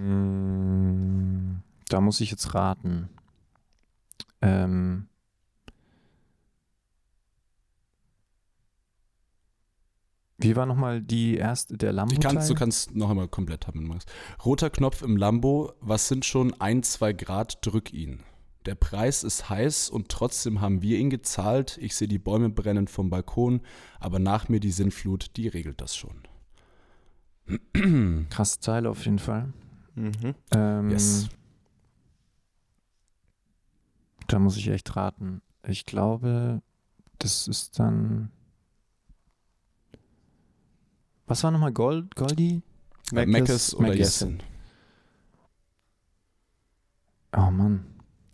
Mm, 0.00 1.60
Da 1.90 2.00
muss 2.00 2.22
ich 2.22 2.30
jetzt 2.30 2.54
raten. 2.54 3.10
Ähm, 4.40 5.09
wie 10.40 10.56
war 10.56 10.66
nochmal 10.66 11.00
die 11.02 11.36
erste, 11.36 11.76
der 11.76 11.92
lambo 11.92 12.12
Ich 12.12 12.20
kann's, 12.20 12.48
du 12.48 12.54
kannst 12.54 12.94
noch 12.94 13.10
einmal 13.10 13.28
komplett 13.28 13.66
haben, 13.66 13.78
wenn 13.78 13.86
du 13.86 13.92
magst. 13.92 14.10
Roter 14.44 14.70
Knopf 14.70 15.02
im 15.02 15.16
Lambo, 15.16 15.72
was 15.80 16.08
sind 16.08 16.24
schon 16.24 16.58
ein, 16.60 16.82
zwei 16.82 17.12
Grad, 17.12 17.64
drück 17.64 17.92
ihn. 17.92 18.22
Der 18.66 18.74
Preis 18.74 19.24
ist 19.24 19.48
heiß 19.48 19.88
und 19.88 20.10
trotzdem 20.10 20.60
haben 20.60 20.82
wir 20.82 20.98
ihn 20.98 21.08
gezahlt. 21.08 21.78
Ich 21.80 21.96
sehe 21.96 22.08
die 22.08 22.18
Bäume 22.18 22.50
brennen 22.50 22.88
vom 22.88 23.08
Balkon, 23.08 23.62
aber 23.98 24.18
nach 24.18 24.48
mir 24.48 24.60
die 24.60 24.70
Sintflut, 24.70 25.36
die 25.36 25.48
regelt 25.48 25.80
das 25.80 25.96
schon. 25.96 26.22
Krasse 28.30 28.60
Zeile 28.60 28.90
auf 28.90 29.04
jeden 29.04 29.18
Fall. 29.18 29.52
Mhm. 29.94 30.34
Ähm, 30.52 30.90
Yes. 30.90 31.28
Da 34.28 34.38
muss 34.38 34.56
ich 34.56 34.68
echt 34.68 34.94
raten. 34.94 35.42
Ich 35.66 35.86
glaube, 35.86 36.62
das 37.18 37.48
ist 37.48 37.78
dann. 37.78 38.30
Was 41.30 41.44
war 41.44 41.52
nochmal 41.52 41.70
Gold, 41.72 42.16
Goldi? 42.16 42.60
Meckes, 43.12 43.32
Meckes 43.32 43.74
oder. 43.76 43.94
Jessin? 43.94 44.42
Oh 47.32 47.52
Mann, 47.52 47.86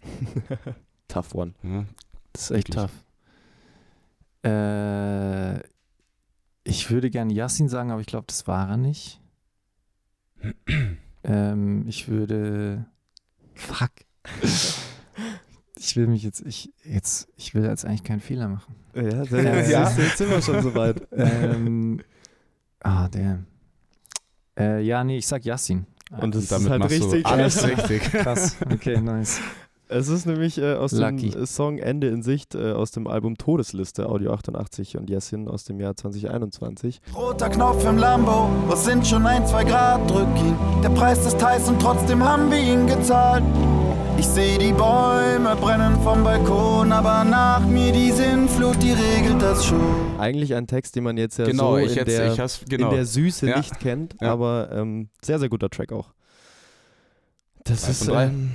Tough 1.09 1.35
one. 1.35 1.53
Ja, 1.63 1.85
das 2.33 2.45
ist 2.45 2.51
echt 2.53 2.75
Wirklich. 2.75 2.91
tough. 2.91 4.51
Äh, 4.51 5.59
ich 6.65 6.91
würde 6.91 7.11
gerne 7.11 7.35
Yassin 7.35 7.69
sagen, 7.69 7.91
aber 7.91 8.01
ich 8.01 8.07
glaube, 8.07 8.29
das 8.29 8.47
war 8.47 8.71
er 8.71 8.79
nicht. 8.79 9.21
ähm, 11.23 11.87
ich 11.87 12.09
würde. 12.09 12.87
Fuck. 13.53 13.93
Ich 15.79 15.97
will 15.97 16.07
mich 16.07 16.23
jetzt, 16.23 16.41
ich, 16.47 16.73
jetzt, 16.83 17.29
ich 17.37 17.55
will 17.55 17.65
jetzt 17.65 17.85
eigentlich 17.85 18.05
keinen 18.05 18.21
Fehler 18.21 18.49
machen. 18.49 18.75
Ja, 18.95 19.03
Äh, 19.03 19.71
ja. 19.71 19.87
Jetzt, 19.87 19.99
jetzt 19.99 20.17
sind 20.17 20.31
wir 20.31 20.41
schon 20.41 20.63
soweit. 20.63 21.07
ähm, 21.13 22.01
ah, 22.87 23.09
der. 23.09 23.45
Äh, 24.59 24.83
ja, 24.83 25.05
nee, 25.05 25.19
ich 25.19 25.27
sag 25.27 25.45
Yassin. 25.45 25.87
Und 26.11 26.35
das 26.35 26.49
damit 26.49 26.67
ist 26.67 26.71
halt 26.71 26.81
machst 26.81 26.95
richtig. 26.95 27.23
du 27.25 27.29
alles 27.29 27.67
richtig. 27.67 28.03
Krass. 28.03 28.57
Okay, 28.73 29.01
nice. 29.01 29.41
Es 29.89 30.09
ist 30.09 30.27
nämlich 30.27 30.59
äh, 30.59 30.75
aus 30.75 30.91
Lucky. 30.93 31.31
dem 31.31 31.43
äh, 31.45 31.47
Song 31.47 31.79
Ende 31.79 32.09
in 32.09 32.23
Sicht 32.23 32.57
äh, 32.57 32.73
aus 32.73 32.91
dem 32.91 33.07
Album 33.07 33.39
Todesliste, 33.39 34.09
Audio 34.09 34.33
88 34.33 34.97
und 34.97 35.09
Jessin 35.09 35.47
aus 35.47 35.63
dem 35.65 35.79
Jahr 35.79 35.95
2021. 35.95 37.01
Roter 37.15 37.49
Knopf 37.49 37.85
im 37.85 37.97
Lambo, 37.97 38.49
was 38.67 38.85
sind 38.85 39.07
schon 39.07 39.25
ein, 39.27 39.47
zwei 39.47 39.63
Grad, 39.63 40.11
drück 40.11 40.27
ihn. 40.39 40.57
Der 40.83 40.89
Preis 40.91 41.25
ist 41.25 41.41
heiß 41.45 41.69
und 41.69 41.81
trotzdem 41.81 42.25
haben 42.25 42.51
wir 42.51 42.59
ihn 42.59 42.89
gezahlt. 42.89 43.45
Ich 44.19 44.27
sehe 44.27 44.59
die 44.59 44.73
Bäume 44.73 45.55
brennen 45.61 46.01
vom 46.01 46.25
Balkon, 46.25 46.91
aber 46.91 47.23
nach 47.23 47.61
mir 47.65 47.93
die 47.93 48.11
Sinnflut, 48.11 48.83
die 48.83 48.91
regelt 48.93 49.41
das 49.41 49.65
schon. 49.67 49.79
Eigentlich 50.19 50.55
ein 50.55 50.67
Text, 50.67 50.97
den 50.97 51.05
man 51.05 51.17
jetzt 51.17 51.39
ja 51.39 51.45
Genau, 51.45 51.73
so 51.73 51.77
in, 51.77 51.91
jetzt, 51.95 52.09
der, 52.09 52.33
ich 52.33 52.41
has, 52.41 52.61
genau. 52.69 52.89
in 52.91 52.97
der 52.97 53.05
Süße 53.07 53.47
Ja. 53.51 53.59
nicht 53.59 53.79
kennt, 53.79 54.17
Ja. 54.21 54.33
aber 54.33 54.71
ähm, 54.73 55.11
sehr, 55.23 55.39
sehr 55.39 55.49
guter 55.51 55.69
Track 55.71 55.93
auch. 55.93 56.09
Das 57.65 57.89
ist 57.89 58.09
drei. 58.09 58.25
ähm, 58.27 58.53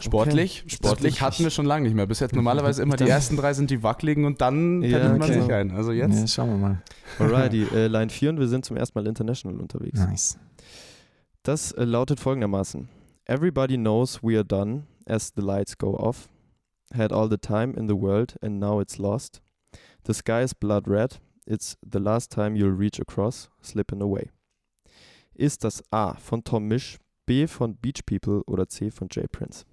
Sportlich, 0.00 0.64
sportlich 0.66 1.02
wirklich- 1.14 1.20
hatten 1.22 1.42
wir 1.44 1.50
schon 1.50 1.64
lange 1.64 1.84
nicht 1.84 1.94
mehr. 1.94 2.06
Bis 2.06 2.20
jetzt 2.20 2.34
normalerweise 2.34 2.82
immer 2.82 2.96
die 2.96 3.08
ersten 3.08 3.36
drei 3.36 3.54
sind 3.54 3.70
die 3.70 3.82
wackeligen 3.82 4.24
und 4.26 4.40
dann 4.42 4.82
Ja, 4.82 4.98
pendelt 4.98 5.18
man 5.20 5.30
okay. 5.30 5.40
sich 5.42 5.52
ein. 5.52 5.70
Also 5.70 5.92
Ja, 5.92 6.06
jetzt. 6.06 6.32
schauen 6.34 6.50
wir 6.50 6.56
mal. 6.58 6.82
Alrighty, 7.18 7.64
äh, 7.74 7.86
Line 7.86 8.10
4 8.10 8.30
und 8.30 8.38
wir 8.38 8.48
sind 8.48 8.64
zum 8.64 8.76
ersten 8.76 8.98
Mal 8.98 9.06
international 9.06 9.58
unterwegs. 9.60 9.98
Nice. 9.98 10.38
Das 11.42 11.72
äh, 11.72 11.84
lautet 11.84 12.20
folgendermaßen: 12.20 12.88
Everybody 13.24 13.76
knows 13.76 14.22
we 14.22 14.34
are 14.36 14.44
done 14.44 14.82
as 15.06 15.32
the 15.34 15.42
lights 15.42 15.78
go 15.78 15.96
off. 15.96 16.28
Had 16.94 17.12
all 17.12 17.28
the 17.30 17.38
time 17.38 17.72
in 17.74 17.88
the 17.88 17.94
world 17.96 18.36
and 18.42 18.58
now 18.60 18.80
it's 18.80 18.98
lost. 18.98 19.40
The 20.06 20.12
sky 20.14 20.42
is 20.44 20.54
blood 20.54 20.86
red. 20.86 21.18
It's 21.46 21.76
the 21.90 21.98
last 21.98 22.30
time 22.32 22.54
you'll 22.56 22.76
reach 22.76 23.00
across, 23.00 23.48
slipping 23.62 24.02
away. 24.02 24.30
Ist 25.34 25.64
das 25.64 25.82
A 25.90 26.14
von 26.14 26.42
Tom 26.44 26.66
Misch, 26.68 26.98
B 27.24 27.46
von 27.46 27.76
Beach 27.76 28.04
People 28.04 28.42
oder 28.46 28.68
C 28.68 28.90
von 28.90 29.08
Jay 29.10 29.26
Prince? 29.30 29.64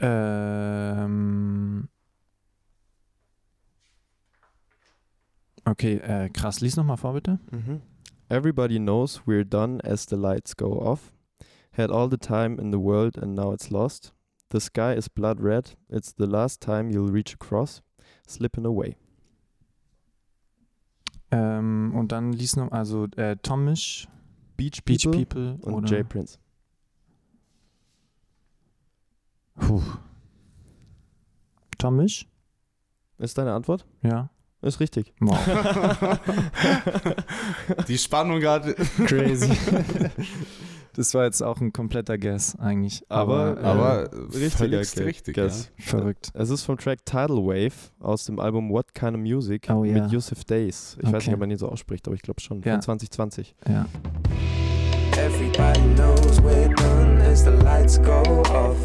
Ähm. 0.00 1.88
Okay, 5.64 5.96
äh, 5.98 6.30
krass. 6.30 6.60
Lies 6.60 6.76
nochmal 6.76 6.96
vor, 6.96 7.12
bitte. 7.12 7.38
Mhm. 7.50 7.82
Everybody 8.28 8.78
knows 8.78 9.22
we're 9.26 9.44
done 9.44 9.80
as 9.84 10.06
the 10.06 10.16
lights 10.16 10.56
go 10.56 10.80
off. 10.80 11.12
Had 11.72 11.90
all 11.90 12.08
the 12.08 12.16
time 12.16 12.58
in 12.58 12.72
the 12.72 12.78
world 12.78 13.18
and 13.18 13.34
now 13.34 13.52
it's 13.52 13.70
lost. 13.70 14.14
The 14.50 14.60
sky 14.60 14.94
is 14.94 15.08
blood 15.08 15.40
red. 15.40 15.76
It's 15.88 16.12
the 16.12 16.26
last 16.26 16.60
time 16.60 16.90
you'll 16.90 17.12
reach 17.12 17.34
across, 17.34 17.82
slipping 18.26 18.66
away. 18.66 18.96
Ähm, 21.30 21.92
und 21.94 22.10
dann 22.10 22.32
lies 22.32 22.56
noch, 22.56 22.72
also 22.72 23.06
äh, 23.16 23.36
Tomish, 23.36 24.08
Beach 24.56 24.84
Beach 24.84 25.04
People, 25.08 25.58
und. 25.62 25.88
Jay 25.88 26.02
Prince. 26.02 26.38
Puh. 29.60 29.82
Tomish? 31.78 32.26
Ist 33.18 33.38
deine 33.38 33.52
Antwort? 33.52 33.86
Ja. 34.02 34.30
Ist 34.62 34.80
richtig. 34.80 35.14
Wow. 35.20 35.38
Die 37.88 37.96
Spannung 37.96 38.40
gerade. 38.40 38.74
Crazy. 39.06 39.50
das 40.94 41.14
war 41.14 41.24
jetzt 41.24 41.42
auch 41.42 41.60
ein 41.62 41.72
kompletter 41.72 42.18
Guess 42.18 42.56
eigentlich. 42.56 43.02
Aber, 43.08 43.56
Aber, 43.58 43.60
äh, 43.60 43.64
Aber 43.64 44.10
richtiger 44.34 44.50
völligst 44.50 44.96
Ge- 44.96 45.04
richtig. 45.04 45.34
Guess. 45.36 45.70
äh, 45.78 45.82
verrückt. 45.82 46.30
Es 46.34 46.50
ist 46.50 46.64
vom 46.64 46.76
Track 46.76 47.06
Tidal 47.06 47.38
Wave 47.38 47.72
aus 48.00 48.26
dem 48.26 48.38
Album 48.38 48.68
What 48.70 48.92
Kind 48.94 49.14
of 49.14 49.20
Music 49.22 49.66
Oh, 49.70 49.82
ja. 49.84 50.02
mit 50.02 50.12
Yusuf 50.12 50.44
Days. 50.44 50.98
Ich 51.00 51.04
weiß 51.06 51.14
Okay. 51.14 51.24
nicht, 51.28 51.34
ob 51.34 51.40
man 51.40 51.50
ihn 51.50 51.58
so 51.58 51.68
ausspricht, 51.70 52.06
aber 52.06 52.14
ich 52.16 52.22
glaube 52.22 52.40
schon. 52.42 52.60
Ja. 52.62 52.72
Von 52.74 52.82
2020. 52.82 53.54
Ja. 53.66 53.86
Everybody 55.16 55.80
knows 55.94 56.38
we're 56.42 56.74
done 56.76 57.18
as 57.22 57.44
the 57.44 57.50
lights 57.50 57.98
go 58.02 58.20
off. 58.52 58.76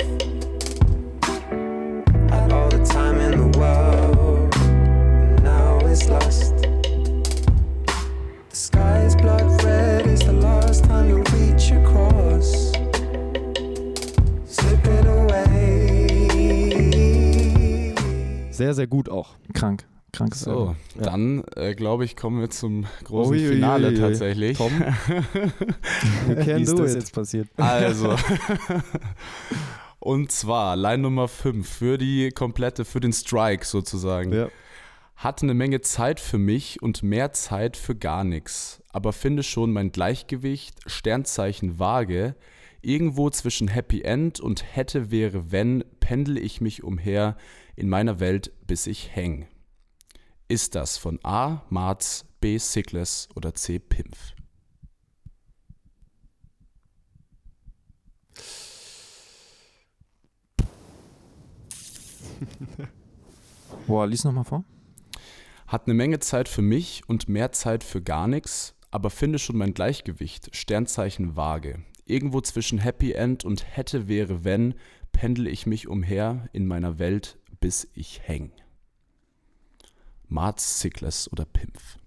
Sehr, 18.55 18.73
sehr 18.73 18.87
gut 18.87 19.09
auch. 19.09 19.35
Krank. 19.53 19.85
Krankes 20.13 20.41
So. 20.41 20.75
Ja. 20.95 21.01
dann 21.03 21.43
äh, 21.55 21.75
glaube 21.75 22.05
ich, 22.05 22.15
kommen 22.15 22.39
wir 22.39 22.49
zum 22.49 22.85
großen 23.03 23.33
Ui, 23.33 23.45
ui, 23.45 23.53
Finale 23.53 23.93
tatsächlich. 23.93 24.57
Tom? 24.57 24.71
Wie 26.27 26.61
ist 26.61 26.79
das 26.79 26.91
it. 26.91 26.95
jetzt 26.95 27.13
passiert? 27.13 27.49
Also. 27.57 28.15
Und 30.05 30.31
zwar 30.31 30.75
Line 30.75 30.99
Nummer 30.99 31.27
5 31.27 31.67
für 31.67 31.97
die 31.97 32.29
komplette, 32.29 32.85
für 32.85 32.99
den 32.99 33.11
Strike 33.11 33.65
sozusagen. 33.65 34.31
Ja. 34.31 34.49
Hatte 35.15 35.47
eine 35.47 35.55
Menge 35.55 35.81
Zeit 35.81 36.19
für 36.19 36.37
mich 36.37 36.79
und 36.83 37.01
mehr 37.01 37.33
Zeit 37.33 37.75
für 37.75 37.95
gar 37.95 38.23
nichts. 38.23 38.83
Aber 38.89 39.13
finde 39.13 39.41
schon 39.41 39.73
mein 39.73 39.91
Gleichgewicht, 39.91 40.77
Sternzeichen 40.85 41.79
vage. 41.79 42.35
Irgendwo 42.83 43.31
zwischen 43.31 43.67
Happy 43.67 44.03
End 44.03 44.39
und 44.39 44.75
hätte 44.75 45.09
wäre 45.09 45.51
wenn, 45.51 45.83
pendel 46.01 46.37
ich 46.37 46.61
mich 46.61 46.83
umher 46.83 47.35
in 47.75 47.89
meiner 47.89 48.19
Welt, 48.19 48.51
bis 48.67 48.85
ich 48.85 49.15
häng. 49.15 49.47
Ist 50.47 50.75
das 50.75 50.99
von 50.99 51.17
A. 51.23 51.63
Marz, 51.71 52.25
B. 52.41 52.59
Sickles 52.59 53.27
oder 53.33 53.55
C. 53.55 53.79
Pimpf? 53.79 54.35
Boah, 63.87 64.07
lies 64.07 64.23
nochmal 64.23 64.43
vor. 64.43 64.63
Hat 65.67 65.85
eine 65.85 65.93
Menge 65.93 66.19
Zeit 66.19 66.47
für 66.47 66.61
mich 66.61 67.03
und 67.07 67.27
mehr 67.27 67.51
Zeit 67.51 67.83
für 67.83 68.01
gar 68.01 68.27
nichts, 68.27 68.75
aber 68.91 69.09
finde 69.09 69.39
schon 69.39 69.57
mein 69.57 69.73
Gleichgewicht, 69.73 70.55
Sternzeichen 70.55 71.35
vage. 71.35 71.83
Irgendwo 72.05 72.41
zwischen 72.41 72.77
Happy 72.77 73.13
End 73.13 73.43
und 73.43 73.65
hätte 73.75 74.07
wäre 74.07 74.43
wenn, 74.43 74.75
pendel 75.11 75.47
ich 75.47 75.65
mich 75.65 75.87
umher 75.87 76.47
in 76.53 76.67
meiner 76.67 76.99
Welt, 76.99 77.39
bis 77.59 77.87
ich 77.93 78.21
häng. 78.23 78.51
Marz, 80.27 80.81
Sickles 80.81 81.31
oder 81.31 81.45
Pimpf? 81.45 81.97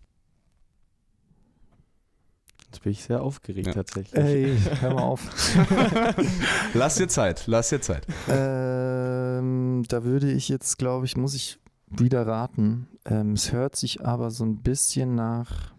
Jetzt 2.71 2.83
bin 2.83 2.93
ich 2.93 3.03
sehr 3.03 3.23
aufgeregt 3.23 3.69
Ja. 3.69 3.73
tatsächlich. 3.73 4.15
Ey, 4.23 4.57
hör 4.81 4.95
mal 4.95 5.03
auf. 5.03 5.23
Lass 6.75 6.97
dir 6.97 7.09
Zeit, 7.09 7.45
lass 7.47 7.71
dir 7.71 7.81
Zeit. 7.81 8.07
ähm, 8.29 9.85
da 9.89 10.05
würde 10.05 10.31
ich 10.31 10.49
jetzt, 10.51 10.77
glaube 10.79 11.07
ich, 11.07 11.17
muss 11.17 11.35
ich 11.35 11.59
wieder 11.87 12.27
raten. 12.27 12.87
Ähm, 13.07 13.33
es 13.33 13.53
hört 13.53 13.75
sich 13.77 14.05
aber 14.05 14.31
so 14.31 14.45
ein 14.45 14.59
bisschen 14.63 15.15
nach 15.15 15.73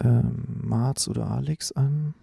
ähm, 0.00 0.60
Marz 0.62 1.06
oder 1.06 1.30
Alex 1.30 1.70
an. 1.70 2.14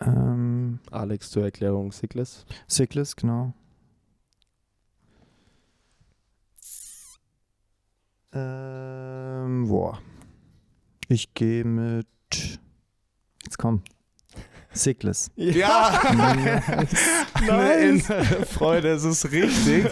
Ähm, 0.00 0.78
Alex 0.90 1.30
zur 1.30 1.42
Erklärung, 1.44 1.92
Sickles. 1.92 2.46
Sickles, 2.66 3.14
genau. 3.16 3.52
Ähm, 8.32 9.68
boah. 9.68 9.98
Ich 11.08 11.32
gehe 11.34 11.64
mit. 11.64 12.06
Jetzt 13.44 13.58
komm. 13.58 13.82
Sickles. 14.72 15.30
Ja! 15.36 16.00
Eine 17.48 17.74
innere 17.80 18.46
Freude, 18.46 18.90
es 18.90 19.04
ist 19.04 19.30
richtig. 19.32 19.86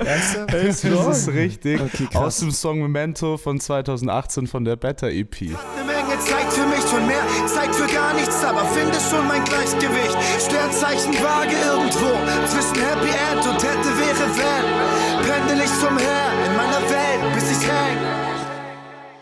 Es 0.53 0.84
ist 0.84 1.28
richtig. 1.28 1.80
Okay, 1.80 2.09
Aus 2.14 2.39
dem 2.39 2.51
Song 2.51 2.80
Memento 2.80 3.37
von 3.39 3.59
2018 3.59 4.47
von 4.47 4.64
der 4.64 4.76
Better 4.76 5.09
EP. 5.11 5.41
Eine 5.41 5.87
Menge 5.87 6.18
Zeit 6.20 6.53
für 6.53 6.66
mich 6.66 6.84
und 6.93 7.07
mehr 7.07 7.24
Zeit 7.47 7.74
für 7.74 7.93
gar 7.93 8.14
nichts, 8.14 8.45
aber 8.45 8.64
finde 8.66 8.99
schon 9.01 9.26
mein 9.26 9.45
Gleichgewicht. 9.45 10.16
Sternzeichen 10.41 11.14
vage 11.14 11.57
irgendwo 11.64 12.16
zwischen 12.47 12.76
Happy 12.84 13.11
End 13.32 13.47
und 13.47 13.62
hätte 13.62 13.91
wäre 13.99 14.28
wenn. 14.37 15.06
Pendel 15.37 15.59
ich 15.64 15.70
zum 15.80 15.99
Herr 15.99 16.47
in 16.47 16.57
meiner 16.57 16.80
Welt, 16.89 17.34
bis 17.34 17.51
ich 17.51 17.68
häng. 17.68 17.99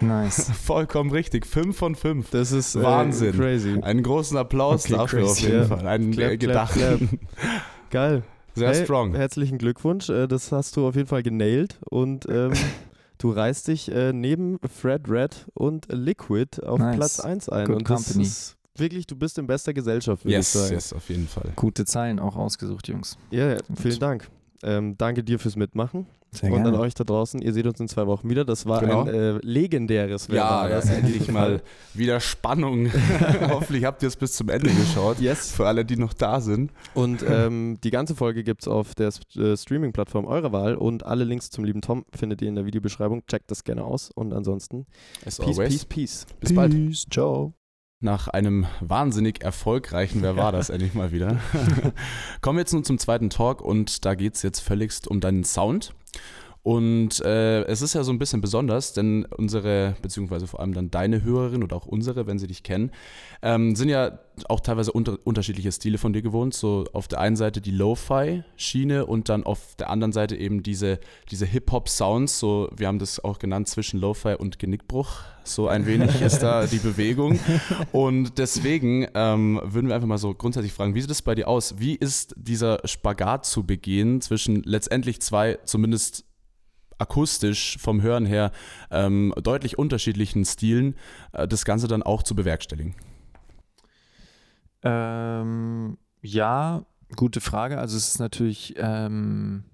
Nice. 0.08 0.50
Vollkommen 0.64 1.10
richtig. 1.10 1.44
5 1.46 1.76
von 1.76 1.94
5. 1.96 2.30
Das 2.30 2.52
ist 2.52 2.76
äh, 2.76 2.82
Wahnsinn. 2.82 3.32
crazy. 3.36 3.80
Einen 3.80 4.02
großen 4.02 4.36
Applaus 4.36 4.84
Okay, 4.84 4.94
dafür 4.94 5.20
crazy. 5.20 5.30
auf 5.30 5.40
jeden. 5.52 5.66
Fall. 5.66 5.86
Einen 5.88 6.12
Clap, 6.12 6.30
äh, 6.30 6.36
clap, 6.36 6.72
gedachten. 6.74 7.18
Geil. 7.90 8.22
Sehr 8.54 8.68
Hey, 8.74 8.84
strong. 8.84 9.14
Herzlichen 9.14 9.58
Glückwunsch. 9.58 10.08
Äh, 10.08 10.28
Das 10.28 10.52
hast 10.52 10.76
du 10.76 10.86
auf 10.86 10.94
jeden 10.94 11.08
Fall 11.08 11.22
genailt 11.24 11.78
und 11.90 12.26
ähm, 12.28 12.52
du 13.18 13.30
reißt 13.30 13.66
dich 13.68 13.90
äh, 13.90 14.12
neben 14.12 14.58
Fred 14.72 15.08
Red 15.08 15.46
und 15.54 15.86
Liquid 15.90 16.62
auf 16.64 16.78
Nice. 16.78 16.96
Platz 16.96 17.20
1 17.20 17.48
ein. 17.48 17.66
Good 17.66 17.76
und 17.76 17.90
das 17.90 18.04
company. 18.04 18.24
ist 18.24 18.56
wirklich, 18.76 19.06
du 19.08 19.16
bist 19.16 19.36
in 19.38 19.46
bester 19.48 19.72
Gesellschaft, 19.74 20.24
würde 20.24 20.32
Yes, 20.36 20.54
ich 20.54 20.60
sagen. 20.60 20.74
yes, 20.74 20.92
auf 20.92 21.08
jeden 21.08 21.26
Fall. 21.26 21.50
Gute 21.56 21.84
Zeilen 21.86 22.20
auch 22.20 22.36
ausgesucht, 22.36 22.86
Jungs. 22.88 23.16
Ja, 23.32 23.54
ja, 23.54 23.58
vielen 23.74 23.98
Dank. 23.98 24.28
Ähm, 24.64 24.96
danke 24.98 25.22
dir 25.22 25.38
fürs 25.38 25.56
Mitmachen 25.56 26.06
Sehr 26.30 26.52
und 26.52 26.66
an 26.66 26.74
euch 26.74 26.94
da 26.94 27.04
draußen. 27.04 27.42
Ihr 27.42 27.52
seht 27.52 27.66
uns 27.66 27.78
in 27.80 27.88
zwei 27.88 28.06
Wochen 28.06 28.28
wieder. 28.30 28.44
Das 28.44 28.66
war 28.66 28.80
Genau. 28.80 29.02
ein 29.02 29.08
äh, 29.08 29.32
legendäres 29.42 30.28
Ja, 30.28 30.66
das 30.68 30.86
das? 30.86 30.94
endlich 30.98 31.30
mal 31.30 31.62
wieder 31.92 32.18
Spannung. 32.20 32.90
Hoffentlich 33.48 33.84
habt 33.84 34.02
ihr 34.02 34.08
es 34.08 34.16
bis 34.16 34.32
zum 34.32 34.48
Ende 34.48 34.70
geschaut. 34.70 35.20
Yes. 35.20 35.52
Für 35.52 35.66
alle, 35.66 35.84
die 35.84 35.96
noch 35.96 36.14
da 36.14 36.40
sind. 36.40 36.72
Und 36.94 37.24
ähm, 37.28 37.78
die 37.84 37.90
ganze 37.90 38.14
Folge 38.14 38.42
gibt 38.42 38.62
es 38.62 38.68
auf 38.68 38.94
der 38.94 39.10
äh, 39.36 39.56
Streaming-Plattform 39.56 40.24
eurer 40.24 40.52
Wahl 40.52 40.74
und 40.76 41.04
alle 41.04 41.24
Links 41.24 41.50
zum 41.50 41.64
lieben 41.64 41.82
Tom 41.82 42.04
findet 42.14 42.42
ihr 42.42 42.48
in 42.48 42.54
der 42.54 42.64
Videobeschreibung. 42.66 43.26
Checkt 43.26 43.50
das 43.50 43.64
gerne 43.64 43.84
aus 43.84 44.10
und 44.14 44.32
ansonsten 44.32 44.86
As 45.26 45.38
Peace, 45.38 45.58
always. 45.58 45.68
Peace, 45.70 45.84
Peace. 45.84 46.26
Bis 46.40 46.54
bald. 46.54 46.72
Peace, 46.72 47.06
ciao. 47.10 47.52
Nach 48.05 48.28
einem 48.28 48.66
wahnsinnig 48.80 49.42
erfolgreichen 49.42 50.20
Wer 50.20 50.36
war 50.36 50.52
das 50.52 50.68
endlich 50.68 50.92
mal 50.92 51.11
wieder. 51.11 51.38
Kommen 52.42 52.59
wir 52.59 52.61
jetzt 52.61 52.74
nun 52.74 52.84
zum 52.84 52.98
zweiten 52.98 53.30
Talk 53.30 53.62
und 53.62 54.05
da 54.05 54.14
geht 54.14 54.34
es 54.34 54.42
jetzt 54.42 54.61
völligst 54.61 55.09
um 55.09 55.20
deinen 55.20 55.42
Sound. 55.42 55.94
Und 56.64 57.20
äh, 57.20 57.64
es 57.64 57.82
ist 57.82 57.92
ja 57.92 58.02
so 58.04 58.10
ein 58.10 58.18
bisschen 58.18 58.40
besonders, 58.40 58.94
denn 58.94 59.26
unsere, 59.26 59.96
beziehungsweise 60.00 60.46
vor 60.46 60.60
allem 60.60 60.72
dann 60.72 60.90
deine 60.90 61.22
Hörerin 61.22 61.62
oder 61.62 61.76
auch 61.76 61.84
unsere, 61.84 62.26
wenn 62.26 62.38
sie 62.38 62.46
dich 62.46 62.62
kennen, 62.62 62.90
ähm, 63.42 63.76
sind 63.76 63.90
ja 63.90 64.18
auch 64.48 64.60
teilweise 64.60 64.90
unter, 64.90 65.18
unterschiedliche 65.24 65.70
Stile 65.70 65.98
von 65.98 66.14
dir 66.14 66.22
gewohnt. 66.22 66.54
So 66.54 66.86
auf 66.94 67.06
der 67.06 67.20
einen 67.20 67.36
Seite 67.36 67.60
die 67.60 67.70
Lo-Fi-Schiene 67.70 69.04
und 69.04 69.28
dann 69.28 69.44
auf 69.44 69.76
der 69.76 69.90
anderen 69.90 70.12
Seite 70.12 70.36
eben 70.36 70.62
diese, 70.62 71.00
diese 71.30 71.44
Hip-Hop-Sounds. 71.44 72.38
So, 72.38 72.70
wir 72.74 72.86
haben 72.86 72.98
das 72.98 73.22
auch 73.22 73.38
genannt 73.38 73.68
zwischen 73.68 74.00
Lo-Fi 74.00 74.36
und 74.36 74.58
Genickbruch. 74.58 75.18
So 75.44 75.68
ein 75.68 75.84
wenig 75.84 76.22
ist 76.22 76.38
da 76.38 76.66
die 76.66 76.78
Bewegung. 76.78 77.38
Und 77.92 78.38
deswegen 78.38 79.06
ähm, 79.14 79.60
würden 79.62 79.88
wir 79.88 79.96
einfach 79.96 80.08
mal 80.08 80.16
so 80.16 80.32
grundsätzlich 80.32 80.72
fragen, 80.72 80.94
wie 80.94 81.02
sieht 81.02 81.10
es 81.10 81.20
bei 81.20 81.34
dir 81.34 81.46
aus? 81.46 81.74
Wie 81.78 81.94
ist 81.94 82.34
dieser 82.38 82.80
Spagat 82.86 83.44
zu 83.44 83.64
begehen 83.64 84.22
zwischen 84.22 84.62
letztendlich 84.62 85.20
zwei, 85.20 85.58
zumindest 85.64 86.24
akustisch 86.99 87.78
vom 87.78 88.03
Hören 88.03 88.26
her, 88.26 88.53
ähm, 88.90 89.34
deutlich 89.42 89.78
unterschiedlichen 89.78 90.45
Stilen, 90.45 90.97
äh, 91.32 91.49
das 91.49 91.64
Ganze 91.64 91.88
dann 91.88 92.03
auch 92.03 92.22
zu 92.22 92.34
bewerkstelligen? 92.34 92.95
Ähm, 94.82 95.99
ja, 96.20 96.84
gute 97.16 97.40
Frage. 97.40 97.78
Also 97.78 97.97
es 97.97 98.09
ist 98.09 98.18
natürlich, 98.18 98.74
ähm, 98.76 99.64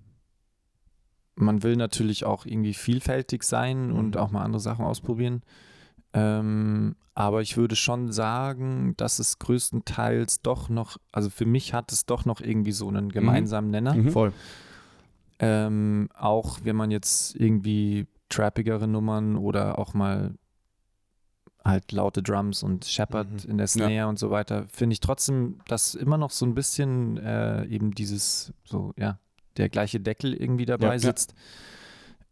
man 1.35 1.62
will 1.62 1.77
natürlich 1.77 2.25
auch 2.25 2.47
irgendwie 2.47 2.75
vielfältig 2.75 3.43
sein 3.43 3.91
und 3.93 4.16
auch 4.16 4.31
mal 4.31 4.45
andere 4.45 4.61
Sachen 4.61 4.85
ausprobieren. 4.85 5.43
Ähm, 6.12 6.97
aber 7.14 7.43
ich 7.43 7.57
würde 7.57 7.77
schon 7.77 8.12
sagen, 8.12 8.95
dass 8.97 9.18
es 9.18 9.39
größtenteils 9.39 10.43
doch 10.43 10.68
noch, 10.68 10.97
also 11.12 11.29
für 11.29 11.47
mich 11.47 11.75
hat 11.75 11.93
es 11.93 12.07
doch 12.07 12.25
noch 12.25 12.41
irgendwie 12.41 12.73
so 12.73 12.89
einen 12.89 13.11
gemeinsamen 13.11 13.71
Nenner. 13.71 13.95
Mhm. 13.95 14.11
Voll. 14.11 14.33
Ähm, 15.41 16.09
auch 16.14 16.59
wenn 16.64 16.76
man 16.76 16.91
jetzt 16.91 17.34
irgendwie 17.34 18.07
trappigere 18.28 18.86
Nummern 18.86 19.36
oder 19.36 19.78
auch 19.78 19.95
mal 19.95 20.34
halt 21.64 21.93
laute 21.93 22.22
Drums 22.22 22.62
und 22.62 22.84
Shepard 22.84 23.28
Mhm. 23.30 23.51
in 23.51 23.59
der 23.59 23.66
Snare 23.66 24.09
und 24.09 24.18
so 24.18 24.30
weiter, 24.30 24.66
finde 24.68 24.95
ich 24.95 25.01
trotzdem, 25.01 25.61
dass 25.66 25.95
immer 25.95 26.16
noch 26.18 26.30
so 26.30 26.47
ein 26.47 26.55
bisschen 26.55 27.16
äh, 27.18 27.64
eben 27.66 27.93
dieses 27.93 28.53
so, 28.64 28.93
ja, 28.97 29.18
der 29.57 29.68
gleiche 29.68 30.01
Deckel 30.01 30.32
irgendwie 30.34 30.64
dabei 30.66 30.97
Ja, 30.97 31.09
ja. 31.09 31.14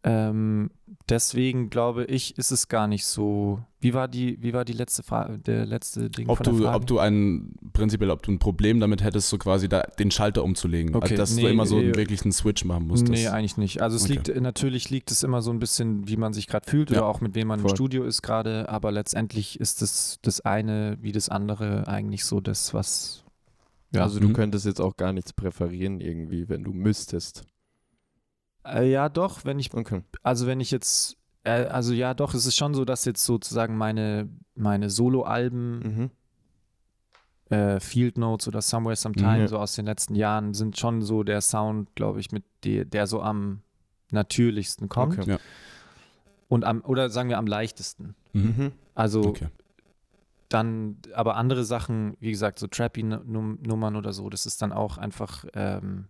Ähm, 0.09 0.71
deswegen 1.09 1.71
glaube 1.71 2.05
ich, 2.05 2.37
ist 2.39 2.51
es 2.51 2.69
gar 2.69 2.87
nicht 2.87 3.05
so. 3.07 3.61
Wie 3.81 3.95
war 3.95 4.09
die, 4.09 4.43
wie 4.43 4.53
war 4.53 4.65
die 4.65 4.73
letzte 4.73 5.03
Frage, 5.03 5.39
der 5.39 5.67
letzte 5.67 6.11
Ding 6.11 6.29
Ob 6.29 6.39
von 6.39 6.45
der 6.45 6.53
du, 6.55 6.63
Frage? 6.65 6.77
ob 6.77 6.87
du 6.87 6.99
ein, 6.99 7.55
prinzipiell, 7.73 8.11
ob 8.11 8.23
du 8.23 8.33
ein 8.33 8.39
Problem 8.39 8.81
damit 8.81 9.05
hättest, 9.05 9.29
so 9.29 9.39
quasi 9.39 9.69
da, 9.69 9.83
den 9.99 10.11
Schalter 10.11 10.43
umzulegen. 10.43 10.95
Okay, 10.95 11.05
also, 11.05 11.17
dass 11.17 11.35
du 11.37 11.43
nee, 11.43 11.51
immer 11.51 11.67
so 11.67 11.79
nee. 11.79 11.95
wirklich 11.95 12.23
einen 12.23 12.33
Switch 12.33 12.65
machen 12.65 12.87
musstest. 12.89 13.13
Nee, 13.13 13.29
eigentlich 13.29 13.57
nicht. 13.57 13.81
Also 13.83 13.97
es 13.97 14.05
Okay. 14.05 14.15
liegt, 14.15 14.41
natürlich 14.41 14.91
liegt 14.91 15.11
es 15.11 15.23
immer 15.23 15.43
so 15.43 15.51
ein 15.53 15.59
bisschen, 15.59 16.09
wie 16.09 16.17
man 16.17 16.33
sich 16.33 16.47
gerade 16.47 16.69
fühlt 16.69 16.91
Ja, 16.91 16.99
oder 16.99 17.07
auch 17.07 17.21
mit 17.21 17.35
wem 17.35 17.49
man 17.49 17.61
voll. 17.61 17.71
im 17.71 17.77
Studio 17.77 18.05
ist 18.05 18.23
gerade, 18.23 18.69
aber 18.69 18.91
letztendlich 18.91 19.61
ist 19.61 19.83
das, 19.83 20.19
das 20.23 20.41
eine 20.41 20.99
wie 21.01 21.13
das 21.13 21.29
andere 21.29 21.87
eigentlich 21.87 22.25
so 22.25 22.41
das, 22.41 22.75
was 22.75 23.25
Ja. 23.95 24.03
Also 24.03 24.21
du 24.21 24.29
Mhm. 24.29 24.33
könntest 24.35 24.67
jetzt 24.67 24.81
auch 24.81 24.97
gar 24.97 25.13
nichts 25.13 25.33
präferieren 25.33 26.01
irgendwie, 26.01 26.49
wenn 26.49 26.63
du 26.65 26.73
müsstest. 26.75 27.45
Äh, 28.75 28.91
ja 28.91 29.09
doch, 29.09 29.45
wenn 29.45 29.59
ich, 29.59 29.73
Okay. 29.75 30.03
also 30.23 30.47
wenn 30.47 30.61
ich 30.61 30.71
jetzt, 30.71 31.17
äh, 31.45 31.65
also 31.67 31.93
ja 31.93 32.15
doch, 32.15 32.35
es 32.35 32.47
ist 32.47 32.57
schon 32.57 32.75
so, 32.75 32.85
dass 32.85 33.05
jetzt 33.05 33.25
sozusagen 33.25 33.77
meine, 33.77 34.29
meine 34.55 34.91
Solo-Alben 34.91 35.79
Mhm. 35.79 36.11
äh, 37.57 37.81
Field 37.81 38.19
Notes 38.19 38.47
oder 38.49 38.61
Somewhere 38.61 38.97
Sometime, 38.97 39.41
Ja. 39.41 39.49
so 39.49 39.59
aus 39.59 39.75
den 39.75 39.87
letzten 39.87 40.15
Jahren, 40.15 40.53
sind 40.55 40.79
schon 40.79 41.03
so 41.03 41.23
der 41.23 41.41
Sound, 41.41 41.95
glaube 41.95 42.21
ich, 42.21 42.31
mit 42.33 42.45
der, 42.65 42.85
der 42.85 43.07
so 43.07 43.23
am 43.23 43.63
natürlichsten 44.11 44.89
kommt. 44.89 45.19
Okay. 45.19 45.31
Ja. 45.33 45.39
Und 46.49 46.65
am, 46.65 46.83
oder 46.83 47.11
sagen 47.11 47.29
wir 47.29 47.39
am 47.39 47.47
leichtesten. 47.47 48.15
Mhm. 48.33 48.43
Mhm. 48.57 48.73
Also 48.95 49.23
Okay. 49.23 49.49
dann, 50.49 50.97
aber 51.15 51.37
andere 51.37 51.65
Sachen, 51.65 52.17
wie 52.21 52.31
gesagt, 52.31 52.59
so 52.59 52.67
Trappy-Nummern 52.67 53.97
oder 53.97 54.13
so, 54.13 54.29
das 54.31 54.47
ist 54.47 54.61
dann 54.63 54.73
auch 54.73 54.97
einfach, 54.99 55.45
ähm, 55.55 56.09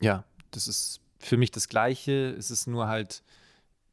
ja, 0.00 0.24
das 0.50 0.68
ist 0.68 1.00
für 1.18 1.36
mich 1.36 1.50
das 1.50 1.68
Gleiche. 1.68 2.34
Es 2.38 2.50
ist 2.50 2.66
nur 2.66 2.88
halt, 2.88 3.22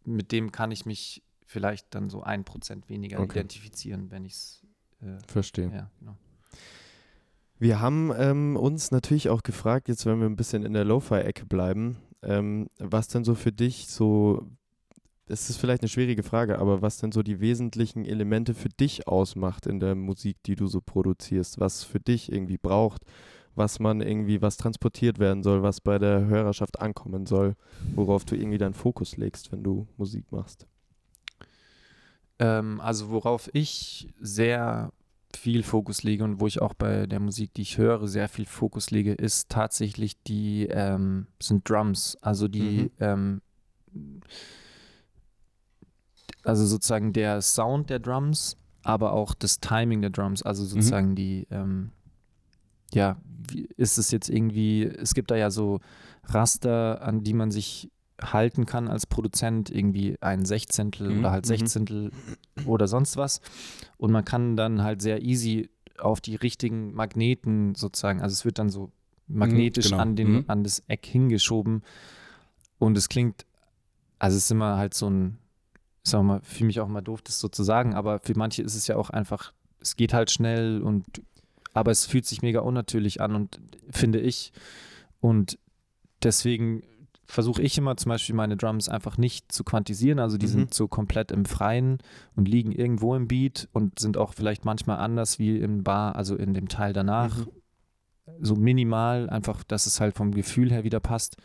mit 0.05 0.31
dem 0.31 0.51
kann 0.51 0.71
ich 0.71 0.85
mich 0.85 1.21
vielleicht 1.45 1.93
dann 1.95 2.09
so 2.09 2.23
ein 2.23 2.43
Prozent 2.43 2.89
weniger 2.89 3.19
Okay. 3.19 3.39
identifizieren, 3.39 4.11
wenn 4.11 4.25
ich 4.25 4.33
es, 4.33 4.63
äh, 5.01 5.17
Verstehe. 5.27 5.71
ja, 5.73 5.89
genau. 5.99 6.17
Wir 7.59 7.79
haben 7.79 8.11
ähm, 8.15 8.55
uns 8.55 8.91
natürlich 8.91 9.29
auch 9.29 9.41
gefragt, 9.41 9.87
jetzt 9.87 10.05
wenn 10.05 10.19
wir 10.19 10.27
ein 10.27 10.35
bisschen 10.35 10.63
in 10.63 10.73
der 10.73 10.85
Lo-Fi-Ecke 10.85 11.45
bleiben, 11.45 11.97
ähm, 12.21 12.69
was 12.77 13.07
denn 13.07 13.23
so 13.23 13.33
für 13.33 13.51
dich 13.51 13.87
so, 13.87 14.47
es 15.25 15.49
ist 15.49 15.57
vielleicht 15.57 15.81
eine 15.81 15.89
schwierige 15.89 16.21
Frage, 16.21 16.59
aber 16.59 16.81
was 16.83 16.97
denn 16.99 17.11
so 17.11 17.23
die 17.23 17.39
wesentlichen 17.39 18.05
Elemente 18.05 18.53
für 18.53 18.69
dich 18.69 19.07
ausmacht 19.07 19.65
in 19.65 19.79
der 19.79 19.95
Musik, 19.95 20.37
die 20.45 20.55
du 20.55 20.67
so 20.67 20.81
produzierst, 20.81 21.59
was 21.59 21.83
für 21.83 21.99
dich 21.99 22.31
irgendwie 22.31 22.57
braucht, 22.59 23.01
was 23.57 23.79
man 23.79 24.01
irgendwie, 24.01 24.41
was 24.41 24.57
transportiert 24.57 25.19
werden 25.19 25.43
soll, 25.43 25.63
was 25.63 25.81
bei 25.81 25.97
der 25.97 26.25
Hörerschaft 26.27 26.79
ankommen 26.79 27.25
soll, 27.25 27.55
worauf 27.95 28.23
du 28.23 28.35
irgendwie 28.35 28.57
deinen 28.57 28.73
Fokus 28.73 29.17
legst, 29.17 29.51
wenn 29.51 29.63
du 29.63 29.87
Musik 29.97 30.31
machst. 30.31 30.67
Ähm, 32.39 32.79
also 32.81 33.09
worauf 33.09 33.49
ich 33.53 34.09
sehr 34.19 34.91
viel 35.35 35.63
Fokus 35.63 36.03
lege 36.03 36.23
und 36.23 36.39
wo 36.39 36.47
ich 36.47 36.61
auch 36.61 36.73
bei 36.73 37.05
der 37.07 37.19
Musik, 37.19 37.53
die 37.53 37.63
ich 37.63 37.77
höre, 37.77 38.07
sehr 38.07 38.29
viel 38.29 38.45
Fokus 38.45 38.91
lege, 38.91 39.13
ist 39.13 39.49
tatsächlich 39.49 40.21
die, 40.23 40.67
ähm, 40.67 41.27
sind 41.41 41.67
Drums. 41.69 42.17
Also 42.21 42.47
die, 42.47 42.91
ähm, 42.99 43.41
also 46.43 46.65
sozusagen 46.65 47.11
der 47.13 47.41
Sound 47.41 47.89
der 47.89 47.99
Drums, 47.99 48.55
aber 48.83 49.13
auch 49.13 49.33
das 49.33 49.59
Timing 49.59 50.01
der 50.01 50.11
Drums. 50.11 50.43
Also 50.43 50.63
sozusagen 50.63 51.15
die, 51.15 51.47
ähm, 51.51 51.91
ja, 52.93 53.17
ist 53.77 53.97
es 53.97 54.11
jetzt 54.11 54.29
irgendwie, 54.29 54.83
es 54.83 55.13
gibt 55.13 55.31
da 55.31 55.35
ja 55.35 55.49
so 55.49 55.79
Raster, 56.23 57.01
an 57.01 57.23
die 57.23 57.33
man 57.33 57.51
sich 57.51 57.89
halten 58.21 58.65
kann 58.65 58.87
als 58.87 59.05
Produzent, 59.05 59.69
irgendwie 59.69 60.17
ein 60.21 60.43
Sechzehntel 60.45 61.09
Mhm, 61.09 61.19
oder 61.19 61.31
halt 61.31 61.45
mhm. 61.45 61.49
Sechzehntel 61.49 62.11
oder 62.65 62.87
sonst 62.87 63.15
was. 63.15 63.41
Und 63.97 64.11
man 64.11 64.25
kann 64.25 64.57
dann 64.57 64.81
halt 64.83 65.01
sehr 65.01 65.21
easy 65.21 65.69
auf 65.99 66.19
die 66.21 66.35
richtigen 66.35 66.93
Magneten 66.93 67.75
sozusagen, 67.75 68.21
also 68.21 68.33
es 68.33 68.45
wird 68.45 68.59
dann 68.59 68.69
so 68.69 68.91
magnetisch 69.27 69.89
genau. 69.91 70.01
an, 70.01 70.15
den, 70.15 70.31
Mhm. 70.31 70.43
an 70.47 70.63
das 70.63 70.83
Eck 70.87 71.05
hingeschoben. 71.05 71.83
Und 72.79 72.97
es 72.97 73.09
klingt, 73.09 73.45
also 74.19 74.37
es 74.37 74.45
ist 74.45 74.51
immer 74.51 74.77
halt 74.77 74.93
so 74.93 75.09
ein, 75.09 75.37
ich 76.03 76.11
sag 76.11 76.23
mal, 76.23 76.41
für 76.41 76.63
mich 76.63 76.79
auch 76.79 76.87
mal 76.87 77.01
doof, 77.01 77.21
das 77.21 77.39
so 77.39 77.49
zu 77.49 77.63
sagen, 77.63 77.93
aber 77.93 78.19
für 78.19 78.37
manche 78.37 78.61
ist 78.63 78.75
es 78.75 78.87
ja 78.87 78.95
auch 78.95 79.09
einfach, 79.09 79.53
es 79.79 79.95
geht 79.95 80.13
halt 80.13 80.31
schnell 80.31 80.81
und 80.81 81.05
aber 81.77 81.91
es 81.91 82.05
fühlt 82.05 82.25
sich 82.25 82.41
mega 82.41 82.59
unnatürlich 82.61 83.21
an 83.21 83.35
und 83.35 83.59
finde 83.89 84.19
ich. 84.19 84.51
Und 85.19 85.57
deswegen 86.23 86.83
versuche 87.25 87.61
ich 87.61 87.77
immer 87.77 87.97
zum 87.97 88.09
Beispiel 88.09 88.35
meine 88.35 88.55
Drums 88.57 88.87
einfach 88.89 89.17
nicht 89.17 89.51
zu 89.51 89.63
quantisieren. 89.63 90.19
Also 90.19 90.37
die 90.37 90.45
Mhm. 90.47 90.51
sind 90.51 90.73
so 90.73 90.87
komplett 90.87 91.31
im 91.31 91.45
Freien 91.45 91.97
und 92.35 92.47
liegen 92.47 92.71
irgendwo 92.71 93.15
im 93.15 93.27
Beat 93.27 93.67
und 93.73 93.99
sind 93.99 94.17
auch 94.17 94.33
vielleicht 94.33 94.63
manchmal 94.65 94.97
anders 94.97 95.37
wie 95.37 95.57
im 95.57 95.83
Bar, 95.83 96.15
also 96.15 96.35
in 96.35 96.53
dem 96.53 96.69
Teil 96.69 96.93
danach. 96.93 97.37
Mhm. 97.37 97.47
So 98.39 98.55
minimal, 98.55 99.29
einfach, 99.29 99.63
dass 99.63 99.85
es 99.87 99.99
halt 99.99 100.15
vom 100.15 100.31
Gefühl 100.31 100.71
her 100.71 100.83
wieder 100.83 100.99
passt. 100.99 101.37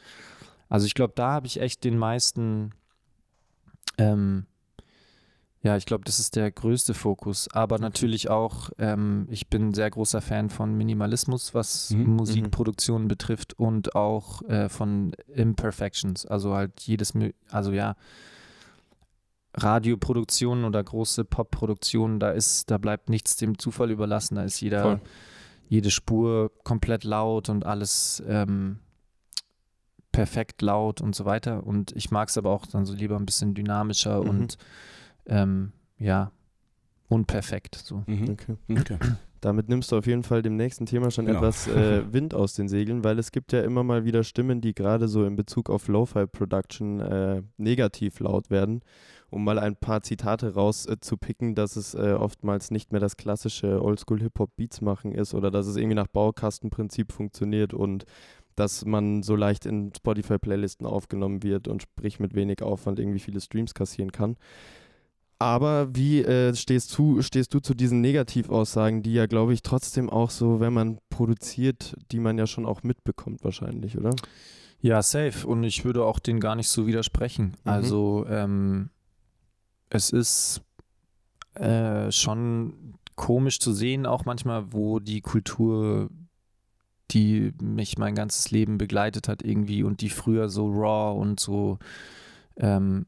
Also 0.69 0.87
ich 0.87 0.95
glaube, 0.95 1.13
da 1.17 1.33
habe 1.33 1.47
ich 1.47 1.61
echt 1.61 1.85
den 1.85 1.99
meisten, 1.99 2.71
ähm, 3.99 4.47
ja, 5.63 5.77
ich 5.77 5.87
glaube, 5.87 6.03
das 6.05 6.19
ist 6.19 6.35
der 6.37 6.51
größte 6.51 6.93
Fokus. 6.93 7.49
Aber 7.53 7.79
natürlich 7.79 8.29
auch, 8.31 8.71
ähm, 8.79 9.27
ich 9.31 9.49
bin 9.49 9.69
ein 9.69 9.75
sehr 9.75 9.91
großer 9.91 10.21
Fan 10.21 10.51
von 10.51 10.75
Minimalismus, 10.77 11.55
was 11.55 11.91
Mhm, 11.91 12.17
Musikproduktion 12.17 13.07
betrifft 13.09 13.59
und 13.59 13.95
auch 13.95 14.43
äh, 14.43 14.69
von 14.69 15.13
Imperfections. 15.29 16.27
Also 16.27 16.55
halt 16.55 16.81
jedes, 16.83 17.13
also 17.51 17.73
ja, 17.73 17.95
Radioproduktionen 19.55 20.65
oder 20.65 20.83
große 20.83 21.25
Popproduktionen, 21.25 22.19
da 22.19 22.31
ist, 22.31 22.71
da 22.71 22.79
bleibt 22.79 23.09
nichts 23.11 23.37
dem 23.37 23.59
Zufall 23.59 23.91
überlassen. 23.91 24.37
Da 24.37 24.45
ist 24.45 24.61
jeder, 24.61 24.83
Voll. 24.83 25.01
jede 25.69 25.91
Spur 25.91 26.51
komplett 26.65 27.05
laut 27.05 27.51
und 27.51 27.67
alles 27.67 28.23
ähm, 28.27 28.79
perfekt 30.11 30.63
laut 30.63 31.01
und 31.03 31.15
so 31.15 31.25
weiter. 31.27 31.67
Und 31.67 31.93
ich 31.93 32.11
mag 32.11 32.31
es 32.31 32.39
aber 32.39 32.51
auch 32.51 32.67
dann 32.67 32.87
so 32.87 32.95
lieber 32.95 33.17
ein 33.17 33.27
bisschen 33.27 33.55
dynamischer 33.55 34.23
Mhm. 34.23 34.29
und 34.31 34.59
ähm, 35.27 35.73
ja, 35.99 36.33
unperfekt. 37.09 37.75
So. 37.77 38.03
Mhm. 38.07 38.31
Okay. 38.31 38.57
Okay. 38.71 38.99
Damit 39.41 39.69
nimmst 39.69 39.91
du 39.91 39.97
auf 39.97 40.07
jeden 40.07 40.23
Fall 40.23 40.41
dem 40.43 40.55
nächsten 40.57 40.87
Thema 40.87 41.11
schon 41.11 41.27
Genau. 41.27 41.41
etwas 41.41 41.67
äh, 41.67 42.05
Wind 42.13 42.33
aus 42.33 42.55
den 42.55 42.69
Segeln, 42.69 43.03
weil 43.03 43.19
es 43.19 43.33
gibt 43.33 43.53
ja 43.53 43.63
immer 43.63 43.83
mal 43.83 44.05
wieder 44.05 44.23
Stimmen, 44.23 44.61
die 44.61 44.73
gerade 44.73 45.09
so 45.09 45.25
in 45.25 45.35
Bezug 45.35 45.69
auf 45.69 45.89
Lo-Fi-Production 45.89 47.01
äh, 47.01 47.43
negativ 47.57 48.21
laut 48.21 48.51
werden. 48.51 48.83
Um 49.31 49.43
mal 49.45 49.59
ein 49.59 49.75
paar 49.77 50.03
Zitate 50.03 50.55
rauszupicken, 50.55 51.53
äh, 51.53 51.55
dass 51.55 51.75
es 51.77 51.95
äh, 51.95 52.13
oftmals 52.13 52.71
nicht 52.71 52.93
mehr 52.93 53.01
das 53.01 53.17
klassische 53.17 53.83
Oldschool-Hip-Hop-Beats 53.83 54.81
machen 54.81 55.13
ist 55.13 55.35
oder 55.35 55.51
dass 55.51 55.67
es 55.67 55.77
irgendwie 55.77 55.97
nach 55.97 56.07
Baukastenprinzip 56.07 57.11
funktioniert 57.13 57.75
und 57.75 58.05
dass 58.55 58.85
man 58.85 59.23
so 59.23 59.35
leicht 59.35 59.67
in 59.67 59.93
Spotify-Playlisten 59.97 60.87
aufgenommen 60.87 61.43
wird 61.43 61.67
und 61.67 61.83
sprich 61.83 62.21
mit 62.21 62.35
wenig 62.35 62.63
Aufwand 62.63 63.01
irgendwie 63.01 63.19
viele 63.19 63.41
Streams 63.41 63.75
kassieren 63.75 64.13
kann. 64.13 64.37
Aber 65.43 65.95
wie 65.95 66.23
äh, 66.23 66.55
stehst, 66.55 66.97
du, 66.97 67.21
stehst 67.21 67.53
du 67.53 67.61
zu 67.61 67.75
diesen 67.75 68.01
Negativaussagen, 68.01 69.03
die 69.03 69.13
ja, 69.13 69.27
glaube 69.27 69.53
ich, 69.55 69.63
trotzdem 69.63 70.09
auch 70.09 70.31
so, 70.31 70.61
wenn 70.61 70.73
man 70.73 70.99
produziert, 71.11 71.97
die 72.13 72.21
man 72.21 72.39
ja 72.39 72.47
schon 72.47 72.65
auch 72.65 72.85
mitbekommt 72.85 73.43
wahrscheinlich, 73.43 73.99
oder? 73.99 74.15
Ja, 74.81 75.03
safe. 75.03 75.47
Und 75.47 75.65
ich 75.65 75.85
würde 75.85 76.05
auch 76.05 76.21
den 76.21 76.39
gar 76.39 76.55
nicht 76.55 76.69
so 76.69 76.87
widersprechen. 76.87 77.57
Mhm. 77.65 77.71
Also 77.71 78.25
ähm, 78.29 78.91
es 79.91 80.11
ist 80.11 80.63
äh, 81.55 82.11
schon 82.13 82.95
komisch 83.17 83.59
zu 83.59 83.73
sehen, 83.73 84.07
auch 84.07 84.25
manchmal, 84.25 84.73
wo 84.73 85.01
die 85.01 85.23
Kultur, 85.23 86.09
die 87.11 87.53
mich 87.61 87.99
mein 87.99 88.15
ganzes 88.15 88.53
Leben 88.53 88.79
begleitet 88.79 89.29
hat, 89.29 89.43
irgendwie 89.43 89.83
und 89.83 90.01
die 90.01 90.09
früher 90.09 90.49
so 90.49 90.67
raw 90.69 91.19
und 91.19 91.41
so, 91.41 91.79
ähm, 92.57 93.07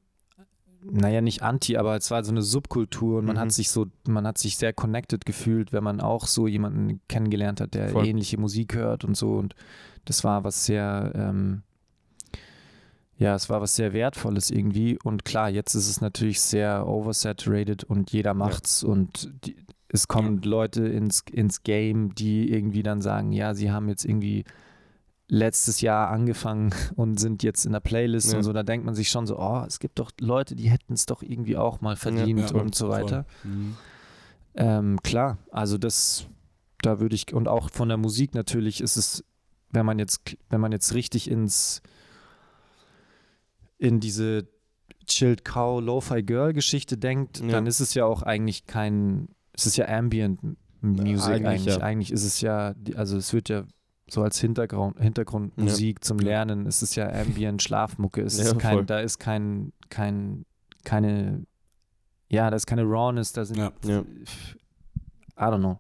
naja, 0.91 1.21
nicht 1.21 1.43
anti, 1.43 1.77
aber 1.77 1.97
es 1.97 2.11
war 2.11 2.23
so 2.25 2.31
eine 2.31 2.43
Subkultur 2.43 3.19
und 3.19 3.25
man 3.25 3.37
Mhm. 3.37 3.41
hat 3.41 3.53
sich 3.53 3.71
so, 3.71 3.87
man 4.07 4.27
hat 4.27 4.39
sich 4.39 4.57
sehr 4.57 4.73
connected 4.73 5.25
gefühlt, 5.25 5.73
wenn 5.73 5.83
man 5.85 6.01
auch 6.01 6.27
so 6.27 6.47
jemanden 6.47 7.01
kennengelernt 7.09 7.61
hat, 7.61 7.75
der 7.75 7.89
Voll. 7.89 8.07
ähnliche 8.07 8.39
Musik 8.39 8.75
hört 8.75 9.05
und 9.05 9.17
so. 9.17 9.35
Und 9.35 9.55
das 10.05 10.25
war 10.25 10.45
was 10.45 10.67
sehr, 10.67 11.13
ähm, 11.15 11.63
ja, 13.17 13.35
es 13.35 13.49
war 13.49 13.61
was 13.61 13.77
sehr 13.77 13.93
Wertvolles 13.93 14.51
irgendwie. 14.51 14.99
Und 15.03 15.25
klar, 15.25 15.49
jetzt 15.49 15.75
ist 15.75 15.89
es 15.89 16.01
natürlich 16.01 16.41
sehr 16.41 16.87
oversaturated 16.87 17.85
und 17.85 18.11
jeder 18.13 18.35
macht's 18.35 18.83
und 18.83 19.33
die, 19.47 19.57
es 19.89 20.09
kommen 20.09 20.43
Leute 20.43 20.87
ins, 20.89 21.23
ins 21.31 21.63
Game, 21.63 22.15
die 22.17 22.51
irgendwie 22.51 22.83
dann 22.83 23.01
sagen, 23.01 23.31
ja, 23.33 23.55
sie 23.55 23.71
haben 23.71 23.89
jetzt 23.89 24.05
irgendwie 24.05 24.45
letztes 25.29 25.81
Jahr 25.81 26.11
angefangen 26.11 26.75
und 26.97 27.19
sind 27.19 27.43
jetzt 27.43 27.65
in 27.67 27.73
der 27.73 27.81
Playlist 27.81 28.33
Ja. 28.33 28.39
und 28.39 28.45
so, 28.45 28.53
da 28.53 28.63
denkt 28.63 28.85
man 28.85 28.95
sich 28.95 29.09
schon 29.09 29.27
so, 29.27 29.39
oh, 29.39 29.65
es 29.67 29.79
gibt 29.79 29.99
doch 29.99 30.11
Leute, 30.21 30.55
die 30.55 30.69
hätten 30.71 30.93
es 30.93 31.07
doch 31.07 31.23
irgendwie 31.23 31.57
auch 31.57 31.81
mal 31.81 31.97
verdient 31.97 32.51
Ja, 32.51 32.57
und 32.61 32.75
so 32.75 32.89
weiter. 32.91 33.25
Mhm. 33.43 33.77
Ähm, 34.57 35.03
klar, 35.03 35.39
also 35.51 35.79
das, 35.79 36.27
da 36.83 37.01
würde 37.01 37.15
ich, 37.17 37.33
und 37.35 37.49
auch 37.49 37.71
von 37.71 37.89
der 37.89 37.97
Musik 37.99 38.35
natürlich 38.35 38.81
ist 38.81 38.97
es 38.97 39.25
wenn 39.71 39.85
man 39.87 39.99
jetzt, 39.99 40.21
wenn 40.51 40.61
man 40.61 40.71
jetzt 40.71 40.95
richtig 40.95 41.29
ins 41.29 41.83
in 43.79 43.99
diese 44.01 44.47
Chilled 45.07 45.45
Cow 45.45 45.83
Lo-Fi 45.83 46.23
Girl 46.23 46.53
Geschichte 46.53 46.97
denkt, 46.97 47.41
Ja. 47.41 47.49
dann 47.49 47.67
ist 47.67 47.81
es 47.81 47.95
ja 47.95 48.05
auch 48.05 48.23
eigentlich 48.23 48.67
kein, 48.67 49.29
es 49.53 49.67
ist 49.67 49.77
ja 49.77 49.89
Ambient 49.89 50.41
Music 50.81 51.29
eigentlich, 51.29 51.47
eigentlich. 51.47 51.65
ja. 51.67 51.79
Eigentlich 51.79 52.13
ist 52.13 52.25
es 52.25 52.41
ja, 52.41 52.75
die- 52.75 52.95
also 52.97 53.17
es 53.17 53.33
wird 53.33 53.49
ja 53.49 53.65
so 54.09 54.23
als 54.23 54.39
Hintergrund, 54.41 54.99
Hintergrundmusik 55.01 56.05
zum 56.05 56.19
Lernen, 56.19 56.67
es 56.67 56.83
ist 56.83 56.95
ja 56.95 57.09
Ambient 57.11 57.63
Schlafmucke, 57.63 58.21
es 58.23 58.39
Ja, 58.39 58.45
ist 58.45 58.59
kein, 58.59 58.75
voll. 58.77 58.85
da 58.87 59.01
ist 59.01 59.19
kein, 59.19 59.73
kein, 59.89 60.45
keine, 60.85 61.47
ja, 62.29 62.51
da 62.51 62.57
ist 62.57 62.67
keine 62.67 62.83
Rawness, 62.85 63.33
da 63.33 63.45
sind 63.45 63.57
Ja. 63.59 63.73
Ja. 63.85 64.01
I 64.01 65.43
don't 65.51 65.59
know. 65.61 65.79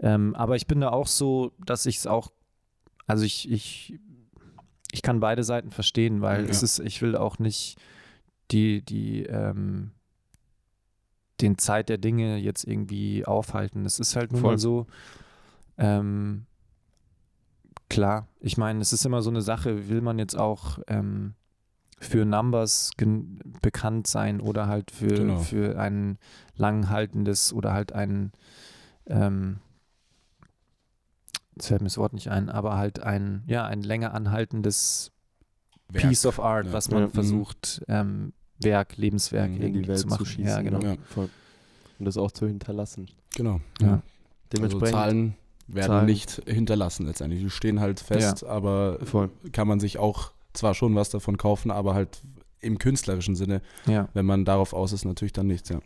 Ähm, 0.00 0.34
aber 0.34 0.56
ich 0.56 0.66
bin 0.66 0.80
da 0.80 0.90
auch 0.90 1.06
so, 1.06 1.52
dass 1.64 1.86
ich 1.86 1.98
es 1.98 2.06
auch, 2.06 2.32
also 3.06 3.24
ich, 3.24 3.50
ich, 3.50 3.98
ich 4.90 5.02
kann 5.02 5.20
beide 5.20 5.44
Seiten 5.44 5.70
verstehen, 5.70 6.20
weil 6.22 6.44
Ja. 6.44 6.50
es 6.50 6.62
ist, 6.62 6.80
ich 6.80 7.02
will 7.02 7.16
auch 7.16 7.38
nicht 7.38 7.78
die, 8.50 8.82
die, 8.84 9.24
ähm, 9.24 9.92
den 11.40 11.58
Zeit 11.58 11.88
der 11.88 11.98
Dinge 11.98 12.36
jetzt 12.38 12.64
irgendwie 12.64 13.24
aufhalten. 13.24 13.84
Es 13.84 13.98
ist 13.98 14.16
halt 14.16 14.32
mal 14.32 14.58
so, 14.58 14.86
ähm, 15.78 16.46
klar, 17.92 18.26
ich 18.40 18.56
meine, 18.56 18.80
es 18.80 18.92
ist 18.92 19.04
immer 19.06 19.22
so 19.22 19.30
eine 19.30 19.42
Sache, 19.42 19.88
will 19.88 20.00
man 20.00 20.18
jetzt 20.18 20.36
auch 20.36 20.78
ähm, 20.88 21.34
für 21.98 22.24
Numbers 22.24 22.90
bekannt 23.62 24.06
sein 24.08 24.40
oder 24.40 24.66
halt 24.66 24.90
für, 24.90 25.06
Genau. 25.14 25.38
für 25.38 25.78
ein 25.78 26.18
langhaltendes 26.56 27.52
oder 27.52 27.72
halt 27.72 27.92
ein, 27.92 28.32
ähm, 29.06 29.58
jetzt 31.54 31.68
fällt 31.68 31.80
mir 31.82 31.86
das 31.88 31.98
Wort 31.98 32.12
nicht 32.12 32.28
ein, 32.30 32.48
aber 32.48 32.76
halt 32.76 33.00
ein, 33.00 33.42
ja, 33.46 33.64
ein 33.66 33.82
länger 33.82 34.14
anhaltendes 34.14 35.10
Werk. 35.88 36.08
Piece 36.08 36.26
of 36.26 36.40
Art, 36.40 36.66
Ja. 36.66 36.72
was 36.72 36.90
man 36.90 37.02
Ja. 37.02 37.06
Mhm. 37.08 37.12
versucht, 37.12 37.82
ähm, 37.88 38.32
Werk, 38.58 38.96
Lebenswerk 38.96 39.50
Mhm, 39.50 39.56
in 39.56 39.62
in 39.62 39.66
irgendwie 39.68 39.82
die 39.82 39.88
Welt 39.88 39.98
zu 40.00 40.06
machen. 40.08 40.26
schießen. 40.26 40.44
ja, 40.46 40.62
genau. 40.62 40.80
Ja. 40.80 40.96
Und 41.16 42.04
das 42.06 42.16
auch 42.16 42.30
zu 42.32 42.46
hinterlassen. 42.46 43.08
Genau. 43.34 43.60
Ja. 43.80 43.88
Also 43.94 44.02
Dementsprechend 44.52 44.88
Zahlen 44.94 45.34
werden 45.68 45.86
Zahlen. 45.88 46.06
nicht 46.06 46.42
hinterlassen 46.46 47.06
letztendlich. 47.06 47.42
Die 47.42 47.50
stehen 47.50 47.80
halt 47.80 48.00
fest, 48.00 48.44
aber 48.44 48.98
voll. 49.04 49.30
kann 49.52 49.68
man 49.68 49.80
sich 49.80 49.98
auch 49.98 50.32
zwar 50.52 50.74
schon 50.74 50.94
was 50.94 51.10
davon 51.10 51.36
kaufen, 51.38 51.70
aber 51.70 51.94
halt 51.94 52.22
im 52.60 52.78
künstlerischen 52.78 53.34
Sinne, 53.34 53.60
Ja. 53.86 54.08
wenn 54.14 54.26
man 54.26 54.44
darauf 54.44 54.72
aus 54.72 54.92
ist, 54.92 55.04
natürlich 55.04 55.32
dann 55.32 55.46
nichts, 55.46 55.68
ja. 55.70 55.80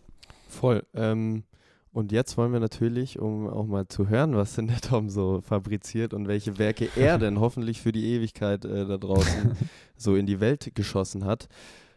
Voll. 0.48 0.84
Ähm, 0.94 1.44
und 1.92 2.12
jetzt 2.12 2.36
wollen 2.36 2.52
wir 2.52 2.60
natürlich, 2.60 3.18
um 3.18 3.48
auch 3.48 3.66
mal 3.66 3.88
zu 3.88 4.08
hören, 4.10 4.36
was 4.36 4.54
denn 4.56 4.66
der 4.66 4.80
Tom 4.82 5.08
so 5.08 5.40
fabriziert 5.40 6.12
und 6.12 6.28
welche 6.28 6.58
Werke 6.58 6.88
er 6.96 7.16
denn 7.18 7.40
hoffentlich 7.40 7.80
für 7.80 7.92
die 7.92 8.12
Ewigkeit 8.14 8.64
äh, 8.66 8.86
da 8.86 8.98
draußen 8.98 9.52
so 9.96 10.14
in 10.16 10.26
die 10.26 10.40
Welt 10.40 10.72
geschossen 10.74 11.24
hat. 11.24 11.48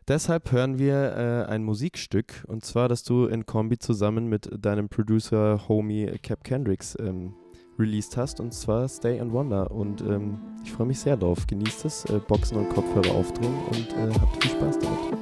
Deshalb 0.07 0.51
hören 0.51 0.79
wir 0.79 0.95
äh, 0.95 1.51
ein 1.51 1.63
Musikstück 1.63 2.43
und 2.47 2.63
zwar, 2.65 2.87
das 2.87 3.03
du 3.03 3.25
in 3.25 3.45
Kombi 3.45 3.77
zusammen 3.77 4.27
mit 4.27 4.49
deinem 4.57 4.87
Producer 4.89 5.67
Homie 5.67 6.07
Cap 6.23 6.43
Kendricks 6.43 6.95
ähm, 6.99 7.33
released 7.79 8.17
hast 8.17 8.39
und 8.39 8.53
zwar 8.53 8.87
Stay 8.87 9.19
and 9.19 9.31
Wonder 9.31 9.71
und 9.71 10.01
ähm, 10.01 10.37
ich 10.63 10.71
freue 10.71 10.87
mich 10.87 10.99
sehr 10.99 11.17
drauf. 11.17 11.47
Genießt 11.47 11.85
es, 11.85 12.05
äh, 12.05 12.19
Boxen 12.19 12.57
und 12.57 12.69
Kopfhörer 12.69 13.15
aufdrehen 13.15 13.55
und 13.71 13.89
äh, 13.93 14.19
habt 14.19 14.43
viel 14.43 14.51
Spaß 14.51 14.79
damit. 14.79 15.19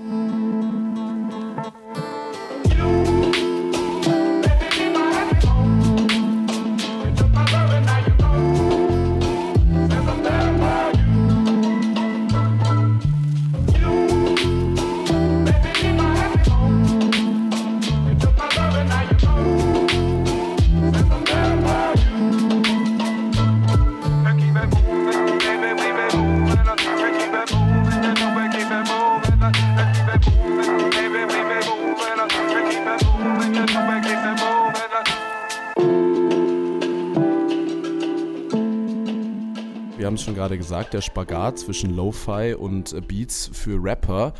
Wir 40.07 40.11
haben 40.11 40.15
es 40.15 40.23
schon 40.23 40.35
gerade 40.35 40.57
gesagt, 40.57 40.93
der 40.93 41.01
Spagat 41.01 41.59
zwischen 41.59 41.93
Lo-Fi 41.93 42.53
und 42.57 42.93
äh, 42.93 43.01
Beats 43.01 43.51
für 43.51 43.77
Rapper. 43.83 44.33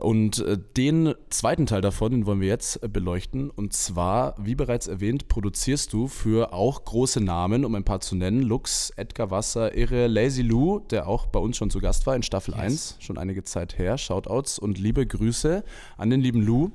Und 0.00 0.38
äh, 0.38 0.56
den 0.78 1.12
zweiten 1.28 1.66
Teil 1.66 1.82
davon, 1.82 2.12
den 2.12 2.24
wollen 2.24 2.40
wir 2.40 2.48
jetzt 2.48 2.82
äh, 2.82 2.88
beleuchten. 2.88 3.50
Und 3.50 3.74
zwar, 3.74 4.34
wie 4.38 4.54
bereits 4.54 4.86
erwähnt, 4.86 5.28
produzierst 5.28 5.92
du 5.92 6.08
für 6.08 6.54
auch 6.54 6.86
große 6.86 7.20
Namen, 7.20 7.66
um 7.66 7.74
ein 7.74 7.84
paar 7.84 8.00
zu 8.00 8.16
nennen. 8.16 8.40
Lux, 8.40 8.88
Edgar 8.96 9.30
Wasser, 9.30 9.76
Irre, 9.76 10.06
Lazy 10.06 10.40
Lou, 10.40 10.78
der 10.78 11.06
auch 11.06 11.26
bei 11.26 11.40
uns 11.40 11.58
schon 11.58 11.68
zu 11.68 11.80
Gast 11.80 12.06
war 12.06 12.16
in 12.16 12.22
Staffel 12.22 12.54
1, 12.54 12.96
schon 12.98 13.18
einige 13.18 13.44
Zeit 13.44 13.78
her. 13.78 13.98
Shoutouts 13.98 14.58
und 14.58 14.78
liebe 14.78 15.06
Grüße 15.06 15.62
an 15.98 16.08
den 16.08 16.22
lieben 16.22 16.40
Lou. 16.40 16.70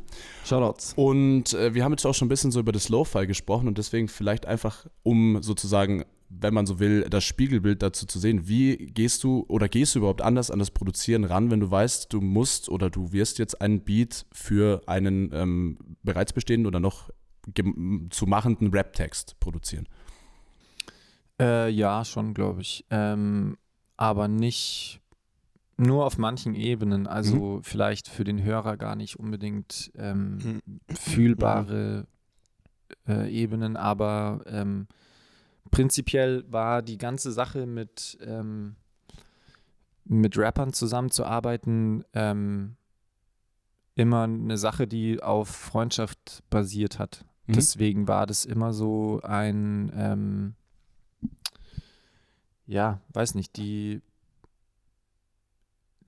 Shoutouts. 0.45 0.93
Und 0.95 1.55
äh, 1.55 1.73
wir 1.73 1.83
haben 1.83 1.93
jetzt 1.93 2.05
auch 2.05 2.13
schon 2.13 2.27
ein 2.27 2.29
bisschen 2.29 2.51
so 2.51 2.59
über 2.59 2.71
das 2.71 2.89
Lo-Fi 2.89 3.25
gesprochen 3.25 3.67
und 3.67 3.79
deswegen 3.79 4.07
vielleicht 4.07 4.45
einfach, 4.45 4.85
um 5.01 5.41
sozusagen, 5.41 6.05
wenn 6.29 6.53
man 6.53 6.65
so 6.65 6.79
will, 6.79 7.01
das 7.09 7.23
Spiegelbild 7.23 7.81
dazu 7.81 8.05
zu 8.05 8.19
sehen, 8.19 8.47
wie 8.47 8.77
gehst 8.77 9.23
du 9.23 9.45
oder 9.47 9.69
gehst 9.69 9.95
du 9.95 9.99
überhaupt 9.99 10.21
anders 10.21 10.51
an 10.51 10.59
das 10.59 10.71
Produzieren 10.71 11.23
ran, 11.23 11.51
wenn 11.51 11.59
du 11.59 11.71
weißt, 11.71 12.11
du 12.11 12.21
musst 12.21 12.69
oder 12.69 12.89
du 12.89 13.11
wirst 13.13 13.39
jetzt 13.39 13.61
einen 13.61 13.81
Beat 13.81 14.25
für 14.31 14.81
einen 14.87 15.31
ähm, 15.33 15.77
bereits 16.03 16.33
bestehenden 16.33 16.67
oder 16.67 16.79
noch 16.79 17.09
zu 18.09 18.25
machenden 18.25 18.71
Rap-Text 18.71 19.39
produzieren? 19.39 19.87
Äh, 21.39 21.69
ja, 21.69 22.03
schon, 22.03 22.33
glaube 22.33 22.61
ich. 22.61 22.85
Ähm, 22.89 23.57
aber 23.95 24.27
nicht 24.27 24.99
nur 25.77 26.05
auf 26.05 26.17
manchen 26.17 26.55
Ebenen. 26.55 27.07
Also 27.07 27.61
vielleicht 27.63 28.09
für 28.09 28.23
den 28.23 28.43
Hörer 28.43 28.77
gar 28.77 28.95
nicht 28.95 29.17
unbedingt 29.17 29.91
ähm, 29.95 30.61
fühlbare 30.89 32.07
äh, 33.07 33.31
Ebenen, 33.31 33.77
aber 33.77 34.41
ähm, 34.47 34.87
prinzipiell 35.71 36.43
war 36.51 36.81
die 36.81 36.97
ganze 36.97 37.31
Sache 37.31 37.65
mit, 37.65 38.17
ähm, 38.21 38.75
mit 40.05 40.37
Rappern 40.37 40.73
zusammenzuarbeiten 40.73 42.03
ähm, 42.13 42.75
immer 43.95 44.23
eine 44.23 44.57
Sache, 44.57 44.87
die 44.87 45.21
auf 45.21 45.49
Freundschaft 45.49 46.43
basiert 46.49 46.99
hat. 46.99 47.25
Mhm. 47.47 47.53
Deswegen 47.53 48.07
war 48.07 48.25
das 48.25 48.45
immer 48.45 48.73
so 48.73 49.19
ein, 49.23 49.91
ähm, 49.95 50.53
ja, 52.67 52.99
weiß 53.13 53.35
nicht, 53.35 53.57
die, 53.57 54.01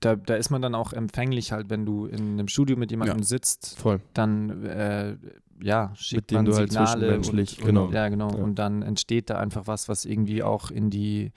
da, 0.00 0.16
da 0.16 0.36
ist 0.36 0.50
man 0.50 0.62
dann 0.62 0.74
auch 0.74 0.92
empfänglich 0.92 1.52
halt, 1.52 1.68
wenn 1.68 1.84
du 1.84 2.06
in 2.06 2.32
einem 2.32 2.48
Studio 2.48 2.76
mit 2.76 2.90
jemandem 2.90 3.18
Ja. 3.18 3.24
sitzt, 3.24 3.78
Voll. 3.78 4.00
dann, 4.14 4.64
äh, 4.64 5.16
ja, 5.62 5.92
schickt 5.94 6.30
dem 6.30 6.36
man 6.36 6.44
du 6.46 6.54
halt 6.54 6.70
Signale 6.70 6.90
zwischenmenschlich, 6.90 7.58
und, 7.58 7.66
genau. 7.66 7.84
Und, 7.86 7.94
ja, 7.94 8.08
genau. 8.08 8.30
Ja. 8.30 8.42
Und 8.42 8.54
dann 8.56 8.82
entsteht 8.82 9.30
da 9.30 9.38
einfach 9.38 9.66
was, 9.66 9.88
was 9.88 10.04
irgendwie 10.04 10.42
auch 10.42 10.70
in 10.70 10.90
die, 10.90 11.32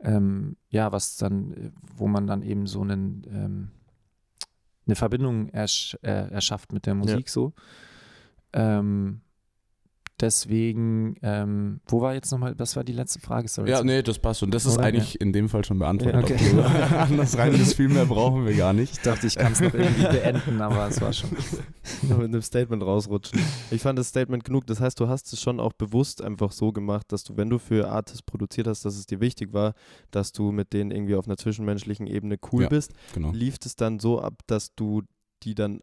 ähm, 0.00 0.56
ja, 0.70 0.92
was 0.92 1.16
dann, 1.16 1.72
wo 1.96 2.06
man 2.06 2.26
dann 2.26 2.42
eben 2.42 2.66
so 2.66 2.82
einen, 2.82 3.26
ähm, 3.30 3.70
eine 4.86 4.96
Verbindung 4.96 5.48
ersch 5.50 5.96
äh, 6.02 6.30
erschafft 6.30 6.72
mit 6.72 6.86
der 6.86 6.94
Musik 6.94 7.28
so. 7.28 7.52
Ähm, 8.52 9.20
deswegen, 10.20 11.16
ähm, 11.22 11.80
wo 11.86 12.00
war 12.00 12.14
jetzt 12.14 12.30
nochmal, 12.30 12.54
was 12.58 12.76
war 12.76 12.84
die 12.84 12.92
letzte 12.92 13.20
Frage? 13.20 13.48
Sorry. 13.48 13.70
Ja, 13.70 13.82
nee, 13.82 14.02
das 14.02 14.18
passt 14.18 14.42
und 14.42 14.52
das 14.52 14.66
ist 14.66 14.78
Oder? 14.78 14.86
eigentlich 14.86 15.20
in 15.20 15.32
dem 15.32 15.48
Fall 15.48 15.64
schon 15.64 15.78
beantwortet. 15.78 16.28
Ja, 16.30 16.36
okay. 16.36 16.94
Anders 16.96 17.36
reines 17.38 17.74
viel 17.74 17.88
mehr 17.88 18.06
brauchen 18.06 18.46
wir 18.46 18.54
gar 18.54 18.72
nicht. 18.72 18.92
Ich 18.94 19.00
dachte, 19.00 19.26
ich 19.26 19.36
kann 19.36 19.52
es 19.52 19.60
noch 19.60 19.74
irgendwie 19.74 20.02
beenden, 20.02 20.60
aber 20.60 20.88
es 20.88 21.00
war 21.00 21.12
schon. 21.12 21.30
noch 22.08 22.18
mit 22.18 22.26
einem 22.26 22.42
Statement 22.42 22.82
rausrutschen. 22.82 23.40
Ich 23.70 23.82
fand 23.82 23.98
das 23.98 24.08
Statement 24.08 24.44
genug. 24.44 24.66
Das 24.66 24.80
heißt, 24.80 24.98
du 25.00 25.08
hast 25.08 25.32
es 25.32 25.40
schon 25.40 25.60
auch 25.60 25.72
bewusst 25.72 26.22
einfach 26.22 26.52
so 26.52 26.72
gemacht, 26.72 27.06
dass 27.12 27.24
du, 27.24 27.36
wenn 27.36 27.50
du 27.50 27.58
für 27.58 27.88
Artists 27.90 28.22
produziert 28.22 28.66
hast, 28.66 28.84
dass 28.84 28.96
es 28.96 29.06
dir 29.06 29.20
wichtig 29.20 29.52
war, 29.52 29.74
dass 30.10 30.32
du 30.32 30.52
mit 30.52 30.72
denen 30.72 30.90
irgendwie 30.90 31.14
auf 31.14 31.26
einer 31.26 31.36
zwischenmenschlichen 31.36 32.06
Ebene 32.06 32.36
cool 32.52 32.64
Ja. 32.64 32.68
bist. 32.68 32.92
Genau. 33.14 33.30
Lief 33.32 33.56
es 33.64 33.76
dann 33.76 33.98
so 33.98 34.20
ab, 34.20 34.34
dass 34.46 34.74
du 34.74 35.02
die 35.42 35.54
dann, 35.54 35.80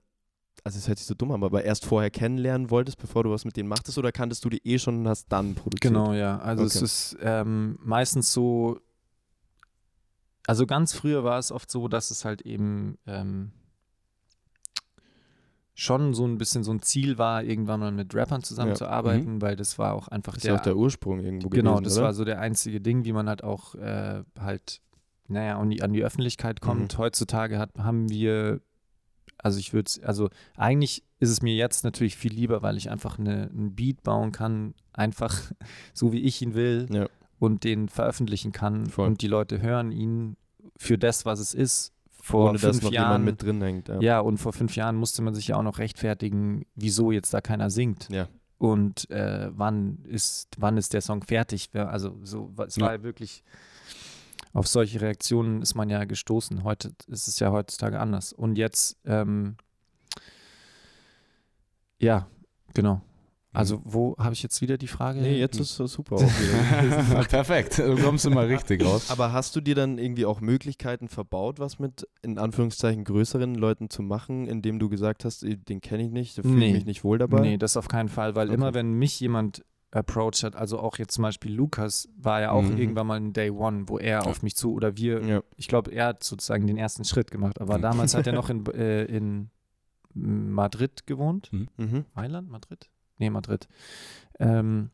also 0.65 0.79
es 0.79 0.87
hört 0.87 0.97
sich 0.97 1.07
so 1.07 1.13
dumm 1.13 1.31
an, 1.31 1.43
aber 1.43 1.63
erst 1.63 1.85
vorher 1.85 2.09
kennenlernen 2.09 2.71
wolltest, 2.71 2.97
bevor 2.97 3.23
du 3.23 3.29
was 3.29 3.45
mit 3.45 3.55
denen 3.55 3.69
machtest, 3.69 3.97
oder 3.99 4.11
kanntest 4.11 4.43
du 4.43 4.49
die 4.49 4.65
eh 4.67 4.79
schon 4.79 4.97
und 4.99 5.07
hast 5.07 5.27
dann 5.31 5.53
produziert? 5.53 5.93
Genau, 5.93 6.11
ja. 6.13 6.39
Also 6.39 6.65
es 6.65 6.75
Okay. 6.75 6.83
ist 6.85 7.17
ähm, 7.21 7.77
meistens 7.83 8.33
so, 8.33 8.79
also 10.47 10.65
ganz 10.65 10.91
früher 10.93 11.23
war 11.23 11.37
es 11.37 11.51
oft 11.51 11.69
so, 11.69 11.87
dass 11.87 12.09
es 12.11 12.25
halt 12.25 12.41
eben, 12.41 12.97
ähm, 13.05 13.51
schon 15.77 16.13
so 16.13 16.25
ein 16.25 16.37
bisschen 16.37 16.63
so 16.63 16.71
ein 16.71 16.81
Ziel 16.81 17.17
war, 17.17 17.43
irgendwann 17.43 17.81
mal 17.81 17.91
mit 17.91 18.15
Rappern 18.15 18.41
zusammenzuarbeiten, 18.41 19.41
weil 19.41 19.55
das 19.57 19.77
war 19.77 19.93
auch 19.93 20.07
einfach 20.07 20.33
Das 20.33 20.37
ist 20.39 20.43
der 20.45 20.53
ja 20.53 20.57
auch 20.59 20.63
der 20.63 20.77
Ursprung 20.77 21.19
irgendwo 21.19 21.49
Genau, 21.49 21.73
gewesen, 21.75 21.83
das 21.83 21.93
oder? 21.97 22.03
war 22.03 22.13
so 22.13 22.23
der 22.25 22.39
einzige 22.39 22.79
Ding, 22.81 23.03
wie 23.03 23.11
man 23.11 23.27
halt 23.27 23.43
auch 23.43 23.75
äh, 23.75 24.23
halt, 24.39 24.81
naja, 25.27 25.59
an 25.59 25.69
die, 25.69 25.83
an 25.83 25.91
die 25.93 26.01
Öffentlichkeit 26.03 26.61
Mhm. 26.61 26.65
kommt. 26.65 26.97
Heutzutage 26.97 27.59
hat, 27.59 27.71
haben 27.77 28.09
wir, 28.09 28.61
also 29.45 29.59
ich 29.59 29.73
würde 29.73 29.91
also 30.03 30.29
eigentlich 30.57 31.03
ist 31.19 31.29
es 31.29 31.41
mir 31.43 31.53
jetzt 31.55 31.83
natürlich 31.83 32.17
viel 32.17 32.33
lieber, 32.33 32.63
weil 32.63 32.77
ich 32.77 32.89
einfach 32.89 33.19
eine, 33.19 33.43
einen 33.51 33.75
Beat 33.75 34.01
bauen 34.01 34.31
kann, 34.31 34.73
einfach 34.91 35.39
so 35.93 36.11
wie 36.11 36.21
ich 36.21 36.41
ihn 36.41 36.55
will 36.55 36.87
Ja. 36.89 37.07
und 37.37 37.63
den 37.63 37.87
veröffentlichen 37.87 38.51
kann 38.51 38.87
Voll. 38.87 39.07
und 39.07 39.21
die 39.21 39.27
Leute 39.27 39.61
hören 39.61 39.91
ihn 39.91 40.35
für 40.77 40.97
das, 40.97 41.25
was 41.25 41.39
es 41.39 41.53
ist. 41.53 41.91
Vor 42.09 42.49
Ohne 42.49 42.57
fünf 42.57 42.89
Jahren, 42.89 43.23
mit 43.23 43.43
drin 43.43 43.61
hängt. 43.61 43.87
Ja. 43.87 43.99
ja, 44.01 44.19
und 44.19 44.39
vor 44.39 44.51
fünf 44.51 44.75
Jahren 44.75 44.95
musste 44.95 45.21
man 45.21 45.35
sich 45.35 45.49
ja 45.49 45.57
auch 45.57 45.63
noch 45.63 45.77
rechtfertigen, 45.77 46.65
wieso 46.73 47.11
jetzt 47.11 47.31
da 47.35 47.39
keiner 47.39 47.69
singt. 47.69 48.09
Ja. 48.09 48.27
Und 48.57 49.07
äh, 49.11 49.51
wann 49.51 49.99
ist, 50.05 50.55
wann 50.57 50.75
ist 50.77 50.93
der 50.93 51.01
Song 51.01 51.21
fertig? 51.21 51.69
Also 51.75 52.17
so, 52.23 52.51
es 52.65 52.79
war 52.79 52.93
ja 52.93 53.03
wirklich, 53.03 53.43
auf 54.55 54.67
solche 54.67 55.01
Reaktionen 55.01 55.61
ist 55.61 55.75
man 55.75 55.89
ja 55.89 56.05
gestoßen. 56.05 56.63
Heute 56.63 56.93
ist 57.07 57.27
es 57.27 57.39
ja 57.39 57.51
heutzutage 57.51 57.99
anders. 57.99 58.31
Und 58.33 58.57
jetzt, 58.57 58.97
ähm, 59.05 59.57
ja, 61.99 62.27
genau. 62.73 63.01
Also 63.51 63.81
wo 63.85 64.17
habe 64.17 64.33
ich 64.33 64.43
jetzt 64.43 64.61
wieder 64.61 64.77
die 64.77 64.87
Frage? 64.87 65.21
Nee, 65.21 65.37
jetzt 65.39 65.59
ist 65.59 65.79
es 65.79 65.91
super. 65.93 66.17
Perfekt, 67.29 67.77
du 67.79 67.95
kommst 68.01 68.25
immer 68.25 68.47
richtig 68.49 68.83
raus. 68.83 69.09
Aber 69.09 69.31
hast 69.31 69.55
du 69.55 69.61
dir 69.61 69.75
dann 69.75 69.97
irgendwie 69.97 70.25
auch 70.25 70.41
Möglichkeiten 70.41 71.07
verbaut, 71.07 71.59
was 71.59 71.79
mit 71.79 72.05
in 72.21 72.37
Anführungszeichen 72.37 73.05
größeren 73.05 73.55
Leuten 73.55 73.89
zu 73.89 74.03
machen, 74.03 74.47
indem 74.47 74.77
du 74.79 74.89
gesagt 74.89 75.23
hast, 75.23 75.43
den 75.43 75.79
kenne 75.81 76.03
ich 76.03 76.11
nicht, 76.11 76.37
da 76.37 76.41
fühle 76.41 76.55
Nee. 76.55 76.67
ich 76.67 76.73
mich 76.73 76.85
nicht 76.85 77.03
wohl 77.05 77.17
dabei? 77.17 77.41
Nee, 77.41 77.57
das 77.57 77.77
auf 77.77 77.87
keinen 77.87 78.09
Fall, 78.09 78.35
weil 78.35 78.47
Okay. 78.47 78.55
immer 78.55 78.73
wenn 78.73 78.91
mich 78.93 79.19
jemand 79.21 79.63
approached 79.91 80.43
hat, 80.43 80.55
also 80.55 80.79
auch 80.79 80.97
jetzt 80.97 81.13
zum 81.13 81.21
Beispiel 81.21 81.53
Lukas 81.53 82.09
war 82.17 82.41
ja 82.41 82.51
auch 82.51 82.63
Mhm. 82.63 82.77
irgendwann 82.77 83.07
mal 83.07 83.15
ein 83.17 83.31
Day 83.33 83.49
One, 83.49 83.87
wo 83.87 83.97
er 83.97 84.25
auf 84.27 84.41
mich 84.43 84.55
zu 84.55 84.73
oder 84.73 84.97
wir, 84.97 85.21
Ja. 85.23 85.43
ich 85.55 85.67
glaube, 85.67 85.91
er 85.91 86.07
hat 86.07 86.23
sozusagen 86.23 86.67
den 86.67 86.77
ersten 86.77 87.05
Schritt 87.05 87.31
gemacht, 87.31 87.61
aber 87.61 87.77
Mhm. 87.77 87.81
damals 87.83 88.13
hat 88.13 88.27
er 88.27 88.33
noch 88.33 88.49
in, 88.49 88.65
äh, 88.73 89.05
in 89.05 89.49
Madrid 90.13 91.07
gewohnt. 91.07 91.49
Mhm. 91.77 92.05
Mailand, 92.13 92.49
Madrid? 92.49 92.89
Nee, 93.19 93.29
Madrid. 93.29 93.67
Ähm, 94.39 94.89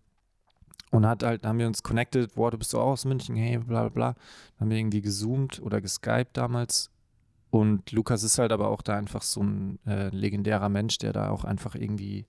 und 0.92 1.06
hat 1.08 1.24
halt, 1.24 1.46
haben 1.46 1.58
wir 1.58 1.68
uns 1.68 1.82
connected, 1.84 2.36
boah, 2.36 2.52
du 2.52 2.58
bist 2.58 2.74
doch 2.74 2.82
auch 2.82 2.92
aus 2.92 3.06
München, 3.06 3.36
hey, 3.36 3.58
bla 3.58 3.82
bla 3.82 3.89
bla. 3.89 4.14
Dann 4.14 4.60
haben 4.60 4.70
wir 4.72 4.78
irgendwie 4.78 5.02
gezoomt 5.02 5.62
oder 5.62 5.80
geskypt 5.82 6.36
damals. 6.38 6.92
Und 7.50 7.92
Lukas 7.92 8.24
ist 8.24 8.38
halt 8.39 8.52
aber 8.52 8.70
auch 8.70 8.82
da 8.82 8.98
einfach 8.98 9.22
so 9.24 9.42
ein 9.42 9.80
äh, 9.88 10.10
legendärer 10.10 10.70
Mensch, 10.70 10.98
der 11.00 11.12
da 11.14 11.30
auch 11.30 11.44
einfach 11.44 11.76
irgendwie 11.76 12.26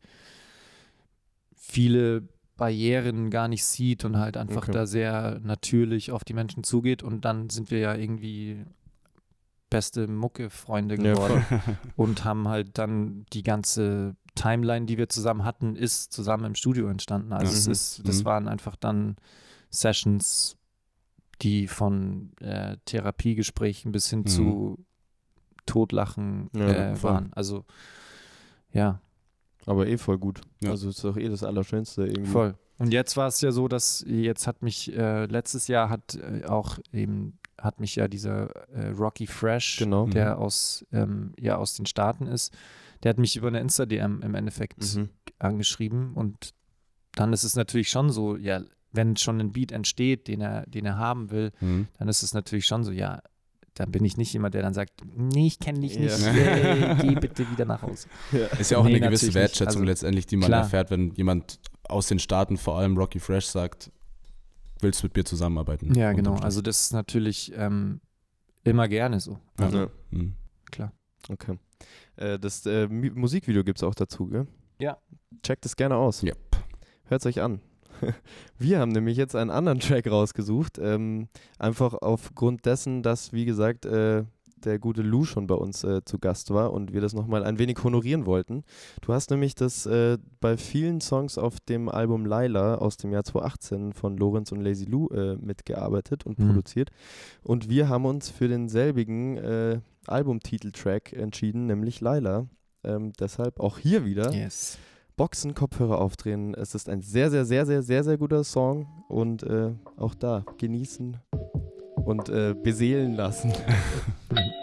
viele 1.54 2.22
Barrieren 2.56 3.30
gar 3.30 3.48
nicht 3.48 3.64
sieht 3.64 4.04
und 4.04 4.18
halt 4.18 4.36
einfach 4.36 4.62
Okay. 4.64 4.72
da 4.72 4.86
sehr 4.86 5.40
natürlich 5.42 6.10
auf 6.12 6.24
die 6.24 6.34
Menschen 6.34 6.64
zugeht. 6.64 7.02
Und 7.02 7.24
dann 7.24 7.50
sind 7.50 7.70
wir 7.70 7.78
ja 7.78 7.94
irgendwie 7.94 8.64
beste 9.70 10.06
Mucke-Freunde 10.06 10.96
Ja, 10.96 11.14
geworden 11.14 11.44
und 11.96 12.24
haben 12.24 12.48
halt 12.48 12.76
dann 12.78 13.24
die 13.32 13.42
ganze 13.42 14.16
Timeline, 14.34 14.86
die 14.86 14.98
wir 14.98 15.08
zusammen 15.08 15.44
hatten, 15.44 15.76
ist 15.76 16.12
zusammen 16.12 16.44
im 16.44 16.54
Studio 16.54 16.88
entstanden. 16.88 17.32
Also 17.32 17.52
es 17.56 17.66
Mhm. 17.66 17.72
ist, 17.72 18.02
das 18.08 18.20
Mhm. 18.20 18.24
waren 18.26 18.48
einfach 18.48 18.76
dann 18.76 19.16
Sessions, 19.70 20.56
die 21.40 21.66
von 21.68 22.32
äh, 22.40 22.76
Therapiegesprächen 22.84 23.92
bis 23.92 24.08
hin 24.10 24.20
Mhm. 24.20 24.26
zu 24.26 24.84
Totlachen 25.64 26.50
Ja, 26.54 26.92
äh, 26.92 27.02
waren. 27.02 27.32
Also 27.32 27.64
ja, 28.72 29.00
Aber 29.66 29.86
eh 29.86 29.96
voll 29.96 30.18
gut. 30.18 30.40
Ja. 30.60 30.70
Also 30.70 30.88
ist 30.88 31.02
doch 31.04 31.16
eh 31.16 31.28
das 31.28 31.42
Allerschönste 31.44 32.06
irgendwie. 32.06 32.30
voll. 32.30 32.54
Und 32.78 32.92
jetzt 32.92 33.16
war 33.16 33.28
es 33.28 33.40
ja 33.40 33.52
so, 33.52 33.68
dass 33.68 34.04
jetzt 34.08 34.46
hat 34.46 34.62
mich 34.62 34.92
äh, 34.96 35.26
letztes 35.26 35.68
Jahr 35.68 35.88
hat 35.88 36.16
äh, 36.16 36.44
auch 36.46 36.78
eben 36.92 37.38
hat 37.60 37.78
mich 37.78 37.94
ja 37.94 38.08
dieser 38.08 38.50
äh, 38.74 38.88
Rocky 38.88 39.26
Fresh, 39.28 39.76
Genau. 39.78 40.06
der 40.06 40.38
aus 40.38 40.84
ähm, 40.92 41.32
ja 41.38 41.56
aus 41.58 41.74
den 41.74 41.86
Staaten 41.86 42.26
ist, 42.26 42.52
der 43.04 43.10
hat 43.10 43.18
mich 43.18 43.36
über 43.36 43.48
eine 43.48 43.60
Insta 43.60 43.86
DM 43.86 44.20
im 44.22 44.34
Endeffekt 44.34 44.96
Mhm. 44.96 45.10
angeschrieben 45.38 46.14
und 46.14 46.54
dann 47.14 47.32
ist 47.32 47.44
es 47.44 47.54
natürlich 47.54 47.88
schon 47.90 48.10
so, 48.10 48.36
ja, 48.36 48.62
wenn 48.90 49.16
schon 49.16 49.38
ein 49.40 49.52
Beat 49.52 49.70
entsteht, 49.70 50.26
den 50.28 50.40
er, 50.40 50.66
den 50.66 50.86
er 50.86 50.96
haben 50.98 51.30
will, 51.30 51.52
Mhm. 51.60 51.86
dann 51.98 52.08
ist 52.08 52.22
es 52.22 52.34
natürlich 52.34 52.66
schon 52.66 52.82
so, 52.84 52.90
ja, 52.90 53.20
dann 53.74 53.90
bin 53.90 54.04
ich 54.04 54.16
nicht 54.16 54.32
jemand, 54.32 54.54
der 54.54 54.62
dann 54.62 54.74
sagt, 54.74 54.92
nee, 55.16 55.46
ich 55.46 55.58
kenne 55.58 55.80
dich 55.80 55.98
nicht, 55.98 56.18
Ja. 56.20 56.32
äh, 56.34 56.96
geh 57.00 57.14
bitte 57.14 57.50
wieder 57.50 57.64
nach 57.64 57.82
Hause. 57.82 58.08
Ist 58.58 58.70
ja 58.70 58.78
auch 58.78 58.84
Nee, 58.84 58.96
eine 58.96 59.06
gewisse. 59.06 59.32
Wertschätzung 59.34 59.66
Also, 59.82 59.84
letztendlich, 59.84 60.26
die 60.26 60.36
man 60.36 60.48
klar. 60.48 60.62
erfährt, 60.62 60.90
wenn 60.90 61.14
jemand 61.14 61.58
aus 61.88 62.06
den 62.08 62.18
Staaten, 62.18 62.56
vor 62.58 62.78
allem 62.78 62.96
Rocky 62.96 63.18
Fresh, 63.18 63.46
sagt, 63.46 63.90
willst 64.80 65.02
du 65.02 65.06
mit 65.06 65.16
mir 65.16 65.24
zusammenarbeiten? 65.24 65.94
Ja, 65.94 66.12
genau. 66.12 66.34
Also 66.36 66.60
das 66.60 66.80
ist 66.82 66.92
natürlich 66.92 67.52
ähm, 67.56 68.00
immer 68.64 68.88
gerne 68.88 69.20
so. 69.20 69.38
Ja. 69.58 69.68
Ja. 69.70 69.88
Mhm. 70.10 70.34
Klar. 70.70 70.92
Okay. 71.28 71.58
Äh, 72.16 72.38
das 72.38 72.66
äh, 72.66 72.88
Musikvideo 72.88 73.64
gibt 73.64 73.78
es 73.78 73.82
auch 73.84 73.94
dazu, 73.94 74.26
gell? 74.26 74.46
Ja. 74.78 74.98
Checkt 75.42 75.64
es 75.66 75.76
gerne 75.76 75.96
aus. 75.96 76.22
Yep. 76.22 76.36
Hört 77.04 77.20
es 77.22 77.26
euch 77.26 77.40
an. 77.40 77.60
Wir 78.58 78.80
haben 78.80 78.92
nämlich 78.92 79.16
jetzt 79.16 79.34
einen 79.36 79.50
anderen 79.50 79.80
Track 79.80 80.06
rausgesucht. 80.10 80.78
Ähm, 80.80 81.28
einfach 81.58 81.94
aufgrund 81.94 82.66
dessen, 82.66 83.02
dass, 83.02 83.32
wie 83.32 83.44
gesagt, 83.44 83.86
äh, 83.86 84.24
der 84.64 84.78
gute 84.78 85.02
Lou 85.02 85.24
schon 85.24 85.48
bei 85.48 85.56
uns 85.56 85.82
äh, 85.82 86.04
zu 86.04 86.20
Gast 86.20 86.50
war 86.50 86.72
und 86.72 86.92
wir 86.92 87.00
das 87.00 87.14
nochmal 87.14 87.42
ein 87.42 87.58
wenig 87.58 87.82
honorieren 87.82 88.26
wollten. 88.26 88.62
Du 89.00 89.12
hast 89.12 89.30
nämlich 89.30 89.56
das 89.56 89.86
äh, 89.86 90.18
bei 90.40 90.56
vielen 90.56 91.00
Songs 91.00 91.36
auf 91.36 91.58
dem 91.58 91.88
Album 91.88 92.24
Laila 92.26 92.76
aus 92.76 92.96
dem 92.96 93.10
Jahr 93.10 93.24
2018 93.24 93.92
von 93.92 94.16
Lorenz 94.16 94.52
und 94.52 94.60
Lazy 94.60 94.84
Lou 94.84 95.08
äh, 95.08 95.34
mitgearbeitet 95.36 96.24
und 96.26 96.38
Mhm. 96.38 96.46
produziert. 96.46 96.90
Und 97.42 97.68
wir 97.70 97.88
haben 97.88 98.04
uns 98.04 98.30
für 98.30 98.46
denselbigen 98.46 99.36
äh, 99.38 99.80
Albumtiteltrack 100.06 101.12
entschieden, 101.12 101.66
nämlich 101.66 102.00
Laila. 102.00 102.46
Ähm, 102.84 103.12
deshalb 103.18 103.60
auch 103.60 103.78
hier 103.78 104.04
wieder 104.04 104.32
Yes. 104.32 104.78
Boxen, 105.16 105.54
Kopfhörer 105.54 106.00
aufdrehen. 106.00 106.54
Es 106.54 106.74
ist 106.74 106.88
ein 106.88 107.02
sehr, 107.02 107.30
sehr, 107.30 107.44
sehr, 107.44 107.66
sehr, 107.66 107.82
sehr, 107.82 108.04
sehr 108.04 108.18
guter 108.18 108.44
Song 108.44 108.86
und 109.08 109.42
äh, 109.42 109.70
auch 109.96 110.14
da 110.14 110.44
genießen 110.58 111.16
und 112.04 112.28
äh, 112.28 112.54
beseelen 112.54 113.14
lassen. 113.14 113.52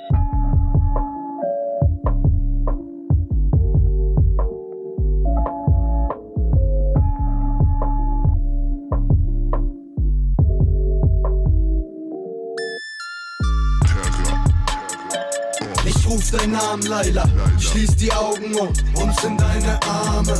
ruf 16.10 16.32
deinen 16.32 16.53
Namen 16.53 16.84
Laila, 16.84 17.24
schließ 17.60 17.95
die 17.97 18.12
Augen 18.12 18.55
und 18.55 18.84
uns 18.95 19.24
in 19.24 19.38
deine 19.38 19.80
Arme. 19.84 20.34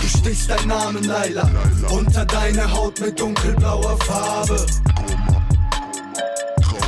Du 0.00 0.08
stichst 0.08 0.48
deinen 0.48 0.68
Namen 0.68 1.04
Laila 1.04 1.48
unter 1.90 2.24
deine 2.24 2.72
Haut 2.72 3.00
mit 3.00 3.18
dunkelblauer 3.18 3.98
Farbe. 3.98 4.64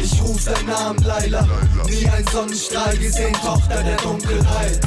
Ich 0.00 0.22
ruf 0.22 0.44
deinen 0.44 0.66
Namen 0.66 1.02
Laila, 1.02 1.48
nie 1.88 2.06
ein 2.08 2.26
Sonnenstrahl 2.32 2.96
gesehen, 2.98 3.34
Tochter 3.42 3.82
der 3.82 3.96
Dunkelheit. 3.96 4.80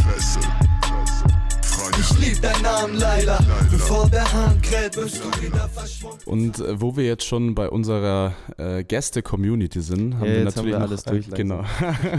Ich 2.00 2.20
lieb 2.20 2.42
deinen 2.42 2.62
Namen 2.62 2.96
Laila, 3.00 3.40
bevor 3.72 4.08
der 4.10 4.32
Hahn 4.32 4.62
kräht, 4.62 4.96
wirst 4.96 5.20
du 5.24 5.42
wieder 5.42 5.68
verschwunden. 5.70 6.22
Und 6.26 6.60
äh, 6.60 6.80
wo 6.80 6.96
wir 6.96 7.06
jetzt 7.06 7.26
schon 7.26 7.56
bei 7.56 7.70
unserer 7.70 8.34
äh, 8.58 8.84
Gäste-Community 8.84 9.82
sind, 9.82 10.16
haben 10.16 10.26
Ja, 10.26 10.32
wir 10.32 10.44
jetzt 10.44 10.58
haben 10.58 10.70
natürlich 10.70 10.72
wir 10.74 10.82
alles 10.82 11.04
äh, 11.06 11.10
durch 11.10 11.30
Genau. 11.32 11.64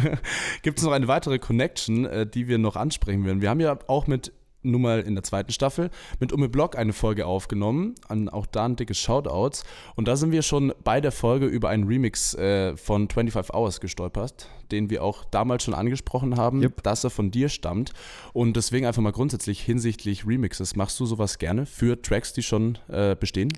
Gibt 0.63 0.79
es 0.79 0.85
noch 0.85 0.93
eine 0.93 1.07
weitere 1.07 1.39
Connection, 1.39 2.07
äh, 2.07 2.27
die 2.27 2.49
wir 2.49 2.59
noch 2.59 2.75
ansprechen 2.75 3.25
werden? 3.25 3.41
Wir 3.41 3.51
haben 3.51 3.61
ja 3.61 3.79
auch 3.87 4.09
mit 4.09 4.33
nun 4.63 4.83
mal 4.83 5.01
in 5.01 5.15
der 5.15 5.25
zweiten 5.25 5.53
Staffel 5.53 5.91
mit 6.21 6.33
Ume 6.33 6.49
Block 6.49 6.77
eine 6.77 6.93
Folge 6.93 7.27
aufgenommen, 7.27 7.95
an 8.09 8.29
auch 8.29 8.47
da 8.47 8.65
ein 8.65 8.77
dickes 8.77 8.99
Shoutouts. 8.99 9.65
Und 9.95 10.09
da 10.09 10.17
sind 10.17 10.33
wir 10.33 10.43
schon 10.43 10.73
bei 10.85 11.01
der 11.01 11.13
Folge 11.13 11.47
über 11.47 11.69
einen 11.69 11.85
Remix 11.85 12.35
äh, 12.35 12.77
von 12.77 13.09
25 13.09 13.55
Hours 13.55 13.81
gestolpert, 13.81 14.49
den 14.71 14.91
wir 14.91 15.03
auch 15.05 15.25
damals 15.25 15.63
schon 15.65 15.75
angesprochen 15.75 16.37
haben, 16.37 16.63
Yep. 16.63 16.83
dass 16.83 17.05
er 17.05 17.11
von 17.11 17.31
dir 17.31 17.49
stammt. 17.49 17.93
Und 18.33 18.57
deswegen 18.57 18.87
einfach 18.87 19.03
mal 19.03 19.13
grundsätzlich 19.13 19.61
hinsichtlich 19.61 20.27
Remixes, 20.27 20.77
machst 20.77 20.99
du 21.01 21.07
sowas 21.07 21.39
gerne 21.39 21.67
für 21.67 22.01
Tracks, 22.01 22.33
die 22.33 22.43
schon 22.43 22.79
äh, 22.89 23.15
bestehen? 23.15 23.53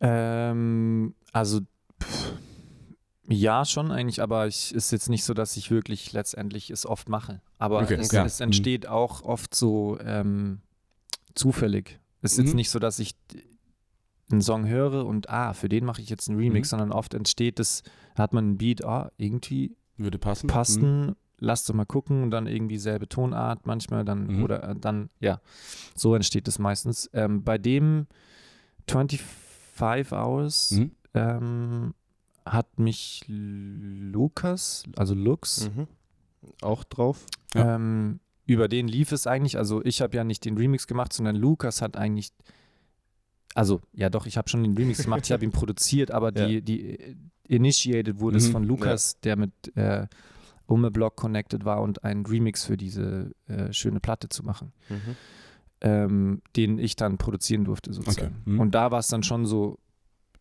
Ähm, 0.00 1.14
also 1.32 1.60
pff, 2.02 2.32
ja, 3.28 3.64
schon 3.64 3.90
eigentlich, 3.90 4.20
aber 4.22 4.46
ich 4.46 4.74
ist 4.74 4.90
jetzt 4.92 5.08
nicht 5.08 5.24
so, 5.24 5.32
dass 5.34 5.56
ich 5.56 5.70
wirklich 5.70 6.12
letztendlich 6.12 6.70
es 6.70 6.84
oft 6.86 7.08
mache. 7.08 7.40
Aber 7.58 7.82
Okay, 7.82 7.94
es, 7.94 8.12
es 8.12 8.40
entsteht 8.40 8.86
auch 8.86 9.22
oft 9.22 9.54
so 9.54 9.98
ähm, 10.00 10.60
zufällig. 11.34 11.98
Es 12.22 12.32
ist 12.32 12.38
jetzt 12.38 12.50
Mhm. 12.50 12.56
nicht 12.56 12.70
so, 12.70 12.78
dass 12.78 12.98
ich 12.98 13.14
einen 14.30 14.40
Song 14.42 14.66
höre 14.66 15.04
und 15.06 15.28
ah, 15.30 15.52
für 15.52 15.68
den 15.68 15.84
mache 15.84 16.00
ich 16.02 16.08
jetzt 16.10 16.28
einen 16.28 16.38
Remix, 16.38 16.68
Mhm. 16.68 16.70
sondern 16.70 16.92
oft 16.92 17.14
entsteht 17.14 17.60
es, 17.60 17.82
hat 18.16 18.32
man 18.32 18.44
einen 18.44 18.58
Beat, 18.58 18.84
ah, 18.84 19.10
irgendwie 19.16 19.76
Würde 19.96 20.18
passen? 20.18 20.46
Mhm. 20.46 20.50
passen 20.50 21.16
lass 21.40 21.64
doch 21.66 21.74
mal 21.74 21.84
gucken 21.84 22.22
und 22.22 22.30
dann 22.30 22.46
irgendwie 22.46 22.78
selbe 22.78 23.06
Tonart 23.08 23.66
manchmal 23.66 24.04
dann 24.04 24.36
Mhm. 24.38 24.42
oder 24.44 24.62
äh, 24.70 24.74
dann, 24.76 25.10
ja, 25.20 25.40
so 25.94 26.14
entsteht 26.14 26.48
es 26.48 26.58
meistens. 26.58 27.10
Ähm, 27.12 27.42
bei 27.42 27.58
dem 27.58 28.06
25 28.88 30.12
Hours 30.12 30.70
Mhm. 30.72 30.90
ähm, 31.14 31.94
hat 32.46 32.78
mich 32.78 33.24
Lukas, 33.28 34.84
also 34.96 35.14
Lux, 35.14 35.70
Mhm. 35.74 35.86
Auch 36.60 36.84
drauf. 36.84 37.24
Ja. 37.54 37.76
ähm, 37.76 38.20
über 38.46 38.68
den 38.68 38.86
lief 38.86 39.12
es 39.12 39.26
eigentlich. 39.26 39.56
Also 39.56 39.82
ich 39.82 40.02
habe 40.02 40.14
ja 40.16 40.24
nicht 40.24 40.44
den 40.44 40.58
Remix 40.58 40.86
gemacht, 40.86 41.12
sondern 41.14 41.36
Lukas 41.36 41.80
hat 41.80 41.96
eigentlich, 41.96 42.32
also 43.54 43.80
ja 43.94 44.10
doch, 44.10 44.26
ich 44.26 44.36
habe 44.36 44.50
schon 44.50 44.62
den 44.62 44.76
Remix 44.76 45.02
gemacht, 45.02 45.22
ich 45.24 45.32
habe 45.32 45.42
ihn 45.44 45.52
produziert, 45.52 46.10
aber 46.10 46.32
die, 46.32 46.54
Ja. 46.56 46.60
die 46.60 46.98
äh, 46.98 47.16
initiated 47.48 48.20
wurde 48.20 48.36
es 48.36 48.48
Mhm, 48.48 48.52
von 48.52 48.64
Lukas, 48.64 49.18
der 49.20 49.36
mit 49.36 49.52
äh, 49.76 50.06
Umme 50.66 50.90
Block 50.90 51.16
connected 51.16 51.64
war 51.64 51.80
und 51.80 52.04
einen 52.04 52.26
Remix 52.26 52.64
für 52.64 52.76
diese 52.76 53.30
äh, 53.46 53.72
schöne 53.72 54.00
Platte 54.00 54.28
zu 54.28 54.42
machen, 54.42 54.72
Mhm. 54.90 55.16
ähm, 55.80 56.42
den 56.56 56.78
ich 56.78 56.96
dann 56.96 57.16
produzieren 57.16 57.64
durfte 57.64 57.92
sozusagen. 57.94 58.42
Mhm. 58.44 58.60
Und 58.60 58.74
da 58.74 58.90
war 58.90 58.98
es 58.98 59.08
dann 59.08 59.22
schon 59.22 59.46
so, 59.46 59.78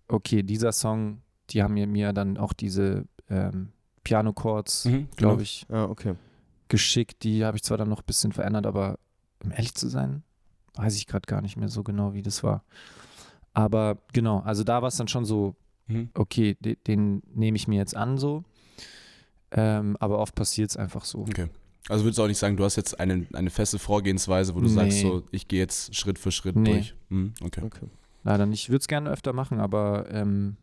okay, 0.10 0.43
dieser 0.43 0.72
Song, 0.74 1.22
die 1.54 1.64
haben 1.64 1.74
mir, 1.76 1.88
mir 1.88 2.14
dann 2.14 2.38
auch 2.38 2.54
diese 2.54 3.06
ähm, 3.30 3.70
Piano-Chords, 4.04 4.86
Mhm, 4.86 5.08
glaube 5.16 5.34
genau. 5.36 5.39
ich, 5.41 5.66
Ah, 5.70 5.86
okay. 5.86 6.16
geschickt. 6.68 7.24
Die 7.24 7.45
habe 7.45 7.58
ich 7.58 7.64
zwar 7.64 7.78
dann 7.78 7.89
noch 7.89 7.99
ein 8.01 8.06
bisschen 8.06 8.32
verändert, 8.32 8.66
aber 8.66 8.99
um 9.43 9.51
ehrlich 9.51 9.76
zu 9.76 9.88
sein, 9.88 10.24
weiß 10.76 10.95
ich 10.97 11.08
gerade 11.08 11.26
gar 11.28 11.41
nicht 11.41 11.56
mehr 11.58 11.70
so 11.70 11.84
genau, 11.84 12.14
wie 12.14 12.22
das 12.22 12.43
war. 12.43 12.64
Aber 13.54 13.97
genau, 14.14 14.39
also 14.39 14.64
da 14.64 14.82
war 14.82 14.88
es 14.89 14.97
dann 14.97 15.08
schon 15.08 15.26
so, 15.26 15.56
Mhm. 15.88 16.10
okay, 16.14 16.56
de, 16.62 16.78
den 16.88 17.22
nehme 17.36 17.58
ich 17.58 17.68
mir 17.68 17.76
jetzt 17.78 17.95
an 17.95 18.18
so. 18.18 18.45
Ähm, 19.51 19.97
aber 19.99 20.18
oft 20.20 20.34
passiert 20.34 20.72
es 20.72 20.78
einfach 20.78 21.06
so. 21.06 21.20
Okay. 21.20 21.47
Also 21.89 22.06
würdest 22.06 22.18
du 22.18 22.24
auch 22.24 22.28
nicht 22.28 22.38
sagen, 22.39 22.56
du 22.58 22.64
hast 22.64 22.78
jetzt 22.78 22.99
eine, 22.99 23.28
eine 23.34 23.49
feste 23.49 23.78
Vorgehensweise, 23.78 24.56
wo 24.56 24.60
du 24.62 24.68
Nee. 24.68 24.72
sagst, 24.74 24.99
so, 25.01 25.24
ich 25.32 25.47
gehe 25.49 25.60
jetzt 25.60 25.93
Schritt 25.93 26.18
für 26.18 26.32
Schritt 26.32 26.56
Nee. 26.56 26.72
durch. 26.72 26.95
Mhm, 27.10 27.34
okay. 27.43 27.62
okay. 27.66 27.88
Leider 28.24 28.45
nicht. 28.45 28.62
Ich 28.64 28.70
würde 28.70 28.80
es 28.80 28.88
gerne 28.88 29.10
öfter 29.10 29.34
machen, 29.34 29.60
aber 29.60 30.10
ähm, 30.10 30.56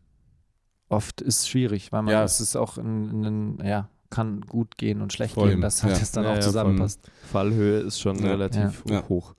oft 0.91 1.21
ist 1.23 1.41
es 1.41 1.49
schwierig, 1.49 1.93
weil 1.93 2.03
man 2.03 2.13
Ja. 2.13 2.25
es 2.25 2.41
ist 2.41 2.57
auch 2.57 2.77
ein, 2.77 3.59
ja, 3.65 3.89
kann 4.11 4.41
gut 4.43 4.77
gehen 4.77 5.01
und 5.03 5.13
schlecht 5.13 5.35
Voll. 5.35 5.51
gehen, 5.51 5.61
dass 5.61 5.83
halt 5.83 5.95
Ja. 5.95 6.01
das 6.01 6.13
dann 6.13 6.25
Ja, 6.25 6.31
auch 6.33 6.35
ja, 6.37 6.41
zusammenpasst. 6.43 7.01
Fallhöhe 7.23 7.79
ist 7.81 8.01
schon 8.01 8.19
Ja. 8.19 8.31
relativ 8.31 8.83
Ja. 8.89 9.09
hoch. 9.09 9.35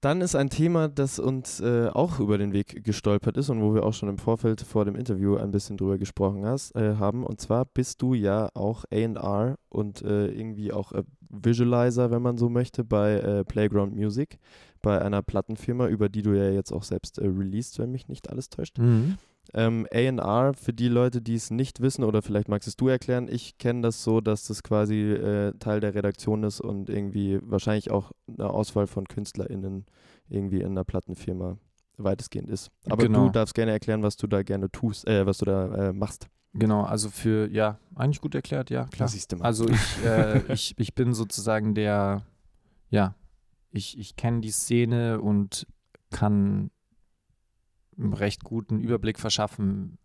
Dann 0.00 0.20
ist 0.20 0.36
ein 0.36 0.48
Thema, 0.48 0.86
das 0.88 1.18
uns 1.18 1.58
äh, 1.60 1.88
auch 1.88 2.20
über 2.20 2.38
den 2.38 2.52
Weg 2.52 2.84
gestolpert 2.84 3.36
ist 3.36 3.50
und 3.50 3.60
wo 3.62 3.74
wir 3.74 3.82
auch 3.84 3.92
schon 3.94 4.08
im 4.08 4.18
Vorfeld 4.18 4.60
vor 4.60 4.84
dem 4.84 4.94
Interview 4.94 5.36
ein 5.36 5.50
bisschen 5.50 5.76
drüber 5.76 5.98
gesprochen 5.98 6.46
hast, 6.46 6.74
äh, 6.76 6.94
haben. 6.96 7.24
Und 7.26 7.40
zwar 7.40 7.64
bist 7.64 8.00
du 8.00 8.14
ja 8.14 8.48
auch 8.54 8.84
AR 8.92 9.56
und 9.68 10.02
äh, 10.02 10.28
irgendwie 10.28 10.72
auch 10.72 10.92
äh, 10.92 11.02
Visualizer, 11.30 12.12
wenn 12.12 12.22
man 12.22 12.38
so 12.38 12.48
möchte, 12.48 12.84
bei 12.84 13.14
äh, 13.14 13.44
Playground 13.44 13.94
Music, 13.96 14.38
bei 14.82 15.02
einer 15.02 15.20
Plattenfirma, 15.22 15.88
über 15.88 16.08
die 16.08 16.22
du 16.22 16.32
ja 16.32 16.48
jetzt 16.48 16.72
auch 16.72 16.84
selbst 16.84 17.18
äh, 17.18 17.26
released, 17.26 17.80
wenn 17.80 17.90
mich 17.90 18.06
nicht 18.06 18.30
alles 18.30 18.50
täuscht. 18.50 18.78
Mhm. 18.78 19.18
Ähm, 19.54 19.86
AR, 19.92 20.54
für 20.54 20.72
die 20.72 20.88
Leute, 20.88 21.22
die 21.22 21.34
es 21.34 21.50
nicht 21.50 21.80
wissen, 21.80 22.04
oder 22.04 22.20
vielleicht 22.22 22.48
magst 22.48 22.68
es 22.68 22.76
du 22.76 22.88
erklären, 22.88 23.28
ich 23.28 23.56
kenne 23.58 23.82
das 23.82 24.02
so, 24.04 24.20
dass 24.20 24.46
das 24.46 24.62
quasi 24.62 25.12
äh, 25.12 25.52
Teil 25.58 25.80
der 25.80 25.94
Redaktion 25.94 26.42
ist 26.44 26.60
und 26.60 26.90
irgendwie 26.90 27.38
wahrscheinlich 27.42 27.90
auch 27.90 28.12
eine 28.26 28.50
Auswahl 28.50 28.86
von 28.86 29.06
KünstlerInnen 29.08 29.86
irgendwie 30.28 30.60
in 30.60 30.72
einer 30.72 30.84
Plattenfirma 30.84 31.56
weitestgehend 31.96 32.50
ist. 32.50 32.70
Aber 32.88 33.04
Genau. 33.04 33.24
du 33.26 33.30
darfst 33.30 33.54
gerne 33.54 33.72
erklären, 33.72 34.02
was 34.02 34.16
du 34.16 34.26
da 34.26 34.42
gerne 34.42 34.70
tust, 34.70 35.06
äh, 35.08 35.24
was 35.26 35.38
du 35.38 35.46
da 35.46 35.88
äh, 35.88 35.92
machst. 35.92 36.28
Genau, 36.54 36.82
also 36.82 37.10
für, 37.10 37.48
ja, 37.50 37.78
eigentlich 37.94 38.20
gut 38.20 38.34
erklärt, 38.34 38.70
ja, 38.70 38.84
klar. 38.86 39.08
siehst 39.08 39.32
du 39.32 39.36
mal. 39.36 39.44
Also 39.44 39.68
ich, 39.68 40.04
äh, 40.04 40.40
ich, 40.52 40.74
ich 40.78 40.94
bin 40.94 41.12
sozusagen 41.14 41.74
der, 41.74 42.22
ja, 42.90 43.14
ich, 43.70 43.98
ich 43.98 44.16
kenne 44.16 44.40
die 44.40 44.50
Szene 44.50 45.20
und 45.20 45.66
kann 46.10 46.70
einen 47.98 48.12
recht 48.12 48.44
guten 48.44 48.78
Überblick 48.80 49.18
verschaffen, 49.18 49.98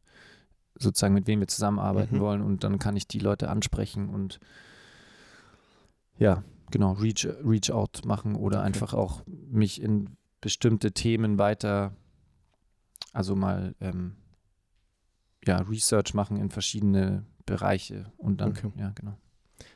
sozusagen 0.75 1.13
mit 1.13 1.27
wem 1.27 1.39
wir 1.39 1.47
zusammenarbeiten 1.47 2.17
Mhm. 2.17 2.21
wollen 2.21 2.41
und 2.41 2.63
dann 2.63 2.79
kann 2.79 2.95
ich 2.95 3.07
die 3.07 3.19
Leute 3.19 3.49
ansprechen 3.49 4.09
und 4.09 4.39
ja, 6.17 6.43
genau, 6.71 6.93
Reach, 6.93 7.25
Reach 7.43 7.71
Out 7.71 8.01
machen 8.05 8.35
oder 8.35 8.59
Okay. 8.59 8.67
einfach 8.67 8.93
auch 8.93 9.23
mich 9.27 9.81
in 9.81 10.17
bestimmte 10.41 10.91
Themen 10.91 11.37
weiter, 11.37 11.95
also 13.13 13.35
mal 13.35 13.75
ähm, 13.81 14.15
ja, 15.45 15.57
Research 15.57 16.13
machen 16.13 16.37
in 16.37 16.49
verschiedene 16.49 17.25
Bereiche 17.45 18.11
und 18.17 18.41
dann, 18.41 18.51
Okay. 18.51 18.71
ja, 18.75 18.91
genau. 18.95 19.17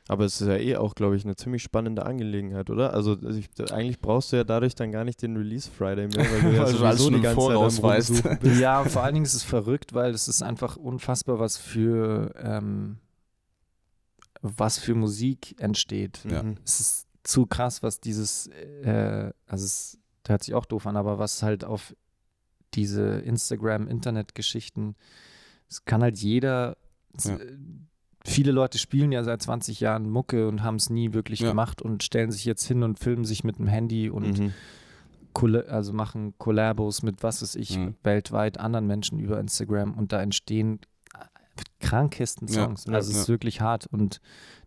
Aber 0.10 0.26
es 0.26 0.40
ist 0.40 0.48
ja 0.48 0.56
eh 0.56 0.78
auch, 0.78 0.96
glaube 0.96 1.18
ich, 1.18 1.26
eine 1.26 1.36
ziemlich 1.36 1.62
spannende 1.62 2.06
Angelegenheit, 2.06 2.70
oder? 2.70 2.94
Also, 2.94 3.18
also 3.22 3.38
ich, 3.38 3.50
eigentlich 3.72 4.00
brauchst 4.00 4.32
du 4.32 4.38
ja 4.38 4.44
dadurch 4.44 4.74
dann 4.74 4.92
gar 4.92 5.04
nicht 5.04 5.22
den 5.22 5.36
Release 5.36 5.70
Friday 5.70 6.08
mehr, 6.08 6.26
weil 6.32 6.42
du 6.42 6.50
ja 6.56 6.64
alles 6.64 6.78
sowieso 6.78 7.04
schon 7.04 7.14
die 7.14 7.18
im 7.18 7.24
ganze 7.24 7.42
Zeit 7.42 7.54
Voraus 7.54 7.82
weißt. 7.82 8.10
Rumsuchen 8.10 8.40
bist. 8.42 8.60
Ja, 8.62 8.82
und 8.82 8.90
vor 8.90 9.04
allen 9.04 9.14
Dingen 9.16 9.26
ist 9.26 9.34
es 9.34 9.44
verrückt, 9.44 9.94
weil 9.94 10.12
es 10.14 10.28
ist 10.28 10.42
einfach 10.42 10.78
unfassbar, 10.78 11.40
was 11.40 11.58
für 11.58 12.34
ähm, 12.42 12.98
was 14.42 14.78
für 14.78 14.96
Musik 14.96 15.56
entsteht. 15.60 16.20
Ja. 16.30 16.44
Mhm. 16.44 16.58
Es 16.64 16.80
ist 16.80 17.08
zu 17.24 17.46
krass, 17.46 17.84
was 17.84 18.00
dieses, 18.00 18.48
äh, 18.48 19.32
also 19.48 19.66
es 19.66 19.98
hört 20.26 20.44
sich 20.44 20.54
auch 20.54 20.66
doof 20.66 20.88
an, 20.88 20.96
aber 20.96 21.20
was 21.20 21.44
halt 21.44 21.66
auf 21.66 21.96
diese 22.74 23.20
Instagram-Internet-Geschichten, 23.20 24.96
es 25.70 25.86
kann 25.86 26.02
halt 26.02 26.18
jeder, 26.18 26.78
Ja. 27.24 27.38
Äh, 28.28 28.32
viele 28.32 28.52
Leute 28.52 28.78
spielen 28.78 29.12
ja 29.12 29.24
seit 29.24 29.42
20 29.42 29.80
Jahren 29.80 30.10
Mucke 30.10 30.48
und 30.48 30.64
haben 30.64 30.76
es 30.76 30.90
nie 30.90 31.14
wirklich 31.14 31.40
Ja. 31.40 31.50
gemacht 31.50 31.82
und 31.82 32.04
stellen 32.04 32.32
sich 32.32 32.46
jetzt 32.46 32.66
hin 32.66 32.84
und 32.84 33.00
filmen 33.00 33.26
sich 33.26 33.44
mit 33.44 33.58
dem 33.60 33.68
Handy 33.68 34.10
und 34.10 34.40
Mhm. 34.40 34.54
Also 35.70 35.94
machen 35.94 36.34
Collabos 36.40 37.04
mit 37.04 37.22
was 37.22 37.44
weiß 37.44 37.56
ich 37.56 37.78
Mhm. 37.78 37.94
weltweit 38.04 38.60
anderen 38.60 38.88
Menschen 38.88 39.20
über 39.20 39.40
Instagram 39.40 39.94
und 39.94 40.12
da 40.12 40.20
entstehen 40.22 40.80
krankesten 41.80 42.48
Ja, 42.48 42.66
Songs. 42.66 42.86
ja, 42.86 42.94
also 42.94 43.12
es 43.12 43.18
ist 43.18 43.28
ja. 43.28 43.34
wirklich 43.34 43.62
hart 43.62 43.86
und 43.88 44.20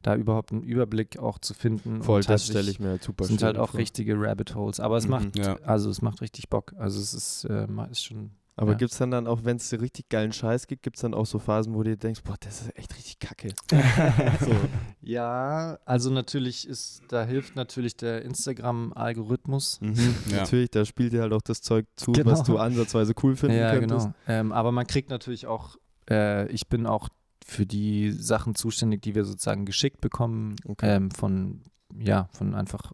da 0.03 0.15
überhaupt 0.15 0.53
einen 0.53 0.63
Überblick 0.63 1.19
auch 1.19 1.39
zu 1.39 1.55
finden. 1.55 2.03
Voll, 2.03 2.23
das 2.23 2.47
stelle 2.47 2.71
ich 2.71 2.79
mir 2.81 2.89
halt 2.91 3.03
super 3.03 3.25
sind 3.25 3.43
halt 3.43 3.59
auch 3.59 3.71
vor. 3.71 3.81
richtige 3.81 4.15
Rabbit 4.17 4.55
Holes. 4.55 4.79
Aber 4.81 4.97
es 4.97 5.05
Mhm. 5.05 5.11
macht, 5.11 5.37
Ja. 5.39 5.57
also 5.65 5.91
es 5.91 6.03
macht 6.03 6.21
richtig 6.21 6.49
Bock. 6.49 6.73
Also 6.79 7.01
es 7.01 7.15
ist, 7.15 7.45
äh, 7.45 7.67
ist 7.91 8.05
schon. 8.05 8.31
Aber 8.57 8.73
ja. 8.73 8.77
gibt 8.79 8.93
es 8.93 8.99
dann 8.99 9.11
dann 9.11 9.27
auch, 9.27 9.45
wenn 9.45 9.57
es 9.57 9.73
richtig 9.81 10.09
geilen 10.11 10.33
Scheiß 10.33 10.67
gibt, 10.67 10.83
gibt 10.83 10.97
es 10.97 11.03
dann 11.03 11.15
auch 11.15 11.25
so 11.25 11.39
Phasen, 11.39 11.73
wo 11.75 11.83
du 11.83 11.91
dir 11.91 11.97
denkst, 11.97 12.21
boah, 12.25 12.37
das 12.41 12.63
ist 12.63 12.77
echt 12.77 12.95
richtig 12.95 13.19
kacke. 13.19 13.55
so. 14.41 14.55
Ja, 15.01 15.79
also 15.87 16.11
natürlich 16.11 16.69
ist, 16.69 17.01
da 17.09 17.25
hilft 17.25 17.57
natürlich 17.57 17.97
der 17.97 18.23
Instagram-Algorithmus. 18.23 19.81
Mhm. 19.81 19.95
Ja. 20.31 20.39
Natürlich, 20.39 20.71
da 20.71 20.85
spielt 20.85 21.13
dir 21.13 21.23
halt 21.23 21.33
auch 21.33 21.43
das 21.43 21.63
Zeug 21.63 21.87
zu, 21.97 22.13
Genau. 22.13 22.31
was 22.33 22.43
du 22.43 22.59
ansatzweise 22.59 23.15
cool 23.23 23.37
finden 23.37 23.57
Ja, 23.57 23.73
könntest. 23.73 24.07
genau. 24.07 24.15
Ähm, 24.27 24.53
aber 24.53 24.73
man 24.73 24.87
kriegt 24.87 25.11
natürlich 25.11 25.47
auch, 25.47 25.77
äh, 26.11 26.47
ich 26.49 26.69
bin 26.69 26.87
auch 26.87 27.09
für 27.45 27.67
die 27.67 28.13
Sachen 28.13 28.55
zuständig, 28.55 29.03
die 29.03 29.15
wir 29.15 29.25
sozusagen 29.25 29.65
geschickt 29.65 30.01
bekommen, 30.01 30.57
Okay. 30.67 30.97
ähm, 30.97 31.11
von, 31.11 31.63
ja, 31.99 32.29
von 32.33 32.55
einfach 32.55 32.93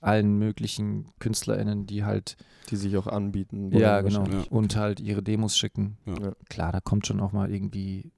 allen 0.00 0.38
möglichen 0.38 1.08
KünstlerInnen, 1.18 1.86
die 1.86 2.04
halt, 2.04 2.36
Die 2.70 2.76
sich 2.76 2.96
auch 2.96 3.06
anbieten. 3.06 3.70
ja, 3.76 4.00
genau, 4.02 4.20
wahrscheinlich. 4.20 4.50
und 4.52 4.76
halt 4.76 5.00
ihre 5.00 5.22
Demos 5.22 5.56
schicken. 5.56 5.96
Ja. 6.06 6.14
Ja. 6.26 6.32
Klar, 6.48 6.72
da 6.72 6.80
kommt 6.80 7.06
schon 7.06 7.20
auch 7.20 7.32
mal 7.32 7.50
irgendwie 7.52 8.12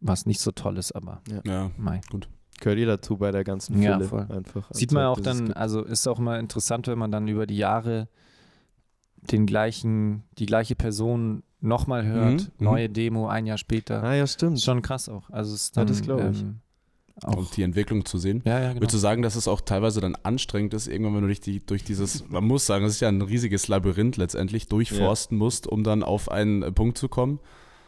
was 0.00 0.26
nicht 0.26 0.40
so 0.40 0.50
Tolles, 0.50 0.92
aber 0.92 1.22
Ja. 1.46 1.70
mei. 1.78 2.00
Gehört 2.60 2.78
ihr 2.78 2.86
dazu 2.86 3.16
bei 3.16 3.30
der 3.32 3.42
ganzen 3.42 3.80
Ja, 3.82 3.94
Fülle 3.94 4.08
voll. 4.08 4.26
einfach. 4.30 4.70
Sieht 4.72 4.92
man 4.92 5.02
Zeug, 5.02 5.18
auch 5.18 5.20
dann, 5.20 5.52
also 5.54 5.82
ist 5.82 6.06
auch 6.06 6.18
mal 6.18 6.38
interessant, 6.38 6.86
wenn 6.86 6.98
man 6.98 7.10
dann 7.10 7.26
über 7.26 7.46
die 7.46 7.56
Jahre 7.56 8.08
den 9.32 9.46
gleichen, 9.46 10.22
die 10.38 10.46
gleiche 10.46 10.76
Person 10.76 11.42
nochmal 11.60 12.04
hört, 12.04 12.32
Mhm, 12.42 12.48
mhm. 12.58 12.64
neue 12.64 12.88
Demo 12.90 13.26
ein 13.26 13.46
Jahr 13.46 13.56
später. 13.58 14.02
Ah 14.02 14.14
ja, 14.14 14.26
stimmt. 14.26 14.58
Ist 14.58 14.64
schon 14.64 14.82
krass 14.82 15.08
auch. 15.08 15.30
Also 15.30 15.54
es 15.54 15.62
ist 15.64 15.76
Ja, 15.76 15.80
dann, 15.84 15.88
das 15.88 16.02
glaub 16.02 16.20
ich. 16.30 16.42
Ähm, 16.42 16.60
auch, 17.22 17.36
Und 17.36 17.56
die 17.56 17.62
Entwicklung 17.62 18.04
zu 18.04 18.18
sehen. 18.18 18.42
ja, 18.44 18.58
ja, 18.60 18.68
genau. 18.70 18.80
Würdest 18.80 18.94
du 18.94 18.98
sagen, 18.98 19.22
dass 19.22 19.36
es 19.36 19.46
auch 19.46 19.60
teilweise 19.60 20.00
dann 20.00 20.16
anstrengend 20.24 20.74
ist, 20.74 20.88
irgendwann, 20.88 21.14
wenn 21.14 21.20
du 21.22 21.26
durch, 21.28 21.40
die, 21.40 21.64
durch 21.64 21.84
dieses, 21.84 22.28
man 22.28 22.44
muss 22.44 22.66
sagen, 22.66 22.84
es 22.84 22.94
ist 22.94 23.00
ja 23.00 23.08
ein 23.08 23.22
riesiges 23.22 23.68
Labyrinth 23.68 24.16
letztendlich, 24.16 24.66
durchforsten 24.68 25.38
musst, 25.38 25.66
um 25.66 25.84
dann 25.84 26.02
auf 26.02 26.30
einen 26.30 26.62
äh, 26.62 26.72
Punkt 26.72 26.98
zu 26.98 27.08
kommen? 27.08 27.38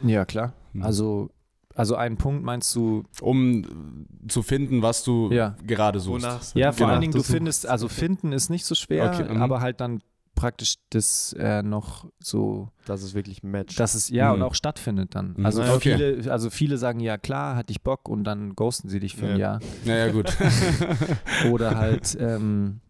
Ja, 0.01 0.25
klar. 0.25 0.53
Mhm. 0.73 0.83
Also, 0.83 1.31
also 1.75 1.97
einen 1.97 2.17
Punkt 2.19 2.45
meinst 2.45 2.75
du, 2.77 3.03
Um 3.21 4.07
zu 4.29 4.43
finden, 4.43 4.83
was 4.83 5.03
du 5.05 5.31
Ja. 5.33 5.57
gerade 5.67 5.99
suchst. 6.01 6.25
Wonach- 6.25 6.55
ja, 6.55 6.73
vor 6.73 6.79
Genau. 6.79 6.91
allen 6.93 7.01
Dingen, 7.01 7.13
du 7.13 7.23
findest, 7.23 7.67
also 7.67 7.89
finden 7.89 8.33
ist 8.33 8.49
nicht 8.49 8.65
so 8.65 8.75
schwer, 8.75 9.11
Okay, 9.13 9.31
mhm. 9.35 9.43
aber 9.43 9.61
halt 9.61 9.81
dann 9.81 10.03
praktisch 10.37 10.77
das 10.91 11.33
äh, 11.39 11.63
noch 11.65 12.07
so, 12.21 12.69
dass 12.85 13.03
es 13.03 13.15
wirklich 13.15 13.43
matcht. 13.43 13.81
dass 13.81 13.97
es 13.97 14.09
ja 14.11 14.29
Mhm. 14.29 14.35
und 14.35 14.43
auch 14.43 14.55
stattfindet 14.55 15.17
dann. 15.17 15.35
Mhm. 15.37 15.45
Also 15.47 15.63
Ah, 15.63 15.75
okay. 15.75 15.97
viele, 15.97 16.31
also 16.33 16.49
viele 16.51 16.79
sagen 16.79 17.01
ja 17.01 17.19
klar, 17.19 17.57
hatte 17.57 17.73
ich 17.73 17.83
Bock 17.83 18.09
und 18.09 18.23
dann 18.23 18.55
ghosten 18.55 18.89
sie 18.89 19.01
dich 19.01 19.17
für 19.17 19.27
ein 19.27 19.33
Ja. 19.39 19.59
Jahr. 19.59 19.61
Ja, 19.85 19.97
ja, 19.97 20.13
gut. 20.13 20.33
Oder 21.51 21.77
halt, 21.77 22.17
ähm, 22.21 22.81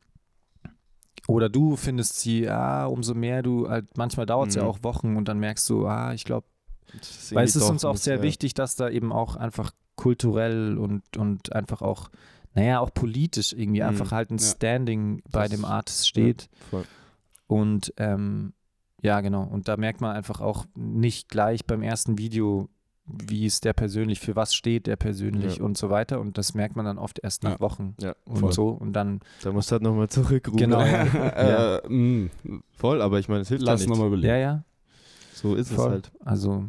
oder 1.28 1.48
du 1.48 1.74
findest 1.76 2.20
sie, 2.20 2.42
ja, 2.42 2.86
umso 2.86 3.14
mehr 3.14 3.42
du 3.42 3.68
halt, 3.68 3.86
manchmal 3.96 4.26
dauert 4.26 4.50
es 4.50 4.54
ja 4.54 4.62
Mhm. 4.62 4.68
auch 4.68 4.78
Wochen 4.82 5.16
und 5.16 5.26
dann 5.26 5.38
merkst 5.40 5.68
du, 5.70 5.86
ah, 5.86 6.12
ich 6.12 6.24
glaube, 6.24 6.46
Weil 7.32 7.44
es 7.44 7.56
ist 7.56 7.68
uns 7.68 7.84
auch 7.84 7.96
sehr 7.96 8.16
ja. 8.18 8.22
wichtig, 8.22 8.54
dass 8.54 8.76
da 8.76 8.88
eben 8.88 9.12
auch 9.12 9.34
einfach 9.34 9.72
kulturell 9.96 10.78
und, 10.78 11.16
und 11.16 11.52
einfach 11.52 11.82
auch 11.82 12.10
naja, 12.54 12.80
auch 12.80 12.94
politisch 12.94 13.52
irgendwie 13.52 13.82
Mhm. 13.82 13.88
einfach 13.88 14.12
halt 14.12 14.30
ein 14.30 14.38
Ja. 14.38 14.44
Standing 14.46 15.20
bei 15.30 15.42
Das- 15.42 15.50
dem 15.50 15.64
Artist 15.66 16.08
steht. 16.08 16.48
voll. 16.70 16.84
Und 17.46 17.92
ähm, 17.96 18.52
ja, 19.02 19.20
genau. 19.20 19.44
Und 19.44 19.68
da 19.68 19.76
merkt 19.76 20.00
man 20.00 20.16
einfach 20.16 20.40
auch 20.40 20.64
nicht 20.74 21.28
gleich 21.28 21.64
beim 21.66 21.82
ersten 21.82 22.18
Video, 22.18 22.68
wie 23.04 23.46
ist 23.46 23.64
der 23.64 23.72
persönlich, 23.72 24.18
für 24.18 24.34
was 24.34 24.52
steht 24.54 24.88
der 24.88 24.96
persönlich 24.96 25.58
Ja. 25.58 25.64
und 25.64 25.78
so 25.78 25.90
weiter. 25.90 26.18
Und 26.18 26.38
das 26.38 26.54
merkt 26.54 26.74
man 26.74 26.84
dann 26.86 26.98
oft 26.98 27.20
erst 27.20 27.44
nach 27.44 27.52
Ja. 27.52 27.60
Wochen 27.60 27.94
Ja, 28.00 28.16
und 28.24 28.38
voll. 28.38 28.52
so. 28.52 28.68
Und 28.70 28.94
dann, 28.94 29.20
Da 29.42 29.52
musst 29.52 29.70
du 29.70 29.74
halt 29.74 29.82
nochmal 29.82 30.08
zurückrufen. 30.08 30.58
Genau, 30.58 30.80
ja. 30.80 31.76
äh, 31.78 31.88
mh, 31.88 32.30
Voll, 32.76 33.00
aber 33.02 33.20
ich 33.20 33.28
meine, 33.28 33.42
es 33.42 33.48
hilft 33.48 33.62
lass 33.64 33.82
ja 33.84 33.88
nochmal 33.90 34.08
überlegen. 34.08 34.28
ja, 34.28 34.36
ja, 34.38 34.64
So 35.34 35.54
ist 35.54 35.70
es 35.70 35.76
voll. 35.76 35.90
halt. 35.90 36.10
Also, 36.24 36.64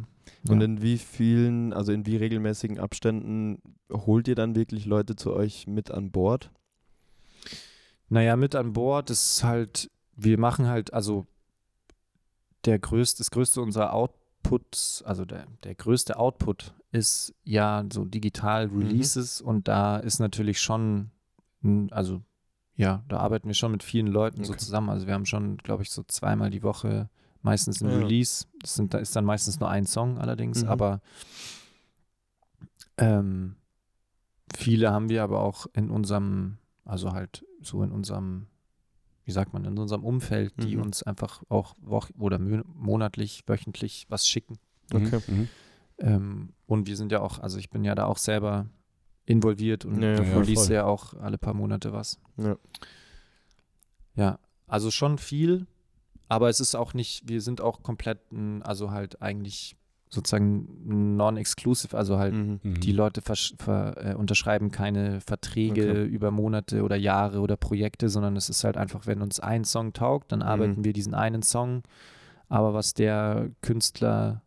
Und 0.48 0.60
ja. 0.60 0.64
in 0.66 0.80
wie 0.80 0.98
vielen, 0.98 1.72
also 1.72 1.90
in 1.90 2.06
wie 2.06 2.16
regelmäßigen 2.16 2.78
Abständen 2.78 3.58
holt 3.92 4.28
ihr 4.28 4.36
dann 4.36 4.54
wirklich 4.54 4.86
Leute 4.86 5.16
zu 5.16 5.32
euch 5.34 5.66
mit 5.66 5.90
an 5.90 6.12
Bord? 6.12 6.52
Naja, 8.10 8.36
mit 8.36 8.54
an 8.54 8.72
Bord 8.72 9.10
ist 9.10 9.42
halt, 9.42 9.90
wir 10.18 10.38
machen 10.38 10.66
halt, 10.66 10.92
also 10.92 11.26
der 12.64 12.78
größte, 12.78 13.18
das 13.18 13.30
größte 13.30 13.62
unserer 13.62 13.92
Outputs, 13.94 15.02
also 15.06 15.24
der, 15.24 15.46
der 15.62 15.74
größte 15.74 16.18
Output 16.18 16.74
ist 16.90 17.34
ja 17.44 17.84
so 17.92 18.04
digital 18.04 18.66
Releases 18.66 19.40
und 19.40 19.68
da 19.68 19.96
ist 19.98 20.18
natürlich 20.18 20.60
schon, 20.60 21.10
also 21.90 22.20
ja, 22.74 23.04
da 23.08 23.18
arbeiten 23.18 23.46
wir 23.48 23.54
schon 23.54 23.72
mit 23.72 23.82
vielen 23.82 24.06
Leuten 24.08 24.44
so 24.44 24.52
Okay. 24.52 24.60
zusammen. 24.60 24.88
Also 24.90 25.06
wir 25.06 25.14
haben 25.14 25.26
schon, 25.26 25.56
glaube 25.58 25.82
ich, 25.82 25.90
so 25.90 26.02
zweimal 26.04 26.50
die 26.50 26.62
Woche 26.62 27.08
meistens 27.42 27.80
ein 27.80 27.90
Ja. 27.90 27.96
Release. 27.98 28.46
Das 28.60 28.74
sind, 28.74 28.94
da 28.94 28.98
ist 28.98 29.14
dann 29.16 29.24
meistens 29.24 29.58
nur 29.60 29.68
ein 29.68 29.86
Song 29.86 30.18
allerdings, 30.18 30.62
Mhm. 30.62 30.68
aber 30.68 31.00
ähm, 32.96 33.56
viele 34.56 34.90
haben 34.92 35.08
wir 35.08 35.22
aber 35.22 35.40
auch 35.40 35.66
in 35.74 35.90
unserem, 35.90 36.58
also 36.84 37.12
halt 37.12 37.44
so 37.62 37.82
in 37.82 37.92
unserem, 37.92 38.46
wie 39.28 39.32
sagt 39.32 39.52
man, 39.52 39.66
in 39.66 39.76
unserem 39.78 40.04
Umfeld, 40.04 40.54
die 40.62 40.76
Mhm. 40.76 40.84
uns 40.84 41.02
einfach 41.02 41.42
auch 41.50 41.74
woch 41.82 42.08
oder 42.18 42.38
monatlich, 42.38 43.42
wöchentlich 43.46 44.06
was 44.08 44.26
schicken. 44.26 44.58
Okay. 44.92 45.20
Mhm. 45.28 45.48
Ähm, 45.98 46.48
und 46.66 46.86
wir 46.86 46.96
sind 46.96 47.12
ja 47.12 47.20
auch, 47.20 47.38
also 47.38 47.58
ich 47.58 47.68
bin 47.68 47.84
ja 47.84 47.94
da 47.94 48.06
auch 48.06 48.16
selber 48.16 48.66
involviert 49.26 49.84
und 49.84 50.00
Ja, 50.00 50.14
ja, 50.22 50.38
release 50.38 50.72
ja 50.72 50.84
auch 50.86 51.12
alle 51.12 51.36
paar 51.36 51.52
Monate 51.52 51.92
was. 51.92 52.18
Ja. 52.38 52.56
Ja, 54.16 54.38
also 54.66 54.90
schon 54.90 55.18
viel, 55.18 55.66
aber 56.28 56.48
es 56.48 56.60
ist 56.60 56.74
auch 56.74 56.94
nicht, 56.94 57.28
wir 57.28 57.42
sind 57.42 57.60
auch 57.60 57.82
komplett, 57.82 58.20
also 58.62 58.90
halt 58.90 59.20
eigentlich 59.20 59.76
sozusagen 60.10 61.16
non-exclusive, 61.16 61.96
also 61.96 62.18
halt 62.18 62.34
Mhm. 62.34 62.60
Mhm. 62.62 62.80
die 62.80 62.92
Leute 62.92 63.20
versch- 63.20 63.54
ver, 63.62 64.12
äh, 64.12 64.14
unterschreiben 64.14 64.70
keine 64.70 65.20
Verträge 65.20 65.90
Okay. 65.90 66.04
über 66.06 66.30
Monate 66.30 66.82
oder 66.82 66.96
Jahre 66.96 67.40
oder 67.40 67.56
Projekte, 67.56 68.08
sondern 68.08 68.36
es 68.36 68.48
ist 68.48 68.64
halt 68.64 68.76
einfach, 68.76 69.06
wenn 69.06 69.20
uns 69.22 69.40
ein 69.40 69.64
Song 69.64 69.92
taugt, 69.92 70.32
dann 70.32 70.42
arbeiten 70.42 70.80
Mhm. 70.80 70.84
wir 70.84 70.92
diesen 70.92 71.14
einen 71.14 71.42
Song. 71.42 71.82
Aber 72.48 72.72
was 72.74 72.94
der 72.94 73.50
Künstler 73.60 74.42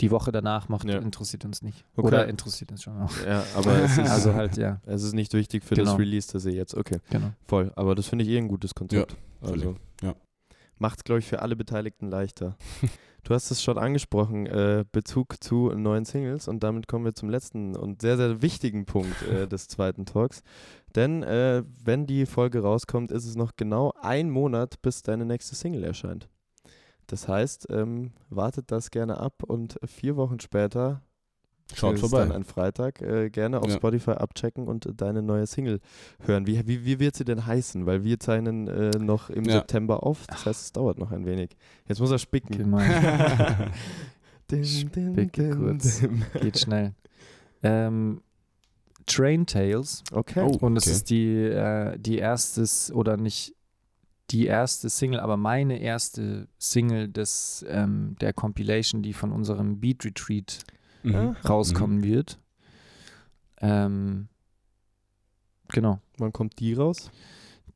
die 0.00 0.10
Woche 0.12 0.30
danach 0.30 0.68
macht, 0.68 0.86
Ja. 0.88 0.98
interessiert 0.98 1.44
uns 1.44 1.60
nicht. 1.62 1.84
Okay. 1.96 2.06
Oder 2.06 2.28
interessiert 2.28 2.70
uns 2.70 2.82
schon 2.84 2.96
auch. 3.02 3.10
Ja, 3.26 3.42
aber 3.56 3.72
es 3.82 3.98
ist, 3.98 4.10
Also 4.10 4.34
halt, 4.34 4.56
ja, 4.56 4.80
es 4.86 5.02
ist 5.02 5.12
nicht 5.14 5.32
wichtig 5.34 5.64
für 5.64 5.74
Genau. 5.74 5.90
das 5.92 5.98
Release, 5.98 6.30
das 6.32 6.44
ihr 6.44 6.52
jetzt, 6.52 6.74
okay, 6.74 6.98
genau. 7.10 7.32
voll. 7.46 7.72
Aber 7.74 7.94
das 7.96 8.06
finde 8.06 8.24
ich 8.24 8.30
eh 8.30 8.38
ein 8.38 8.46
gutes 8.48 8.74
Konzept. 8.74 9.16
völlig. 9.42 9.64
also, 9.64 9.76
Ja. 10.02 10.14
Macht, 10.78 11.04
glaube 11.04 11.20
ich, 11.20 11.26
für 11.26 11.42
alle 11.42 11.56
Beteiligten 11.56 12.08
leichter. 12.08 12.56
Du 13.24 13.34
hast 13.34 13.50
es 13.50 13.62
schon 13.62 13.76
angesprochen, 13.76 14.46
äh, 14.46 14.86
Bezug 14.90 15.42
zu 15.44 15.70
neuen 15.74 16.06
Singles 16.06 16.48
und 16.48 16.62
damit 16.62 16.88
kommen 16.88 17.04
wir 17.04 17.14
zum 17.14 17.28
letzten 17.28 17.76
und 17.76 18.00
sehr, 18.00 18.16
sehr 18.16 18.40
wichtigen 18.40 18.86
Punkt 18.86 19.20
äh, 19.22 19.46
des 19.48 19.68
zweiten 19.68 20.06
Talks. 20.06 20.42
Denn 20.94 21.22
äh, 21.24 21.62
wenn 21.84 22.06
die 22.06 22.24
Folge 22.24 22.62
rauskommt, 22.62 23.10
ist 23.12 23.26
es 23.26 23.36
noch 23.36 23.56
genau 23.56 23.92
ein 24.00 24.30
Monat, 24.30 24.80
bis 24.80 25.02
deine 25.02 25.26
nächste 25.26 25.56
Single 25.56 25.84
erscheint. 25.84 26.30
Das 27.06 27.28
heißt, 27.28 27.66
ähm, 27.70 28.12
wartet 28.30 28.70
das 28.70 28.90
gerne 28.90 29.18
ab 29.18 29.42
und 29.42 29.78
vier 29.84 30.16
Wochen 30.16 30.40
später 30.40 31.02
Schaut 31.74 31.94
ist 31.94 32.00
vorbei. 32.00 32.20
dann 32.20 32.32
ein 32.32 32.44
Freitag. 32.44 33.02
Äh, 33.02 33.28
gerne 33.30 33.60
auf 33.60 33.68
Ja. 33.68 33.76
Spotify 33.76 34.12
abchecken 34.12 34.66
und 34.68 34.88
deine 35.00 35.22
neue 35.22 35.46
Single 35.46 35.80
hören. 36.20 36.46
Wie, 36.46 36.66
wie, 36.66 36.84
wie 36.84 36.98
wird 36.98 37.14
sie 37.14 37.24
denn 37.24 37.44
heißen? 37.46 37.84
Weil 37.86 38.04
wir 38.04 38.18
zeichnen 38.18 38.68
äh, 38.68 38.90
noch 38.98 39.28
im 39.30 39.44
Ja. 39.44 39.52
September 39.58 40.02
auf. 40.02 40.26
Das 40.28 40.46
heißt, 40.46 40.62
es 40.62 40.72
dauert 40.72 40.98
noch 40.98 41.12
ein 41.12 41.26
wenig. 41.26 41.50
Jetzt 41.86 42.00
muss 42.00 42.10
er 42.10 42.18
spicken. 42.18 42.56
Dim, 44.50 44.64
Spicke 44.64 45.50
dim, 45.50 45.58
kurz. 45.58 46.00
dim. 46.00 46.22
Geht 46.40 46.58
schnell. 46.58 46.94
Ähm, 47.62 48.22
Train 49.04 49.44
Tales. 49.46 50.02
Okay. 50.10 50.40
Oh. 50.42 50.56
Und 50.64 50.76
es 50.76 50.84
okay. 50.84 50.92
ist 50.92 51.10
die, 51.10 51.34
äh, 51.44 51.98
die 51.98 52.16
erste, 52.18 52.62
S- 52.62 52.90
oder 52.92 53.16
nicht 53.18 53.54
die 54.30 54.46
erste 54.46 54.88
Single, 54.90 55.20
aber 55.20 55.36
meine 55.36 55.78
erste 55.80 56.48
Single 56.58 57.08
des, 57.08 57.64
ähm, 57.68 58.16
der 58.20 58.32
Compilation, 58.32 59.02
die 59.02 59.12
von 59.12 59.32
unserem 59.32 59.80
Beat 59.80 60.04
Retreat 60.04 60.60
Mhm. 61.12 61.36
rauskommen 61.48 62.02
wird. 62.02 62.38
Ähm, 63.60 64.28
genau. 65.68 66.00
Wann 66.18 66.32
kommt 66.32 66.58
die 66.58 66.74
raus? 66.74 67.10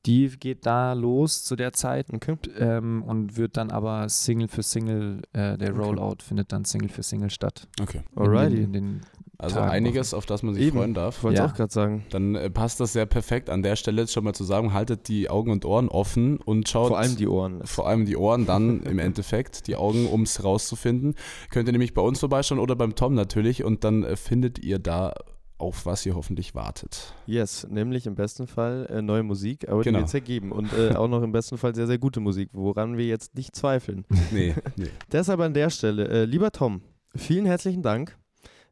Die 0.07 0.29
geht 0.31 0.67
da 0.67 0.95
los 0.95 1.45
zu 1.45 1.55
der 1.55 1.73
Zeit 1.73 2.13
Okay. 2.13 2.37
ähm, 2.59 3.03
und 3.05 3.37
wird 3.37 3.57
dann 3.57 3.71
aber 3.71 4.09
Single 4.09 4.49
für 4.49 4.63
Single, 4.63 5.23
äh, 5.33 5.57
der 5.57 5.71
Okay. 5.75 5.81
Rollout 5.81 6.17
findet 6.25 6.53
dann 6.53 6.65
Single 6.65 6.89
für 6.89 7.03
Single 7.05 7.31
statt. 7.31 7.69
Okay. 7.81 8.03
Alrighty. 8.17 8.63
In 8.63 8.73
den, 8.73 8.85
in 8.85 9.01
den 9.01 9.01
Also 9.43 9.57
Tagen, 9.57 9.71
einiges, 9.71 10.15
auf 10.15 10.25
das 10.27 10.43
man 10.43 10.55
sich 10.55 10.65
Eben. 10.65 10.77
freuen 10.79 10.91
Ich 10.91 10.95
darf. 10.95 11.23
wollte 11.23 11.39
Ja. 11.39 11.47
auch 11.47 11.55
gerade 11.55 11.73
sagen. 11.73 12.05
Dann 12.11 12.35
äh, 12.35 12.49
passt 12.51 12.81
das 12.81 12.93
sehr 12.93 13.07
perfekt 13.07 13.51
an 13.51 13.63
der 13.63 13.77
Stelle 13.77 14.01
jetzt 14.03 14.13
schon 14.13 14.25
mal 14.25 14.33
zu 14.35 14.45
sagen, 14.45 14.73
haltet 14.73 15.09
die 15.09 15.29
Augen 15.29 15.51
und 15.51 15.65
Ohren 15.65 15.89
offen 15.89 16.39
und 16.39 16.69
schaut 16.69 16.89
Vor 16.89 16.99
allem 16.99 17.17
die 17.17 17.27
Ohren. 17.29 17.61
vor 17.67 17.87
allem 17.89 18.07
die 18.07 18.17
Ohren 18.17 18.47
dann 18.47 18.81
im 18.85 18.99
Endeffekt, 18.99 19.67
die 19.67 19.77
Augen, 19.77 20.07
um 20.07 20.23
es 20.23 20.43
rauszufinden. 20.45 21.15
Könnt 21.51 21.69
ihr 21.69 21.73
nämlich 21.73 21.93
bei 21.95 22.03
uns 22.03 22.21
vorbeischauen 22.21 22.61
oder 22.61 22.77
beim 22.77 22.95
Tom 22.95 23.15
natürlich 23.15 23.65
und 23.65 23.85
dann 23.85 24.03
äh, 24.05 24.17
findet 24.17 24.59
ihr 24.61 24.79
da, 24.79 25.13
auf 25.59 25.87
was 25.87 26.05
ihr 26.07 26.17
hoffentlich 26.17 26.55
wartet. 26.57 27.15
Yes, 27.27 27.67
nämlich 27.71 28.07
im 28.07 28.17
besten 28.17 28.49
Fall 28.49 28.87
äh, 28.91 29.01
neue 29.01 29.23
Musik, 29.23 29.69
aber 29.69 29.83
Genau. 29.83 29.99
die 29.99 30.01
wird 30.03 30.07
es 30.09 30.13
ja 30.13 30.19
geben. 30.21 30.51
Und 30.51 30.73
äh, 30.73 30.95
auch 30.97 31.07
noch 31.07 31.23
im 31.23 31.31
besten 31.31 31.57
Fall 31.57 31.73
sehr, 31.75 31.87
sehr 31.87 31.99
gute 31.99 32.19
Musik, 32.19 32.49
woran 32.53 32.97
wir 32.97 33.07
jetzt 33.07 33.35
nicht 33.37 33.55
zweifeln. 33.55 34.05
Nee, 34.33 34.55
nee. 34.77 34.89
Deshalb 35.13 35.39
an 35.41 35.55
der 35.55 35.71
Stelle, 35.71 36.09
äh, 36.09 36.25
lieber 36.25 36.51
Tom, 36.51 36.83
vielen 37.15 37.47
herzlichen 37.47 37.83
Dank. 37.83 38.17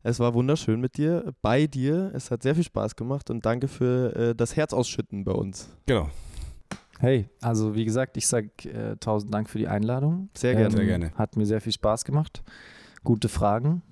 Es 0.03 0.18
war 0.18 0.32
wunderschön 0.34 0.80
mit 0.80 0.96
dir, 0.96 1.32
bei 1.42 1.66
dir. 1.66 2.11
Es 2.14 2.30
hat 2.30 2.42
sehr 2.42 2.55
viel 2.55 2.64
Spaß 2.64 2.96
gemacht 2.96 3.28
und 3.30 3.44
danke 3.44 3.68
für 3.68 4.16
äh, 4.16 4.34
das 4.34 4.57
Herzausschütten 4.57 5.24
bei 5.24 5.32
uns. 5.32 5.68
Genau. 5.86 6.09
Hey, 6.98 7.28
also 7.42 7.74
wie 7.74 7.84
gesagt, 7.84 8.16
ich 8.16 8.26
sage 8.26 8.51
äh, 8.64 8.96
tausend 8.98 9.32
Dank 9.32 9.48
für 9.51 9.59
die 9.59 9.68
Einladung. 9.68 10.28
Sehr 10.36 10.55
gerne. 10.55 10.74
Sehr 10.76 10.86
gerne. 10.86 11.12
Hat 11.16 11.36
mir 11.36 11.46
sehr 11.46 11.61
viel 11.61 11.72
Spaß 11.72 12.05
gemacht. 12.05 12.42
Gute 13.05 13.28
Fragen. 13.28 13.82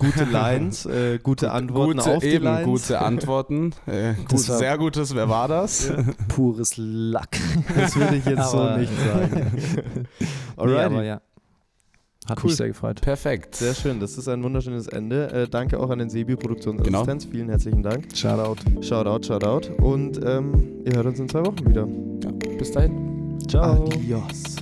Gute 0.00 0.24
Lines, 0.30 0.84
äh, 0.84 1.18
gute 1.22 1.52
Antworten 1.52 1.98
gute, 1.98 2.16
auf 2.16 2.22
die 2.22 2.28
eben, 2.30 2.44
Lines. 2.44 2.64
gute 2.64 2.98
Antworten. 3.00 3.72
Äh, 3.86 4.14
gut, 4.28 4.40
sehr 4.40 4.76
gutes, 4.78 5.14
wer 5.14 5.28
war 5.28 5.46
das? 5.48 5.92
Pures 6.28 6.74
Lack. 6.76 7.38
Das 7.74 7.94
würde 7.94 8.16
ich 8.16 8.24
jetzt 8.24 8.50
so 8.50 8.58
Aber- 8.58 8.78
nicht 8.78 8.92
sagen. 8.98 9.52
nee, 9.54 10.04
Alrighty. 10.56 10.84
aber 10.94 11.04
ja. 11.04 11.20
Hat 12.28 12.38
Cool. 12.42 12.48
mich 12.50 12.56
sehr 12.56 12.68
gefreut. 12.68 13.00
Perfekt. 13.00 13.54
Sehr 13.54 13.74
schön, 13.74 14.00
das 14.00 14.18
ist 14.18 14.28
ein 14.28 14.42
wunderschönes 14.42 14.88
Ende. 14.88 15.30
Äh, 15.32 15.48
danke 15.48 15.78
auch 15.78 15.90
an 15.90 15.98
den 16.00 16.10
Sebi 16.10 16.34
Produktionsassistenz. 16.36 17.24
Genau. 17.24 17.32
Vielen 17.32 17.48
herzlichen 17.48 17.82
Dank. 17.82 18.06
Shoutout. 18.14 18.56
Shoutout, 18.82 19.26
Shoutout. 19.26 19.72
Und 19.82 20.20
ähm, 20.24 20.82
ihr 20.84 20.94
hört 20.96 21.06
uns 21.06 21.18
in 21.20 21.28
zwei 21.28 21.44
Wochen 21.44 21.68
wieder. 21.68 21.86
Ja, 22.24 22.56
bis 22.58 22.72
dahin. 22.72 23.38
Ciao. 23.48 23.84
Adios. 23.84 24.56